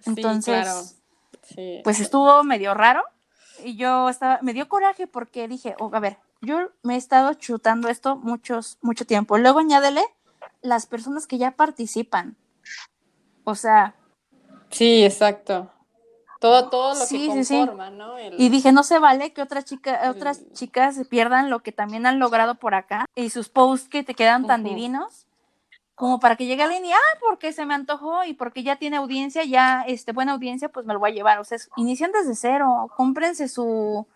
[0.00, 0.82] Sí, Entonces, claro.
[1.42, 1.80] Sí.
[1.84, 3.02] pues estuvo medio raro
[3.62, 7.34] y yo estaba, me dio coraje porque dije, oh, a ver, yo me he estado
[7.34, 9.38] chutando esto muchos, mucho tiempo.
[9.38, 10.04] Luego añádele
[10.62, 12.36] las personas que ya participan.
[13.44, 13.94] O sea,
[14.74, 15.70] Sí, exacto.
[16.44, 17.54] Todo, todo lo Sí, que sí, sí.
[17.56, 18.18] conforma, ¿no?
[18.18, 21.72] El- y dije, no se vale que otras chicas, El- otras chicas pierdan lo que
[21.72, 25.26] también han logrado por acá y sus posts que te quedan tan divinos
[25.94, 28.98] como para que llegue alguien y, ah, porque se me antojó y porque ya tiene
[28.98, 31.38] audiencia, ya, este, buena audiencia, pues me lo voy a llevar.
[31.38, 34.06] O sea, es- inician desde cero, cómprense su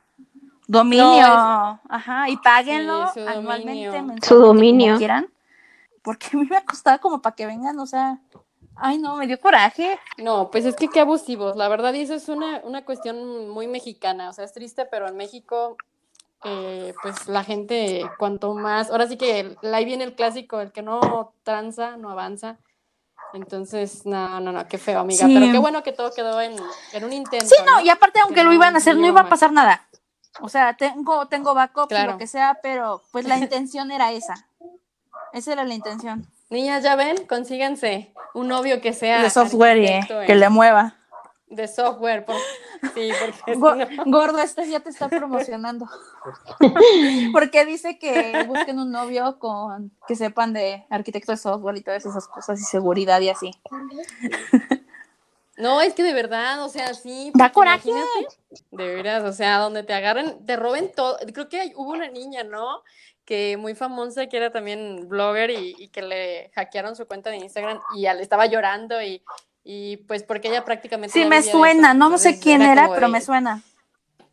[0.67, 4.23] dominio, No, ajá, y páguenlo Sí, su anualmente, dominio.
[4.23, 4.99] Su como dominio.
[4.99, 5.29] quieran,
[6.03, 8.19] porque a mí me ha costado como para que vengan, o sea,
[8.81, 9.99] ay, no, me dio coraje.
[10.19, 13.67] No, pues es que qué abusivos, la verdad, y eso es una, una cuestión muy
[13.67, 15.77] mexicana, o sea, es triste, pero en México,
[16.45, 20.83] eh, pues la gente, cuanto más, ahora sí que ahí viene el clásico, el que
[20.83, 22.59] no tranza, no avanza.
[23.35, 25.35] Entonces, no, no, no, qué feo, amiga, Sí.
[25.39, 26.57] pero qué bueno que todo quedó en,
[26.93, 27.45] en un intento.
[27.47, 29.87] Sí, no, y aparte, aunque Que lo iban a hacer, no iba a pasar nada.
[30.41, 32.13] O sea, tengo, tengo backups y Claro.
[32.13, 34.47] lo que sea, pero pues la intención era esa.
[35.35, 36.27] Esa era la intención.
[36.51, 40.95] Niñas, ya ven, consíganse un novio que sea de software y arquitecto que le mueva.
[41.49, 42.37] de software, por-
[42.95, 43.11] sí,
[43.45, 45.87] porque Go- no- Gordo, este ya te está promocionando.
[47.33, 52.05] Porque dice que busquen un novio con que sepan de arquitecto de software y todas
[52.05, 53.51] esas cosas y seguridad y así.
[55.57, 57.33] No, es que de verdad, o sea, sí.
[57.35, 57.89] Da coraje.
[57.91, 58.37] imagínate,
[58.71, 61.17] De veras, o sea, donde te agarren, te roben todo.
[61.33, 62.83] Creo que hay- hubo una niña, ¿no?
[63.29, 67.37] Que muy famosa, que era también blogger y, y que le hackearon su cuenta de
[67.37, 69.23] Instagram y ya le estaba llorando y,
[69.63, 71.13] y pues porque ella prácticamente...
[71.13, 73.63] Sí, ya me de eso, suena, no sé quién era, como pero de- me suena.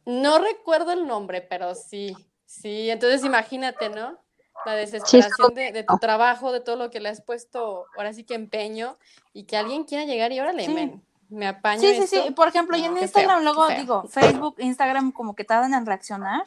[0.05, 2.15] No recuerdo el nombre, pero sí,
[2.45, 2.89] sí.
[2.89, 4.17] Entonces imagínate, ¿no?
[4.65, 8.23] La desesperación de, de tu trabajo, de todo lo que le has puesto, ahora sí
[8.23, 8.97] que empeño,
[9.33, 10.73] y que alguien quiera llegar y órale, Sí.
[10.73, 11.81] me, me apaño.
[11.81, 12.23] Sí, sí, esto.
[12.27, 12.31] sí.
[12.31, 15.73] Por ejemplo, y No, en qué Instagram feo, luego digo, Facebook, Instagram como que tardan
[15.73, 16.45] en reaccionar,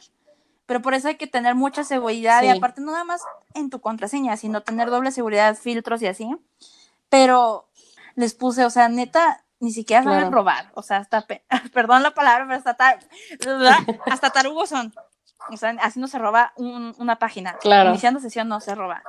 [0.69, 3.23] pero por eso hay que tener mucha seguridad y aparte no nada más
[3.55, 6.29] en tu contraseña, sino tener doble seguridad, filtros y así.
[7.09, 7.67] Pero
[8.13, 10.31] les puse, o sea, neta, ni siquiera saben Claro.
[10.35, 11.43] robar, o sea, hasta, pe-
[11.73, 12.99] perdón la palabra, pero hasta, tar-
[14.05, 14.93] hasta tarugos son.
[15.51, 17.53] O sea, así no se roba un- una página.
[17.57, 17.89] Claro.
[17.89, 19.01] Iniciando sesión no se roba.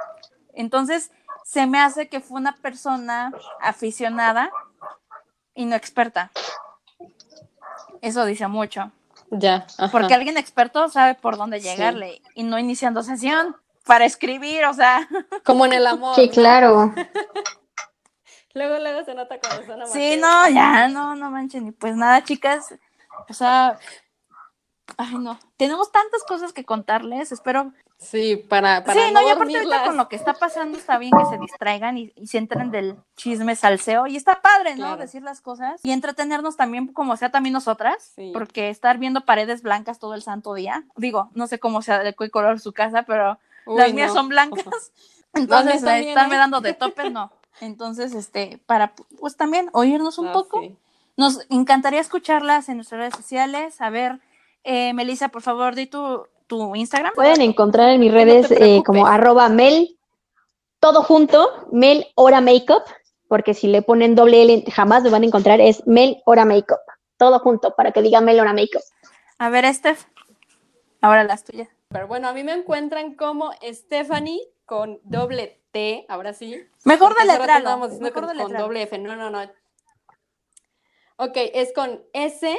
[0.54, 1.10] Entonces,
[1.44, 4.50] se me hace que fue una persona aficionada
[5.54, 6.30] y no experta.
[8.00, 8.92] Eso dice mucho.
[9.30, 9.66] Ya.
[9.78, 9.90] ajá.
[9.92, 11.68] Porque alguien experto sabe por dónde Sí.
[11.68, 15.08] llegarle y no iniciando sesión para escribir, o sea.
[15.44, 16.14] Como en el amor.
[16.16, 16.92] Sí, claro.
[18.52, 20.20] Luego, luego se nota cuando son Sí, amateurs.
[20.20, 21.68] no, ya, no, no manchen.
[21.68, 22.74] Y pues nada, chicas,
[23.28, 23.78] o sea,
[24.96, 25.38] ay, no.
[25.56, 27.32] Tenemos tantas cosas que contarles.
[27.32, 30.78] Espero Sí, para, para sí, no, no y aparte ahorita con lo que está pasando
[30.78, 34.70] está bien que se distraigan y, y se entren del chisme salseo y está padre,
[34.76, 34.86] ¿no?
[34.86, 34.96] Claro.
[35.02, 38.30] Decir las cosas y entretenernos también como sea también nosotras, Sí.
[38.32, 42.14] porque estar viendo paredes blancas todo el santo día, digo, no sé cómo sea de
[42.14, 44.14] qué color su casa, pero Uy, las mías no.
[44.14, 44.64] son blancas,
[45.34, 46.38] entonces también, estarme ¿eh?
[46.38, 47.30] dando de topes, no.
[47.60, 50.74] Entonces, este, para pues también oírnos un Ah, poco, sí.
[51.18, 54.20] nos encantaría escucharlas en nuestras redes sociales, a ver,
[54.64, 57.12] eh, Melissa, por favor, di tu, tu Instagram.
[57.14, 59.98] Pueden encontrar en mis No redes eh, como arroba mel,
[60.80, 62.82] todo junto, mel hora makeup.
[63.28, 66.80] porque si le ponen doble L jamás lo van a encontrar, es Mel Hora Makeup.
[67.16, 68.82] Todo junto para que diga Mel Hora Makeup.
[69.38, 70.06] A ver, Steph,
[71.00, 71.68] ahora las tuyas.
[71.90, 76.60] Pero bueno, a mí me encuentran como Stephanie con doble T, ahora sí.
[76.84, 78.64] Mejor de diciendo mejor con, de con letralo.
[78.64, 78.98] doble F.
[78.98, 79.42] No, no, no.
[81.18, 82.58] Ok, es con S,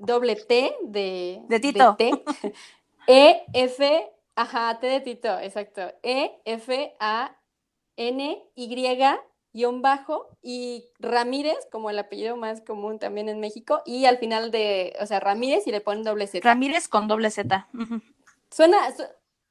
[0.00, 1.94] doble T de, De Tito.
[1.96, 2.10] T.
[3.06, 5.80] E, F, ajá, T de Tito, exacto.
[6.02, 7.36] E, F, A,
[7.96, 8.68] N, Y,
[9.52, 14.50] guion bajo, y Ramírez, como el apellido más común también en México, y al final
[14.52, 16.46] de, o sea, Ramírez y le ponen doble Z.
[16.48, 17.66] Ramírez con doble Z.
[18.50, 19.02] Suena, su-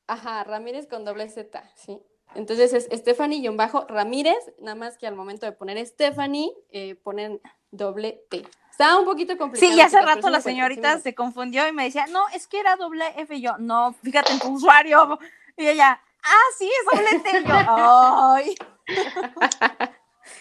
[0.07, 1.99] ajá, Ramírez con doble Z, sí.
[2.35, 8.23] Entonces es Stephanie-Bajo Ramírez, nada más que al momento de poner Stephanie, eh, ponen doble
[8.29, 8.43] T.
[8.79, 9.73] Está un poquito complicado.
[9.73, 12.77] Sí, y hace rato la señorita se confundió y me decía, no, es que era
[12.77, 13.35] doble F.
[13.35, 15.19] Y yo, no, fíjate en tu usuario.
[15.57, 17.39] Y ella, ah, sí, es doble T.
[17.41, 17.53] Y yo,
[18.33, 18.55] ay.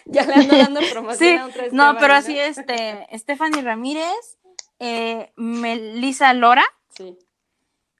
[0.05, 4.39] Ya le ando dando promoción Sí, a otra no, pero así, este, Stephanie Ramírez,
[4.79, 7.19] eh, Melissa Lora, Sí.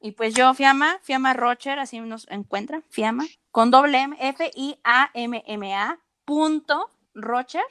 [0.01, 4.79] y pues yo, Fiamma, Fiamma Rocher, así nos encuentran, Fiamma, con doble M, F, I,
[4.85, 7.65] A, M, M, A, punto, Rocher.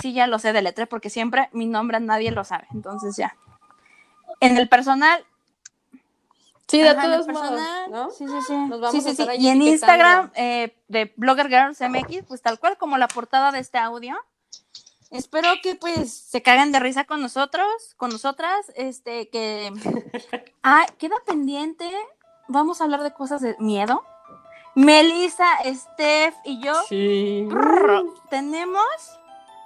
[0.00, 3.36] Sí, ya lo sé de letra, porque siempre mi nombre nadie lo sabe, entonces ya.
[4.40, 5.24] En el personal,
[6.66, 8.10] Sí, de Ajá, todos modos, personal, ¿no?
[8.10, 8.56] Sí, sí, sí.
[8.56, 9.26] Nos vamos Sí, sí, sí.
[9.38, 9.62] Y en.
[9.62, 14.16] Instagram eh, de Blogger Girls MX, pues tal cual como la portada de este audio.
[15.10, 19.72] Espero que pues se caguen de risa con nosotros, con nosotras, este que
[20.62, 21.88] ah, queda pendiente.
[22.48, 24.02] Vamos a hablar de cosas de miedo.
[24.74, 27.46] Melissa, Steph y yo Sí.
[28.28, 28.84] Tenemos,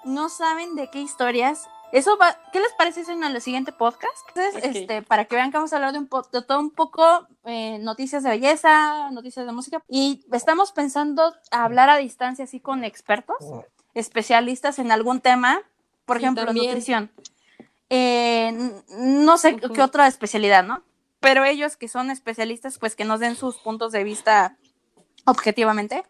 [0.08, 1.68] no saben de qué historias.
[1.90, 4.16] Eso va, ¿qué les parece eso en el siguiente podcast?
[4.34, 6.70] Entonces, este, para que vean que vamos a hablar de, un po- de todo un
[6.70, 9.82] poco, eh, noticias de belleza, noticias de música.
[9.88, 13.36] Y estamos pensando hablar a distancia así con expertos,
[13.94, 15.60] especialistas en algún tema,
[16.04, 16.66] por Sí, ejemplo, también.
[16.66, 17.10] nutrición.
[17.90, 18.52] Eh,
[18.98, 20.82] no sé qué otra especialidad, ¿no?
[21.20, 24.56] Pero ellos que son especialistas, pues que nos den sus puntos de vista
[25.24, 26.04] objetivamente.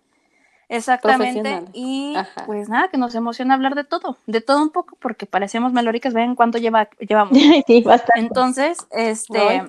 [0.69, 1.65] Exactamente.
[1.73, 2.45] Y Ajá.
[2.47, 6.13] pues nada, que nos emociona hablar de todo, de todo un poco, porque parecemos melóricas,
[6.13, 7.33] vean cuánto lleva, llevamos.
[7.67, 8.21] sí, bastante.
[8.21, 9.63] Entonces, este,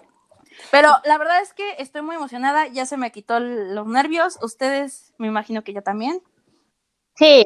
[0.72, 5.14] pero la verdad es que estoy muy emocionada, ya se me quitó los nervios, ustedes
[5.18, 6.22] me imagino que ya también.
[7.16, 7.46] Sí,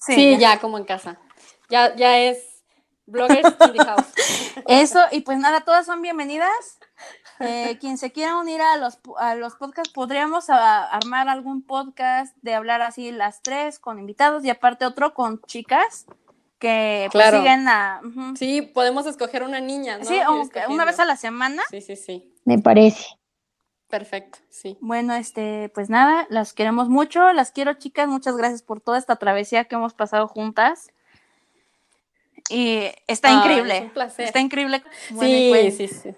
[0.00, 1.18] Sí, ya como en casa.
[1.68, 2.64] Ya, ya es
[3.06, 4.06] bloggers in the house.
[4.66, 6.78] Eso, y pues nada, todas son bienvenidas.
[7.40, 12.36] Eh, quien se quiera unir a los, a los podcasts, podríamos a- armar algún podcast
[12.42, 16.06] de hablar así las tres con invitados y aparte otro con chicas
[16.58, 18.02] que pues, siguen a...
[18.36, 20.04] Sí, podemos escoger una niña, ¿no?
[20.04, 21.62] Sí, aunque una vez a la semana.
[21.70, 22.34] Sí, sí, sí.
[22.44, 23.06] me parece.
[23.88, 24.76] Perfecto, sí.
[24.80, 29.16] Bueno, este, pues nada, las queremos mucho, las quiero chicas, muchas gracias por toda esta
[29.16, 30.92] travesía que hemos pasado juntas.
[32.48, 33.76] Y está increíble.
[33.78, 34.26] es un placer.
[34.26, 34.82] Está increíble.
[35.10, 36.14] Bueno, Sí, pues, sí, sí.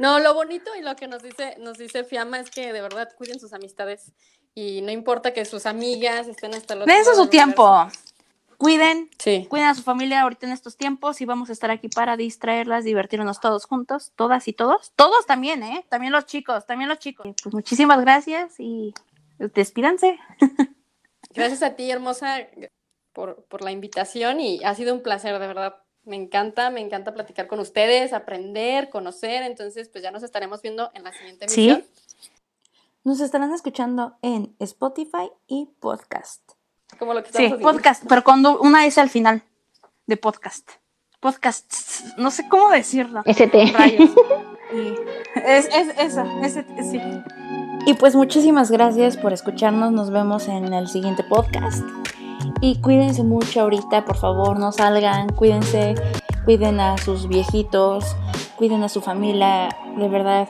[0.00, 3.10] No, lo bonito y lo que nos dice, nos dice Fiamma es que de verdad
[3.18, 4.12] cuiden sus amistades
[4.54, 7.86] y no importa que sus amigas estén hasta otro dense su tiempo.
[8.56, 9.46] Cuiden, Sí.
[9.48, 12.84] cuiden a su familia ahorita en estos tiempos y vamos a estar aquí para distraerlas,
[12.84, 14.92] divertirnos todos juntos, todas y todos.
[14.96, 15.84] Todos también, ¿eh?
[15.90, 17.26] También los chicos, también los chicos.
[17.42, 18.94] Pues muchísimas gracias y
[19.38, 20.18] despídanse.
[21.32, 22.38] Gracias a ti, hermosa,
[23.12, 25.76] por, por la invitación y ha sido un placer, de verdad.
[26.04, 29.42] Me encanta, me encanta platicar con ustedes, aprender, conocer.
[29.42, 31.68] Entonces, pues ya nos estaremos viendo en la siguiente Sí.
[31.70, 31.90] emisión.
[33.04, 36.42] Nos estarán escuchando en Spotify y podcast.
[36.98, 37.72] Como lo que Sí, estamos haciendo.
[37.72, 39.42] podcast, pero con do- una S al final
[40.06, 40.68] de podcast.
[41.20, 41.72] Podcast,
[42.16, 43.22] no sé cómo decirlo.
[43.26, 43.72] ST.
[43.72, 44.10] Rayos.
[44.72, 44.94] Y
[45.44, 47.00] es, es eso, ese- sí.
[47.86, 49.90] Y pues muchísimas gracias por escucharnos.
[49.90, 51.82] Nos vemos en el siguiente podcast.
[52.60, 55.28] Y cuídense mucho ahorita, por favor, no salgan.
[55.30, 55.94] Cuídense,
[56.44, 58.16] cuiden a sus viejitos,
[58.56, 59.68] cuiden a su familia.
[59.96, 60.48] De verdad,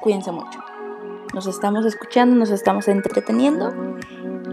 [0.00, 0.58] cuídense mucho.
[1.34, 3.72] Nos estamos escuchando, nos estamos entreteniendo.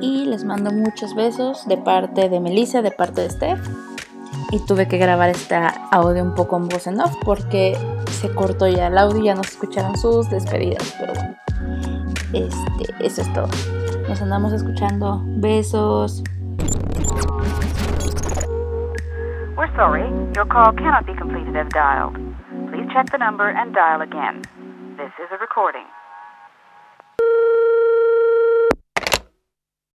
[0.01, 3.59] Y les mando muchos besos de parte de Melissa, de parte de Steph.
[4.51, 5.55] Y tuve que grabar este
[5.91, 7.77] audio un poco en voz en off porque
[8.11, 10.93] se cortó ya el audio ya no se escucharon sus despedidas.
[10.99, 11.35] Pero bueno,
[12.33, 13.47] este, eso es todo.
[14.07, 15.23] Nos andamos escuchando.
[15.25, 16.23] Besos.
[19.55, 22.15] We're sorry, your call cannot be completed as dialed.
[22.71, 24.41] Please check the number and dial again.
[24.97, 25.85] This is a recording.